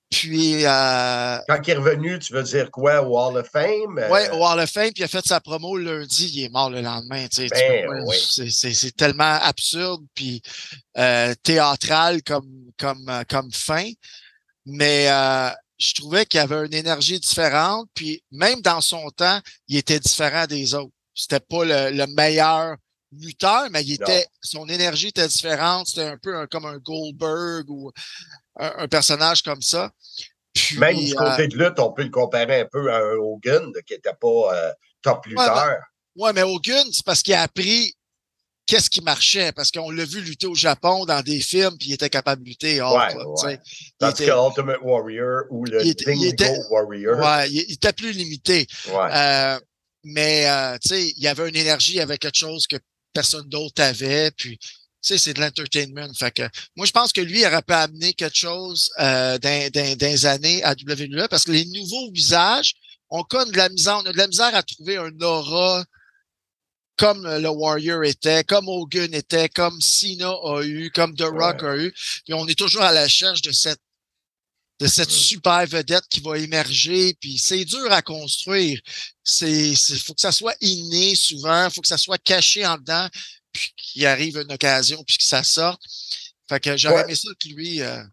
Puis, 0.10 0.66
euh, 0.66 1.38
Quand 1.48 1.62
il 1.66 1.70
est 1.72 1.76
revenu, 1.76 2.20
tu 2.20 2.34
veux 2.34 2.44
dire 2.44 2.70
quoi? 2.70 3.02
Au 3.02 3.18
Hall 3.18 3.38
of 3.38 3.50
Fame? 3.50 3.98
Euh, 3.98 4.10
ouais, 4.10 4.30
au 4.32 4.46
Hall 4.46 4.60
of 4.60 4.70
Fame, 4.70 4.92
puis 4.94 5.02
il 5.02 5.04
a 5.04 5.08
fait 5.08 5.26
sa 5.26 5.40
promo 5.40 5.78
lundi, 5.78 6.30
il 6.36 6.44
est 6.46 6.50
mort 6.50 6.70
le 6.70 6.82
lendemain. 6.82 7.28
tu 7.30 7.48
sais, 7.48 7.48
tu 7.48 7.88
Ben, 7.88 8.04
oui. 8.06 8.18
c'est- 8.52 8.96
tellement 8.98 9.40
absurde, 9.42 10.04
puis 10.14 10.42
euh, 10.98 11.34
théâtral 11.44 12.22
comme, 12.24 12.50
comme, 12.78 13.08
euh, 13.10 13.24
comme 13.30 13.52
fin. 13.54 13.90
Mais 14.66 15.10
euh, 15.10 15.50
je 15.82 15.96
trouvais 15.96 16.26
qu'il 16.26 16.40
avait 16.40 16.66
une 16.66 16.74
énergie 16.74 17.20
différente, 17.20 17.90
puis 17.96 18.24
même 18.32 18.62
dans 18.62 18.82
son 18.82 19.10
temps, 19.10 19.40
il 19.68 19.78
était 19.78 20.00
différent 20.00 20.46
des 20.46 20.76
autres. 20.76 20.94
C'était 21.16 21.40
pas 21.40 21.66
le, 21.66 21.90
le 21.98 22.06
meilleur 22.08 22.76
lutteur, 23.12 23.68
mais 23.72 23.84
il 23.84 23.94
était, 23.94 24.28
son 24.42 24.68
énergie 24.70 25.08
était 25.08 25.28
différente. 25.28 25.88
C'était 25.88 26.04
un 26.04 26.18
peu 26.22 26.36
un- 26.38 26.48
comme 26.48 26.66
un 26.66 26.78
Goldberg 26.78 27.70
ou 27.70 27.92
un, 28.60 28.74
un 28.78 28.88
personnage 28.88 29.42
comme 29.42 29.62
ça. 29.62 29.92
Puis, 30.54 30.78
Même 30.78 30.98
du 30.98 31.12
euh, 31.14 31.16
côté 31.16 31.48
de 31.48 31.58
lutte, 31.58 31.80
on 31.80 31.92
peut 31.92 32.04
le 32.04 32.10
comparer 32.10 32.62
un 32.62 32.68
peu 32.72 32.92
à 32.94 32.98
un 32.98 33.16
Hogan 33.16 33.72
qui 33.86 33.94
n'était 33.94 34.14
pas 34.14 34.54
euh, 34.56 34.72
top 35.02 35.26
lutteur. 35.26 35.76
Ouais, 36.16 36.32
mais 36.34 36.44
Hogan, 36.44 36.86
c'est 36.92 37.06
parce 37.06 37.22
qu'il 37.24 37.34
a 37.34 37.42
appris 37.42 37.94
qu'est-ce 38.72 38.90
qui 38.90 39.02
marchait? 39.02 39.52
Parce 39.52 39.70
qu'on 39.70 39.92
l'a 39.92 40.06
vu 40.06 40.22
lutter 40.22 40.48
au 40.48 40.56
Japon 40.56 41.04
dans 41.06 41.22
des 41.22 41.42
films, 41.42 41.78
puis 41.78 41.90
il 41.90 41.94
était 41.94 42.10
capable 42.10 42.42
de 42.44 42.48
lutter. 42.50 42.80
hors, 42.80 42.94
Ouais, 42.96 43.58
là, 44.00 44.10
était- 44.12 44.26
que 44.26 44.48
Ultimate 44.48 44.78
Warrior 44.82 45.42
ou 45.50 45.66
le 45.66 45.84
il 45.84 45.90
était- 45.90 46.14
il 46.14 46.20
Dingo 46.20 46.26
était- 46.32 46.58
Warrior. 46.70 47.20
Ouais, 47.20 47.50
il, 47.52 47.66
il 47.68 47.74
était 47.74 47.92
plus 47.92 48.14
limité. 48.14 48.66
Ouais. 48.88 49.10
Euh, 49.12 49.60
mais, 50.06 50.50
euh, 50.50 50.78
tu 50.82 50.88
sais, 50.88 51.10
il 51.18 51.22
y 51.22 51.28
avait 51.28 51.50
une 51.50 51.56
énergie, 51.58 51.94
il 51.94 51.98
y 51.98 52.02
avait 52.02 52.18
quelque 52.18 52.38
chose 52.38 52.66
que 52.66 52.78
personne 53.14 53.48
d'autre 53.50 53.82
avait. 53.84 54.32
Puis, 54.32 54.58
tu 54.58 54.68
sais, 55.02 55.18
c'est 55.18 55.34
de 55.34 55.42
l'entertainment. 55.42 56.14
Fait 56.18 56.32
que, 56.32 56.44
moi, 56.78 56.86
je 56.86 56.92
pense 56.92 57.12
que 57.12 57.20
lui, 57.22 57.42
il 57.42 57.46
aurait 57.48 57.62
pu 57.64 57.74
amener 57.74 58.14
quelque 58.14 58.38
chose 58.38 58.90
euh, 59.00 59.38
dans, 59.38 59.70
dans- 59.74 59.98
dans 59.98 60.08
les 60.08 60.26
années 60.26 60.64
à 60.64 60.76
WWE 60.76 61.28
parce 61.28 61.44
que 61.44 61.52
les 61.52 61.66
nouveaux 61.66 62.10
visages, 62.12 62.74
on 63.10 63.24
connaît 63.24 63.52
de 63.52 63.58
la 63.58 63.68
misère, 63.68 63.98
on 64.02 64.06
a 64.10 64.14
de 64.14 64.18
la 64.18 64.28
misère 64.28 64.56
à 64.56 64.64
trouver 64.64 64.96
un 64.96 65.12
aura 65.20 65.84
comme 67.02 67.24
le 67.28 67.50
Warrior 67.50 68.04
était, 68.04 68.44
comme 68.44 68.68
Hogan 68.70 69.12
était, 69.16 69.50
comme 69.50 69.82
Cena 69.82 70.30
a 70.30 70.62
eu, 70.64 70.92
comme 70.92 71.16
The 71.16 71.24
Rock 71.24 71.64
a 71.64 71.76
eu. 71.78 71.92
Puis 72.26 72.34
on 72.36 72.48
est 72.48 72.54
toujours 72.58 72.84
à 72.84 72.92
la 72.92 73.04
recherche 73.04 73.42
de 73.42 73.52
cette 73.52 73.80
de 74.80 74.88
cette 74.88 75.12
super 75.12 75.66
vedette 75.68 76.08
qui 76.10 76.22
va 76.22 76.38
émerger, 76.40 77.16
puis 77.20 77.38
c'est 77.38 77.66
dur 77.66 77.92
à 77.92 78.02
construire. 78.02 78.80
C'est, 79.24 79.76
c'est, 79.76 79.96
faut 80.00 80.16
que 80.16 80.22
ça 80.22 80.32
soit 80.32 80.56
inné 80.60 81.14
souvent, 81.14 81.70
faut 81.70 81.82
que 81.82 81.88
ça 81.88 82.00
soit 82.00 82.18
caché 82.18 82.66
en 82.66 82.78
dedans, 82.78 83.08
puis 83.54 83.72
qu'il 83.78 84.06
arrive 84.08 84.38
une 84.38 84.52
occasion, 84.52 85.04
puis 85.04 85.18
que 85.18 85.24
ça 85.24 85.44
sorte. 85.44 85.82
Fait 86.50 86.60
que 86.60 86.78
j'aurais 86.78 86.96
Ouais. 86.96 87.04
aimé 87.04 87.16
ça 87.16 87.30
que 87.40 87.48
lui. 87.50 87.82
euh, 87.82 88.04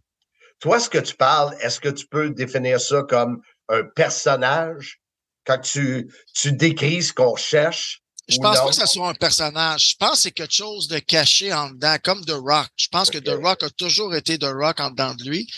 Toi, 0.60 0.78
ce 0.78 0.90
que 0.90 0.98
tu 0.98 1.14
parles, 1.14 1.56
est-ce 1.62 1.80
que 1.80 1.88
tu 1.88 2.06
peux 2.06 2.28
définir 2.30 2.78
ça 2.80 3.02
comme 3.08 3.40
un 3.70 3.84
personnage? 3.84 5.00
Quand 5.46 5.58
tu, 5.60 6.12
tu 6.34 6.52
décris 6.52 7.02
ce 7.02 7.12
qu'on 7.14 7.36
cherche? 7.36 8.02
Je 8.28 8.36
pense 8.38 8.56
non? 8.56 8.64
pas 8.64 8.68
que 8.70 8.74
ça 8.74 8.86
soit 8.86 9.08
un 9.08 9.14
personnage. 9.14 9.90
Je 9.90 9.96
pense 9.98 10.10
que 10.12 10.18
c'est 10.18 10.30
quelque 10.32 10.54
chose 10.54 10.86
de 10.88 10.98
caché 10.98 11.52
en 11.52 11.70
dedans, 11.70 11.96
comme 12.02 12.24
The 12.24 12.32
Rock. 12.32 12.68
Je 12.76 12.88
pense 12.88 13.10
que 13.10 13.18
The 13.18 13.38
Rock 13.42 13.62
a 13.62 13.70
toujours 13.70 14.14
été 14.14 14.38
The 14.38 14.50
Rock 14.52 14.80
en 14.80 14.90
dedans 14.90 15.14
de 15.14 15.24
lui. 15.24 15.48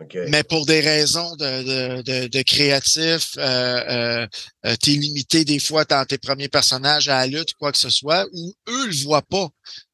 OK. 0.00 0.16
Mais 0.28 0.42
pour 0.42 0.64
des 0.64 0.80
raisons 0.80 1.36
de, 1.36 1.62
de, 1.62 2.02
de, 2.02 2.26
de 2.28 2.42
créatif, 2.42 3.34
euh, 3.36 3.42
euh, 3.42 4.26
euh, 4.64 4.76
t'es 4.80 4.92
limité 4.92 5.44
des 5.44 5.58
fois 5.58 5.84
dans 5.84 6.04
tes 6.06 6.16
premiers 6.16 6.48
personnages 6.48 7.08
à 7.08 7.18
la 7.18 7.26
lutte, 7.26 7.52
quoi 7.54 7.70
que 7.70 7.78
ce 7.78 7.90
soit, 7.90 8.26
ou 8.32 8.54
eux 8.68 8.86
le 8.86 9.02
voient 9.04 9.22
pas. 9.22 9.48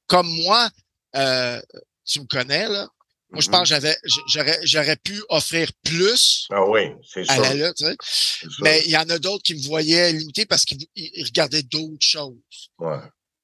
Comme 0.07 0.29
moi, 0.29 0.71
euh, 1.17 1.61
tu 2.05 2.21
me 2.21 2.27
connais, 2.27 2.69
là. 2.69 2.89
Moi, 3.31 3.41
je 3.41 3.51
pense 3.51 3.63
que 3.63 3.69
j'avais, 3.69 3.97
j'aurais, 4.29 4.59
j'aurais 4.65 4.97
pu 4.97 5.21
offrir 5.29 5.69
plus 5.83 6.47
Ah 6.51 6.65
oui, 6.69 6.91
c'est 7.13 7.29
à 7.29 7.35
sûr. 7.35 7.43
la 7.43 7.55
lutte, 7.55 7.75
tu 7.77 7.85
sais. 7.85 7.97
c'est 8.01 8.49
sûr. 8.51 8.63
Mais 8.63 8.83
il 8.85 8.91
y 8.93 8.97
en 8.97 9.09
a 9.11 9.19
d'autres 9.19 9.43
qui 9.43 9.55
me 9.55 9.63
voyaient 9.63 10.13
limité 10.13 10.47
parce 10.47 10.65
qu'ils 10.65 10.87
ils 10.95 11.25
regardaient 11.25 11.65
d'autres 11.65 11.97
choses. 12.07 12.37
Ouais. 12.79 12.99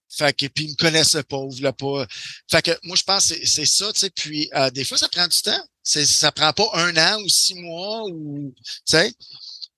Fait 0.08 0.36
que, 0.36 0.46
puis 0.46 0.64
ils 0.66 0.70
me 0.70 0.76
connaissaient 0.76 1.22
pas, 1.22 1.38
ou 1.38 1.50
voulaient 1.50 1.72
pas. 1.72 2.06
Fait 2.50 2.62
que, 2.62 2.70
moi, 2.84 2.96
je 2.96 3.02
pense 3.02 3.28
que 3.28 3.34
c'est- 3.34 3.46
c'est 3.46 3.66
ça, 3.66 3.92
tu 3.92 4.00
sais. 4.00 4.10
Puis, 4.10 4.48
euh, 4.54 4.70
des 4.70 4.84
fois, 4.84 4.98
ça 4.98 5.08
prend 5.08 5.26
du 5.26 5.40
temps. 5.40 5.66
C'est, 5.82 6.04
ça 6.04 6.30
prend 6.30 6.52
pas 6.52 6.68
un 6.74 6.96
an 6.96 7.20
ou 7.22 7.28
six 7.28 7.54
mois 7.54 8.04
ou, 8.08 8.54
tu 8.56 8.72
sais. 8.84 9.12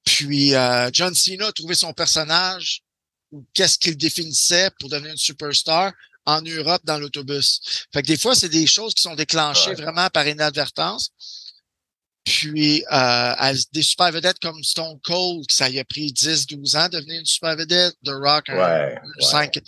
Puis, 0.04 0.54
euh, 0.54 0.90
John 0.92 1.14
Cena 1.14 1.46
a 1.46 1.52
trouvé 1.52 1.74
son 1.74 1.92
personnage 1.94 2.82
ou 3.32 3.44
qu'est-ce 3.54 3.78
qu'il 3.78 3.96
définissait 3.96 4.70
pour 4.78 4.90
devenir 4.90 5.12
une 5.12 5.16
superstar 5.16 5.92
en 6.26 6.40
Europe 6.42 6.82
dans 6.84 6.98
l'autobus. 6.98 7.60
Fait 7.92 8.02
que 8.02 8.06
des 8.06 8.16
fois, 8.16 8.34
c'est 8.34 8.48
des 8.48 8.66
choses 8.66 8.94
qui 8.94 9.02
sont 9.02 9.14
déclenchées 9.14 9.70
Ouais. 9.70 9.82
vraiment 9.82 10.08
par 10.10 10.26
inadvertance. 10.26 11.10
Puis, 12.24 12.82
euh, 12.90 13.54
des 13.72 13.82
super 13.82 14.10
vedettes 14.10 14.38
comme 14.40 14.62
Stone 14.64 14.98
Cold, 15.04 15.44
ça 15.50 15.68
y 15.68 15.78
a 15.78 15.84
pris 15.84 16.10
10, 16.10 16.46
12 16.46 16.74
ans 16.76 16.88
de 16.88 16.98
devenir 16.98 17.20
une 17.20 17.26
super 17.26 17.54
vedette. 17.54 17.94
The 18.04 18.10
Rock, 18.12 18.44
Ouais, 18.48 18.54
un 18.54 18.86
ouais. 18.88 18.96
5. 19.20 19.54
Fait 19.54 19.60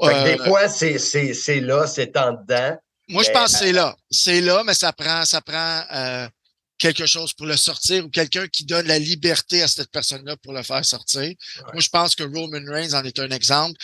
que 0.00 0.24
des 0.36 0.44
fois, 0.44 0.68
c'est, 0.68 0.98
c'est, 0.98 1.32
c'est 1.32 1.60
là, 1.60 1.86
c'est 1.86 2.14
en 2.18 2.32
dedans. 2.32 2.76
Moi, 3.08 3.22
je 3.22 3.30
pense 3.30 3.52
que 3.52 3.58
c'est 3.60 3.72
là. 3.72 3.96
C'est 4.10 4.40
là, 4.42 4.64
mais 4.66 4.74
ça 4.74 4.92
prend, 4.92 5.24
ça 5.24 5.40
prend 5.40 5.82
euh, 5.92 6.28
quelque 6.76 7.06
chose 7.06 7.32
pour 7.32 7.46
le 7.46 7.56
sortir 7.56 8.04
ou 8.04 8.10
quelqu'un 8.10 8.48
qui 8.48 8.64
donne 8.66 8.86
la 8.86 8.98
liberté 8.98 9.62
à 9.62 9.68
cette 9.68 9.90
personne-là 9.90 10.36
pour 10.38 10.52
le 10.52 10.62
faire 10.62 10.84
sortir. 10.84 11.32
Moi, 11.72 11.80
je 11.80 11.88
pense 11.88 12.14
que 12.14 12.24
Roman 12.24 12.60
Reigns 12.70 12.92
en 12.94 13.04
est 13.04 13.18
un 13.18 13.30
exemple. 13.30 13.78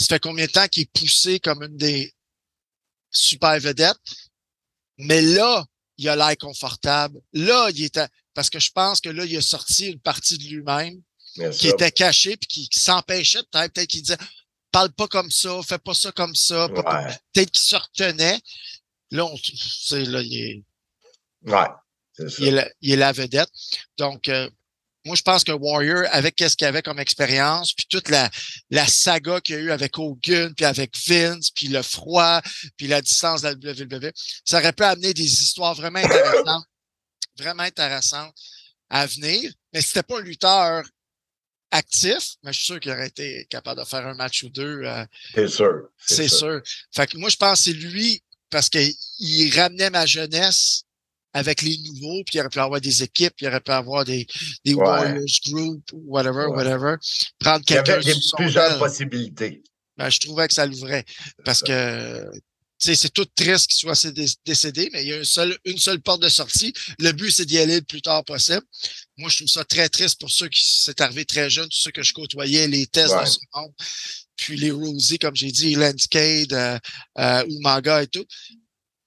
Ça 0.00 0.06
fait 0.06 0.20
combien 0.20 0.46
de 0.46 0.50
temps 0.52 0.68
qu'il 0.68 0.82
est 0.84 0.92
poussé 0.92 1.40
comme 1.40 1.62
une 1.62 1.76
des 1.76 2.12
super 3.10 3.58
vedettes? 3.58 3.96
Mais 4.98 5.20
là, 5.22 5.64
il 5.96 6.08
a 6.08 6.16
l'air 6.16 6.36
confortable. 6.38 7.20
Là, 7.32 7.68
il 7.70 7.84
était. 7.84 8.06
Parce 8.34 8.50
que 8.50 8.60
je 8.60 8.70
pense 8.70 9.00
que 9.00 9.08
là, 9.08 9.24
il 9.24 9.36
a 9.36 9.42
sorti 9.42 9.88
une 9.88 10.00
partie 10.00 10.38
de 10.38 10.44
lui-même 10.44 11.00
Bien 11.36 11.50
qui 11.50 11.58
sûr. 11.66 11.70
était 11.74 11.90
caché 11.92 12.36
puis 12.36 12.46
qui, 12.46 12.68
qui 12.68 12.78
s'empêchait 12.80 13.42
peut-être, 13.50 13.72
peut-être 13.72 13.88
qu'il 13.90 14.02
disait 14.02 14.16
parle 14.70 14.92
pas 14.92 15.08
comme 15.08 15.30
ça, 15.30 15.60
fais 15.62 15.78
pas 15.78 15.94
ça 15.94 16.12
comme 16.12 16.34
ça, 16.36 16.66
Ouais. 16.66 16.82
peut-être 17.32 17.50
qu'il 17.50 17.64
se 17.64 17.74
retenait. 17.76 18.40
Là, 19.10 19.24
on, 19.24 19.34
là, 19.34 20.22
il 20.22 20.36
est, 20.36 20.62
Ouais, 21.46 21.66
il 22.38 22.48
est 22.48 22.50
la, 22.50 22.70
il 22.82 22.92
est 22.92 22.96
la 22.96 23.12
vedette. 23.12 23.50
Donc, 23.96 24.28
euh, 24.28 24.48
moi, 25.04 25.16
je 25.16 25.22
pense 25.22 25.44
que 25.44 25.52
Warrior, 25.52 26.04
avec 26.10 26.34
qu'est-ce 26.34 26.56
qu'il 26.56 26.66
avait 26.66 26.82
comme 26.82 26.98
expérience, 26.98 27.72
puis 27.72 27.86
toute 27.88 28.08
la, 28.08 28.28
la 28.70 28.86
saga 28.86 29.40
qu'il 29.40 29.54
y 29.54 29.58
a 29.58 29.60
eu 29.62 29.70
avec 29.70 29.96
Hogan, 29.98 30.54
puis 30.54 30.64
avec 30.66 30.96
Vince, 31.06 31.50
puis 31.50 31.68
le 31.68 31.82
froid, 31.82 32.40
puis 32.76 32.88
la 32.88 33.00
distance 33.00 33.42
de 33.42 33.48
la 33.48 33.72
WWE, 33.72 34.12
ça 34.44 34.58
aurait 34.58 34.72
pu 34.72 34.82
amener 34.82 35.14
des 35.14 35.24
histoires 35.24 35.74
vraiment 35.74 36.00
intéressantes, 36.00 36.64
vraiment 37.38 37.62
intéressantes 37.62 38.34
à 38.90 39.06
venir. 39.06 39.50
Mais 39.72 39.80
c'était 39.80 40.02
pas 40.02 40.18
un 40.18 40.22
lutteur 40.22 40.84
actif, 41.70 42.34
mais 42.42 42.52
je 42.52 42.58
suis 42.58 42.66
sûr 42.66 42.80
qu'il 42.80 42.90
aurait 42.90 43.08
été 43.08 43.46
capable 43.50 43.80
de 43.80 43.86
faire 43.86 44.06
un 44.06 44.14
match 44.14 44.42
ou 44.42 44.48
deux. 44.48 44.82
euh, 44.84 45.04
C'est 45.34 45.48
sûr. 45.48 45.88
c'est 45.98 46.28
sûr. 46.28 46.60
Fait 46.94 47.06
que 47.06 47.16
moi, 47.18 47.28
je 47.30 47.36
pense 47.36 47.58
que 47.58 47.64
c'est 47.66 47.72
lui, 47.72 48.22
parce 48.50 48.68
qu'il 48.68 48.94
ramenait 49.54 49.90
ma 49.90 50.06
jeunesse 50.06 50.84
avec 51.38 51.62
les 51.62 51.78
nouveaux, 51.78 52.22
puis 52.24 52.34
il 52.36 52.40
aurait 52.40 52.48
pu 52.50 52.58
avoir 52.58 52.80
des 52.80 53.02
équipes, 53.02 53.32
puis 53.36 53.46
il 53.46 53.48
aurait 53.48 53.60
pu 53.60 53.70
avoir 53.72 54.04
des, 54.04 54.26
des 54.64 54.74
Ouais. 54.74 54.84
Warriors 54.86 55.24
Group, 55.48 55.82
whatever, 55.92 56.46
Ouais. 56.46 56.56
whatever. 56.56 56.94
Prendre 57.38 57.64
Il 57.68 57.72
y 57.72 57.74
quelqu'un 57.76 57.92
avait 57.94 58.14
plusieurs 58.36 58.72
aile. 58.72 58.78
possibilités. 58.78 59.62
Ben, 59.96 60.10
je 60.10 60.20
trouvais 60.20 60.46
que 60.46 60.54
ça 60.54 60.64
l'ouvrait. 60.66 61.04
Parce 61.44 61.60
que, 61.62 62.24
c'est 62.80 63.12
tout 63.12 63.24
triste 63.34 63.66
qu'il 63.70 63.78
soit 63.80 63.96
cédé- 63.96 64.32
décédé, 64.46 64.88
mais 64.92 65.02
il 65.02 65.08
y 65.08 65.12
a 65.12 65.16
une 65.16 65.24
seule, 65.24 65.58
une 65.64 65.78
seule 65.78 66.00
porte 66.00 66.22
de 66.22 66.28
sortie. 66.28 66.72
Le 67.00 67.10
but, 67.10 67.32
c'est 67.32 67.44
d'y 67.44 67.58
aller 67.58 67.76
le 67.76 67.82
plus 67.82 68.00
tard 68.02 68.24
possible. 68.24 68.62
Moi, 69.16 69.28
je 69.30 69.38
trouve 69.38 69.48
ça 69.48 69.64
très 69.64 69.88
triste 69.88 70.20
pour 70.20 70.30
ceux 70.30 70.48
qui 70.48 70.64
s'est 70.64 71.00
arrivé 71.02 71.24
très 71.24 71.50
jeunes, 71.50 71.68
tous 71.68 71.78
ceux 71.80 71.90
que 71.90 72.04
je 72.04 72.12
côtoyais, 72.12 72.68
les 72.68 72.86
tests 72.86 73.14
Ouais. 73.14 73.26
ce 73.26 73.38
monde. 73.52 73.72
Puis 74.36 74.56
les 74.56 74.70
Rosie, 74.70 75.18
comme 75.18 75.34
j'ai 75.34 75.50
dit, 75.50 75.74
Landscape, 75.74 76.52
euh, 76.52 76.78
euh, 77.18 77.44
Umaga 77.48 78.04
et 78.04 78.06
tout. 78.06 78.24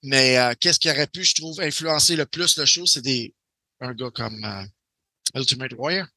Mais 0.04 0.38
euh, 0.38 0.54
qu'est-ce 0.60 0.80
qui 0.80 0.90
aurait 0.90 1.08
pu, 1.08 1.24
je 1.24 1.36
trouve, 1.36 1.60
influencer 1.62 2.16
le 2.16 2.26
plus 2.26 2.58
le 2.58 2.66
show, 2.66 2.86
c'est 2.86 3.02
des 3.02 3.34
un 3.80 3.94
gars 3.94 4.12
comme 4.14 4.44
euh, 4.44 5.40
Ultimate 5.40 5.74
Warrior. 5.78 6.08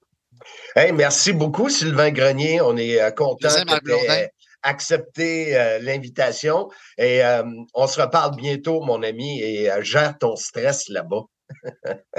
Hey, 0.76 0.92
merci 0.92 1.32
beaucoup, 1.32 1.70
Sylvain 1.70 2.10
Grenier. 2.10 2.60
On 2.60 2.76
est 2.76 3.00
euh, 3.00 3.10
content 3.10 3.48
que 3.48 4.28
accepté 4.64 5.56
euh, 5.56 5.78
l'invitation. 5.78 6.68
Et 6.98 7.24
euh, 7.24 7.42
on 7.74 7.86
se 7.86 8.00
reparle 8.00 8.34
bientôt, 8.36 8.80
mon 8.80 9.02
ami, 9.02 9.40
et 9.40 9.70
euh, 9.70 9.82
gère 9.82 10.18
ton 10.18 10.34
stress 10.34 10.88
là-bas. 10.88 11.22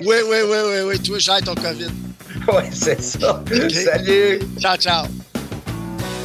Oui, 0.02 0.18
oui, 0.28 0.38
oui, 0.46 0.58
oui, 0.66 0.82
oui. 0.86 1.00
Toi, 1.02 1.20
j'ai 1.20 1.42
ton 1.44 1.56
COVID. 1.56 1.90
Oui, 2.48 2.64
c'est 2.72 3.02
ça. 3.02 3.42
Salut. 3.86 4.40
Ciao, 4.60 4.78
ciao. 4.78 5.06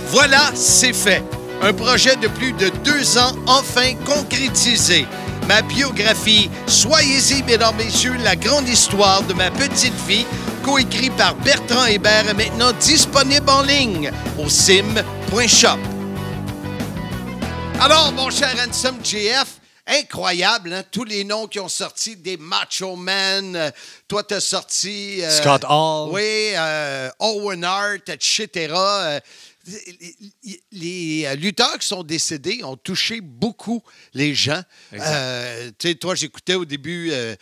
Voilà, 0.07 0.51
c'est 0.55 0.93
fait. 0.93 1.23
Un 1.63 1.73
projet 1.73 2.17
de 2.17 2.27
plus 2.27 2.53
de 2.53 2.69
deux 2.83 3.17
ans 3.17 3.33
enfin 3.47 3.95
concrétisé. 4.05 5.07
Ma 5.51 5.63
biographie, 5.63 6.49
Soyez-y, 6.69 7.43
mesdames, 7.43 7.75
messieurs, 7.75 8.15
la 8.23 8.37
grande 8.37 8.69
histoire 8.69 9.21
de 9.25 9.35
ma 9.35 9.51
petite 9.51 9.97
vie, 10.07 10.25
coécrit 10.65 11.11
par 11.11 11.35
Bertrand 11.35 11.87
Hébert, 11.87 12.29
est 12.29 12.35
maintenant 12.35 12.71
disponible 12.75 13.51
en 13.51 13.63
ligne 13.63 14.13
au 14.39 14.49
sim.shop. 14.49 15.81
Alors, 17.81 18.13
mon 18.13 18.31
cher 18.31 18.55
Handsome 18.65 18.99
JF, 19.03 19.61
incroyable, 19.89 20.73
hein? 20.73 20.85
tous 20.89 21.03
les 21.03 21.25
noms 21.25 21.49
qui 21.49 21.59
ont 21.59 21.69
sorti 21.69 22.15
des 22.15 22.37
Macho 22.37 22.95
Man. 22.95 23.57
Euh, 23.57 23.71
toi, 24.07 24.23
tu 24.23 24.35
as 24.35 24.41
sorti. 24.41 25.21
euh, 25.21 25.31
Scott 25.31 25.65
Hall. 25.69 26.11
Oui, 26.13 26.53
euh, 26.55 27.11
Owen 27.19 27.65
Hart, 27.65 28.09
etc. 28.09 28.73
Euh, 29.69 29.73
les, 30.73 31.25
euh, 31.27 31.35
lutteurs 31.35 31.79
qui 31.79 31.87
sont 31.87 32.03
décédés 32.03 32.65
ont 32.65 32.77
touché 32.77 33.21
beaucoup 33.21 33.83
les 34.15 34.35
gens. 34.35 34.63
Euh, 34.95 35.71
tu 35.79 35.89
sais, 35.89 35.95
toi, 35.97 36.15
j'écoutais 36.15 36.55
au 36.55 36.65
début 36.65 37.11
euh, 37.13 37.37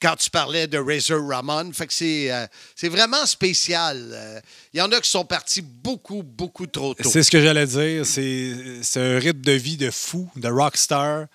quand 0.00 0.16
tu 0.16 0.30
parlais 0.30 0.66
de 0.66 0.78
Razor 0.78 1.28
Ramon. 1.28 1.70
Fait 1.72 1.86
que 1.86 1.92
c'est 1.92 2.32
euh, 2.32 2.46
c'est 2.74 2.88
vraiment 2.88 3.26
spécial. 3.26 4.10
Euh, 4.12 4.40
Il 4.72 4.78
y 4.78 4.80
en 4.80 4.90
a 4.92 5.00
qui 5.00 5.10
sont 5.10 5.24
partis 5.26 5.60
beaucoup, 5.62 6.22
beaucoup 6.22 6.66
trop 6.66 6.94
tôt. 6.94 7.08
C'est 7.10 7.22
ce 7.22 7.30
que 7.30 7.40
j'allais 7.42 7.66
dire. 7.66 8.06
C'est 8.06 8.54
c'est 8.82 9.00
un 9.00 9.18
rythme 9.18 9.42
de 9.42 9.52
vie 9.52 9.76
de 9.76 9.90
fou, 9.90 10.30
de 10.36 10.48
rockstar. 10.48 11.26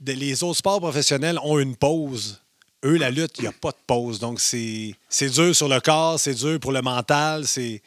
De- 0.00 0.12
les 0.12 0.42
autres 0.42 0.58
sports 0.58 0.80
professionnels 0.80 1.38
ont 1.42 1.58
une 1.58 1.76
pause. 1.76 2.40
Eux, 2.84 2.98
la 2.98 3.10
lutte, 3.10 3.32
il 3.38 3.42
n'y 3.42 3.48
a 3.48 3.52
pas 3.52 3.70
de 3.70 3.76
pause. 3.86 4.18
Donc, 4.18 4.40
c'est 4.40 4.94
c'est 5.08 5.30
dur 5.30 5.54
sur 5.56 5.68
le 5.68 5.80
corps, 5.80 6.20
c'est 6.20 6.34
dur 6.34 6.58
pour 6.60 6.72
le 6.72 6.82
mental. 6.82 7.46
C'est 7.46 7.80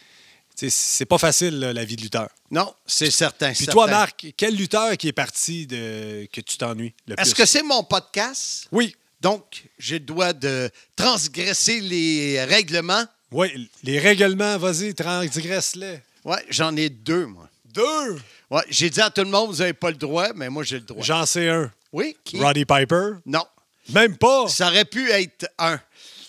c'est- 0.68 1.06
pas 1.06 1.18
facile, 1.18 1.60
là, 1.60 1.72
la 1.74 1.86
vie 1.86 1.96
de 1.96 2.02
lutteur. 2.02 2.30
Non, 2.52 2.74
c'est 2.86 3.12
certain. 3.12 3.48
Puis 3.50 3.58
certain. 3.66 3.72
toi, 3.72 3.88
Marc, 3.88 4.34
quel 4.36 4.56
lutteur 4.56 4.98
qui 4.98 5.08
est 5.08 5.14
parti 5.14 5.66
de 5.68 6.28
que 6.34 6.42
tu 6.42 6.58
t'ennuies 6.58 6.94
le 7.08 7.16
plus? 7.16 7.22
Est-ce 7.22 7.36
que 7.36 7.46
c'est 7.46 7.64
mon 7.64 7.84
podcast? 7.84 8.68
Oui. 8.72 8.96
Donc, 9.22 9.64
j'ai 9.78 10.00
le 10.00 10.06
droit 10.06 10.34
de 10.34 10.70
transgresser 10.96 11.80
les 11.82 12.44
règlements? 12.44 13.06
Oui, 13.32 13.70
les 13.84 14.00
règlements, 14.00 14.58
vas-y, 14.58 14.94
transgresse-les. 14.96 16.00
Oui, 16.26 16.38
j'en 16.50 16.76
ai 16.76 16.90
deux, 16.90 17.26
moi. 17.26 17.48
Deux? 17.66 18.20
Ouais, 18.50 18.64
j'ai 18.70 18.90
dit 18.90 19.02
à 19.02 19.10
tout 19.10 19.22
le 19.22 19.30
monde, 19.30 19.52
vous 19.52 19.58
n'avez 19.58 19.74
pas 19.74 19.92
le 19.92 19.98
droit, 19.98 20.30
mais 20.36 20.50
moi, 20.50 20.64
j'ai 20.64 20.78
le 20.80 20.86
droit. 20.86 21.04
J'en 21.04 21.26
sais 21.26 21.50
un. 21.50 21.72
Oui, 21.94 22.18
qui? 22.24 22.40
Roddy 22.40 22.66
Piper? 22.66 23.12
Non. 23.26 23.46
Même 23.90 24.18
pas? 24.18 24.48
Ça 24.48 24.68
aurait 24.68 24.86
pu 24.86 25.10
être 25.12 25.48
un. 25.58 25.80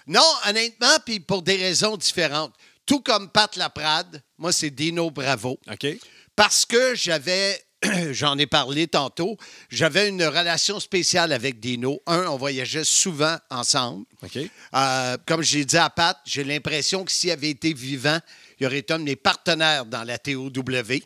Non, 0.07 0.25
honnêtement, 0.47 0.97
puis 1.05 1.21
pour 1.21 1.43
des 1.43 1.57
raisons 1.57 1.97
différentes. 1.97 2.53
Tout 2.91 3.03
comme 3.03 3.29
Pat 3.31 3.55
Laprade, 3.55 4.21
moi, 4.37 4.51
c'est 4.51 4.71
Dino 4.71 5.13
Bravo. 5.13 5.61
OK. 5.71 5.87
Parce 6.35 6.67
que 6.67 6.97
j'avais, 6.97 7.63
j'en 8.11 8.37
ai 8.37 8.49
parlé 8.49 8.89
tantôt, 8.89 9.37
j'avais 9.69 10.09
une 10.09 10.25
relation 10.25 10.81
spéciale 10.81 11.31
avec 11.33 11.61
Dino. 11.61 12.03
Un, 12.09 12.27
on 12.27 12.37
voyageait 12.37 12.83
souvent 12.83 13.37
ensemble. 13.49 14.07
OK. 14.25 14.39
Euh, 14.75 15.17
comme 15.25 15.41
j'ai 15.41 15.65
dit 15.65 15.77
à 15.77 15.89
Pat, 15.89 16.19
j'ai 16.25 16.43
l'impression 16.43 17.05
que 17.05 17.13
s'il 17.13 17.31
avait 17.31 17.51
été 17.51 17.73
vivant, 17.73 18.19
il 18.59 18.67
aurait 18.67 18.79
été 18.79 18.93
un 18.93 18.99
de 18.99 19.05
mes 19.05 19.15
partenaires 19.15 19.87
dans 19.87 20.03
la 20.03 20.19
TOW. 20.19 20.51
Euh, 20.53 21.01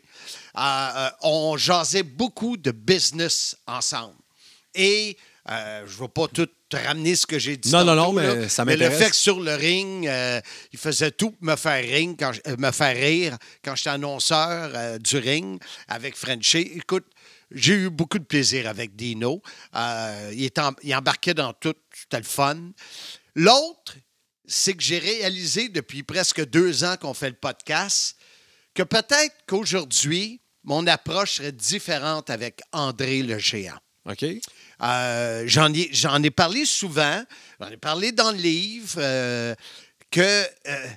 euh, 0.57 1.09
on 1.21 1.55
jasait 1.55 2.01
beaucoup 2.01 2.57
de 2.57 2.71
business 2.71 3.57
ensemble. 3.67 4.15
Et 4.73 5.19
euh, 5.49 5.85
je 5.87 5.95
ne 5.95 5.99
vais 6.01 6.07
pas 6.07 6.27
tout 6.27 6.47
ramener 6.73 7.15
ce 7.15 7.25
que 7.27 7.37
j'ai 7.39 7.55
dit. 7.57 7.71
Non, 7.71 7.83
non, 7.85 7.95
tantôt, 7.95 8.07
non, 8.07 8.13
mais 8.13 8.27
là, 8.41 8.49
ça 8.49 8.65
le 8.65 8.89
fait 8.89 9.09
que 9.11 9.15
sur 9.15 9.39
le 9.39 9.53
ring, 9.55 10.07
euh, 10.07 10.41
il 10.73 10.79
faisait 10.79 11.11
tout 11.11 11.31
pour 11.31 11.43
me 11.43 11.55
faire 11.55 11.83
rire 11.83 12.15
quand, 12.17 12.33
je- 12.33 12.41
euh, 12.47 12.55
me 12.57 12.71
faire 12.71 12.95
rire 12.95 13.37
quand 13.63 13.75
j'étais 13.75 13.91
annonceur 13.91 14.99
du 14.99 15.17
ring 15.17 15.61
avec 15.87 16.15
Frenchy. 16.15 16.57
Écoute, 16.75 17.05
j'ai 17.51 17.73
eu 17.73 17.89
beaucoup 17.89 18.17
de 18.19 18.23
plaisir 18.25 18.67
avec 18.67 18.95
Dino. 18.95 19.41
Il, 19.73 20.43
est 20.43 20.57
en- 20.59 20.73
il 20.83 20.95
embarquait 20.95 21.33
dans 21.35 21.53
tout. 21.53 21.75
C'était 21.93 22.17
le 22.17 22.23
fun. 22.23 22.71
L'autre, 23.35 23.95
c'est 24.47 24.73
que 24.73 24.83
j'ai 24.83 24.99
réalisé 24.99 25.69
depuis 25.69 26.03
presque 26.03 26.43
deux 26.47 26.83
ans 26.83 26.95
qu'on 26.99 27.13
fait 27.13 27.29
le 27.29 27.35
podcast 27.35 28.15
que 28.73 28.83
peut-être 28.83 29.35
qu'aujourd'hui, 29.47 30.41
mon 30.63 30.85
approche 30.87 31.35
serait 31.35 31.51
différente 31.51 32.29
avec 32.29 32.61
André 32.71 33.21
le 33.23 33.37
géant. 33.37 33.77
OK. 34.09 34.25
Euh, 34.81 35.43
j'en, 35.47 35.73
ai, 35.73 35.89
j'en 35.91 36.21
ai 36.21 36.31
parlé 36.31 36.65
souvent, 36.65 37.23
j'en 37.59 37.69
ai 37.69 37.77
parlé 37.77 38.11
dans 38.11 38.31
le 38.31 38.37
livre, 38.37 38.95
euh, 38.97 39.55
que 40.11 40.21
euh, 40.67 40.87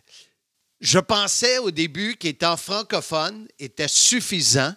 je 0.80 0.98
pensais 0.98 1.58
au 1.58 1.70
début 1.70 2.16
qu'étant 2.16 2.56
francophone 2.56 3.46
était 3.58 3.88
suffisant 3.88 4.74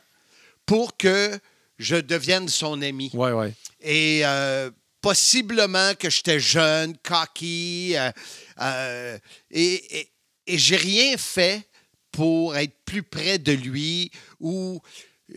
pour 0.65 0.97
que 0.97 1.39
je 1.77 1.95
devienne 1.95 2.47
son 2.47 2.81
ami. 2.81 3.09
Ouais, 3.13 3.31
ouais. 3.31 3.53
Et 3.81 4.23
possiblement 5.01 5.93
que 5.95 6.09
j'étais 6.09 6.39
jeune, 6.39 6.95
cocky, 6.97 7.95
et, 7.95 8.11
et, 9.51 10.11
et 10.45 10.57
j'ai 10.57 10.75
rien 10.75 11.17
fait 11.17 11.67
pour 12.11 12.55
être 12.55 12.75
plus 12.85 13.03
près 13.03 13.39
de 13.39 13.51
lui 13.53 14.11
ou 14.39 14.81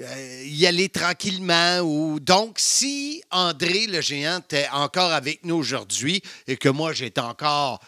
euh, 0.00 0.42
y 0.46 0.66
aller 0.66 0.88
tranquillement. 0.88 1.78
Ou... 1.80 2.20
Donc, 2.20 2.56
si 2.58 3.22
André 3.30 3.86
le 3.86 4.00
géant 4.00 4.38
était 4.40 4.68
encore 4.72 5.12
avec 5.12 5.44
nous 5.44 5.56
aujourd'hui 5.56 6.22
et 6.46 6.56
que 6.56 6.68
moi 6.68 6.92
j'étais 6.92 7.20
encore 7.20 7.80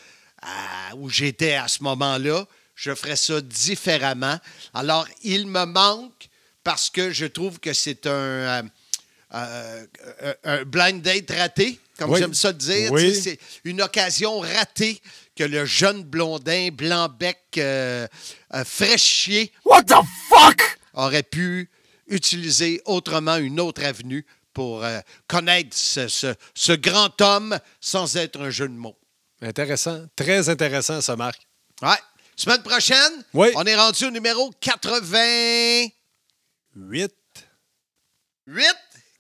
à- 0.43 0.95
où 0.97 1.09
j'étais 1.11 1.55
à 1.55 1.69
ce 1.69 1.83
moment-là, 1.83 2.47
je 2.75 2.95
ferais 2.95 3.17
ça 3.17 3.41
différemment. 3.41 4.39
Alors, 4.75 5.07
il 5.23 5.47
me 5.47 5.65
manque 5.65 6.29
parce 6.63 6.91
que 6.91 7.11
je 7.11 7.27
trouve 7.27 7.59
que 7.59 7.73
c'est 7.73 8.07
un, 8.07 8.11
euh, 8.11 8.63
euh, 9.35 10.35
un- 10.45 10.65
blind 10.65 11.01
date 11.03 11.31
raté, 11.31 11.81
comme 11.99 12.11
Oui. 12.11 12.21
j'aime 12.21 12.35
ça 12.35 12.53
dire. 12.53 12.93
Oui. 12.93 13.09
Tu 13.09 13.15
sais, 13.15 13.21
C'est 13.23 13.39
une 13.71 13.81
occasion 13.83 14.41
ratée 14.41 15.01
que 15.35 15.45
le 15.45 15.65
jeune 15.65 16.03
blondin 16.05 16.69
blanc-bec 16.73 17.59
fraîchier 18.65 19.53
What 19.65 19.85
the 19.85 19.95
fuck? 20.29 20.79
aurait 20.95 21.23
pu 21.23 21.69
utiliser 22.09 22.81
autrement 22.85 23.37
une 23.37 23.61
autre 23.61 23.85
avenue 23.85 24.25
pour 24.53 24.85
euh, 24.85 25.01
connaître 25.29 25.77
ce, 25.77 26.09
ce- 26.09 26.35
ce 26.55 26.73
grand 26.73 27.21
homme 27.21 27.59
sans 27.81 28.17
être 28.17 28.41
un 28.41 28.51
jeu 28.51 28.69
de 28.69 28.75
mots. 28.75 28.97
Intéressant. 29.43 30.07
Très 30.17 30.49
intéressant, 30.49 31.01
ça, 31.03 31.15
Marc. 31.17 31.47
Ouais. 31.83 31.99
Semaine 32.37 32.63
prochaine, 32.63 33.25
Oui. 33.35 33.49
on 33.55 33.65
est 33.65 33.77
rendu 33.77 34.05
au 34.07 34.11
numéro 34.11 34.51
88. 34.61 35.93
8. 38.47 38.77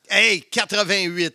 Hey, 0.09 0.43
88. 0.51 1.35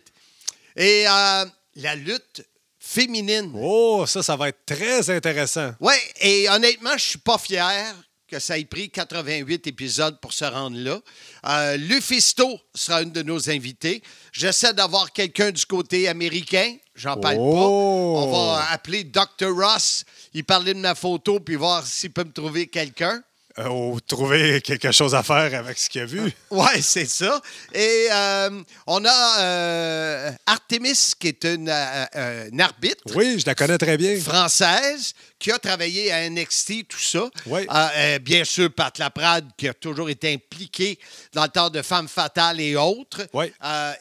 Et 0.76 1.06
euh, 1.08 1.44
la 1.76 1.94
lutte 1.94 2.46
féminine. 2.78 3.52
Oh, 3.54 4.04
ça, 4.06 4.22
ça 4.22 4.36
va 4.36 4.48
être 4.48 4.64
très 4.64 5.10
intéressant. 5.10 5.74
Oui, 5.80 5.94
et 6.20 6.48
honnêtement, 6.48 6.96
je 6.96 7.04
suis 7.04 7.18
pas 7.18 7.38
fier 7.38 7.94
que 8.32 8.38
ça 8.38 8.58
ait 8.58 8.64
pris 8.64 8.88
88 8.88 9.66
épisodes 9.66 10.18
pour 10.18 10.32
se 10.32 10.46
rendre 10.46 10.78
là. 10.78 10.98
Euh, 11.46 11.76
Lufisto 11.76 12.58
sera 12.74 13.02
une 13.02 13.12
de 13.12 13.22
nos 13.22 13.50
invités. 13.50 14.02
J'essaie 14.32 14.72
d'avoir 14.72 15.12
quelqu'un 15.12 15.50
du 15.50 15.66
côté 15.66 16.08
américain. 16.08 16.76
J'en 16.94 17.18
parle 17.18 17.36
Oh! 17.38 17.52
pas. 17.52 18.22
On 18.22 18.32
va 18.32 18.70
appeler 18.70 19.04
Dr. 19.04 19.50
Ross. 19.54 20.04
Il 20.32 20.44
parlait 20.44 20.72
de 20.72 20.78
ma 20.78 20.94
photo 20.94 21.40
puis 21.40 21.56
voir 21.56 21.86
s'il 21.86 22.10
peut 22.10 22.24
me 22.24 22.32
trouver 22.32 22.68
quelqu'un. 22.68 23.22
Euh, 23.58 23.68
ou 23.68 24.00
trouver 24.00 24.62
quelque 24.62 24.92
chose 24.92 25.14
à 25.14 25.22
faire 25.22 25.54
avec 25.54 25.78
ce 25.78 25.90
qu'il 25.90 26.00
a 26.00 26.06
vu. 26.06 26.32
Oui, 26.50 26.82
c'est 26.82 27.06
ça. 27.06 27.40
Et 27.74 28.08
euh, 28.10 28.62
on 28.86 29.04
a 29.04 29.40
euh, 29.40 30.30
Artemis, 30.46 31.12
qui 31.18 31.28
est 31.28 31.44
une, 31.44 31.68
euh, 31.68 32.48
une 32.50 32.60
arbitre. 32.60 33.02
Oui, 33.14 33.38
je 33.38 33.46
la 33.46 33.54
connais 33.54 33.76
très 33.78 33.96
bien. 33.96 34.18
Française, 34.20 35.12
qui 35.38 35.50
a 35.50 35.58
travaillé 35.58 36.10
à 36.12 36.28
NXT, 36.28 36.88
tout 36.88 36.98
ça. 36.98 37.28
Oui. 37.46 37.66
Euh, 37.70 38.18
bien 38.20 38.44
sûr, 38.44 38.70
Pat 38.72 38.96
Laprade, 38.98 39.50
qui 39.56 39.68
a 39.68 39.74
toujours 39.74 40.08
été 40.08 40.32
impliqué 40.32 40.98
dans 41.34 41.44
le 41.44 41.48
temps 41.50 41.70
de 41.70 41.82
Femmes 41.82 42.08
Fatales 42.08 42.60
et 42.60 42.76
autres. 42.76 43.26
Oui. 43.34 43.52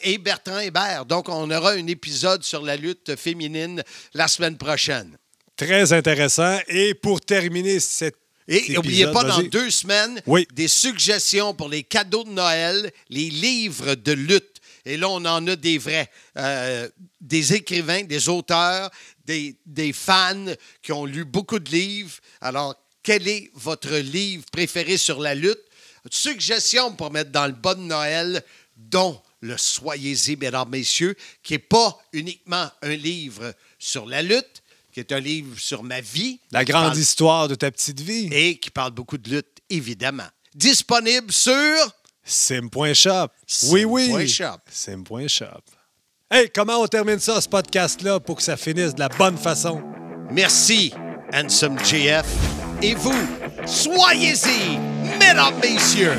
Et 0.02 0.18
Bertrand 0.18 0.60
Hébert. 0.60 1.06
Donc, 1.06 1.28
on 1.30 1.49
aura 1.52 1.72
un 1.72 1.88
épisode 1.88 2.43
sur 2.43 2.62
la 2.62 2.78
lutte 2.78 3.16
féminine 3.18 3.84
la 4.14 4.28
semaine 4.28 4.58
prochaine. 4.58 5.18
Très 5.58 5.93
intéressant. 5.93 6.58
Et 6.68 6.93
pour 6.93 7.22
terminer 7.22 7.80
cette 7.80 8.20
Et 8.52 8.74
n'oubliez 8.74 9.08
pas, 9.12 9.24
dans 9.24 9.41
deux 9.41 9.70
semaines, 9.72 10.22
Oui. 10.28 10.45
des 10.54 10.68
suggestions 10.68 11.54
pour 11.54 11.70
les 11.70 11.84
cadeaux 11.84 12.24
de 12.24 12.32
Noël, 12.32 12.91
les 13.10 13.30
livres 13.30 13.95
de 13.95 14.12
lutte. 14.12 14.58
Et 14.86 14.97
là, 14.97 15.10
on 15.10 15.24
en 15.26 15.47
a 15.47 15.56
des 15.56 15.78
vrais. 15.78 16.10
Euh, 16.38 16.89
des 17.22 17.54
écrivains, 17.54 18.04
des 18.04 18.28
auteurs, 18.30 18.89
des, 19.26 19.56
des 19.66 19.93
fans 19.93 20.45
qui 20.82 20.91
ont 20.91 21.06
lu 21.06 21.24
beaucoup 21.24 21.60
de 21.60 21.70
livres. 21.70 22.18
Alors, 22.41 22.76
quel 23.04 23.28
est 23.28 23.49
votre 23.54 23.95
livre 23.95 24.43
préféré 24.52 24.97
sur 24.97 25.20
la 25.22 25.34
lutte? 25.36 25.62
Suggestions 26.10 26.93
pour 26.93 27.12
mettre 27.12 27.32
dans 27.32 27.45
le 27.45 27.54
de 27.54 27.82
Noël, 27.82 28.43
dont 28.76 29.22
le 29.41 29.58
Soyez-y, 29.58 30.36
mesdames, 30.36 30.70
messieurs, 30.70 31.16
qui 31.43 31.54
n'est 31.54 31.60
pas 31.60 31.99
uniquement 32.12 32.70
un 32.82 32.95
livre 32.95 33.54
sur 33.80 34.06
la 34.06 34.22
lutte, 34.22 34.61
qui 34.94 35.00
est 35.00 35.12
un 35.12 35.20
livre 35.20 35.58
sur 35.60 35.84
ma 35.84 36.02
vie. 36.02 36.39
La 36.52 36.64
grande 36.66 36.88
parle- 36.88 36.98
histoire 37.00 37.48
de 37.48 37.56
ta 37.56 37.72
petite 37.72 38.00
vie. 38.02 38.30
Et 38.32 38.58
qui 38.58 38.70
parle 38.70 38.92
beaucoup 38.92 39.18
de 39.18 39.30
lutte, 39.30 39.58
évidemment. 39.70 40.28
Disponible 40.54 41.32
sur 41.32 41.54
Sim.shop. 42.24 43.28
Oui, 43.70 43.84
oui. 43.86 44.28
Sim.shop. 44.30 44.60
Sim.shop. 44.70 45.62
Hey, 46.30 46.50
comment 46.54 46.78
on 46.82 46.88
termine 46.88 47.20
ça, 47.20 47.42
ce 47.42 47.50
podcast-là, 47.50 48.20
pour 48.20 48.38
que 48.38 48.44
ça 48.44 48.56
finisse 48.58 48.94
de 48.96 49.00
la 49.00 49.10
bonne 49.10 49.38
façon? 49.38 49.82
Merci, 50.32 50.94
Handsome 51.34 51.78
JF. 51.84 52.26
Et 52.82 52.96
vous, 52.96 53.28
soyez-y, 53.66 54.78
mesdames, 55.20 55.60
messieurs. 55.62 56.16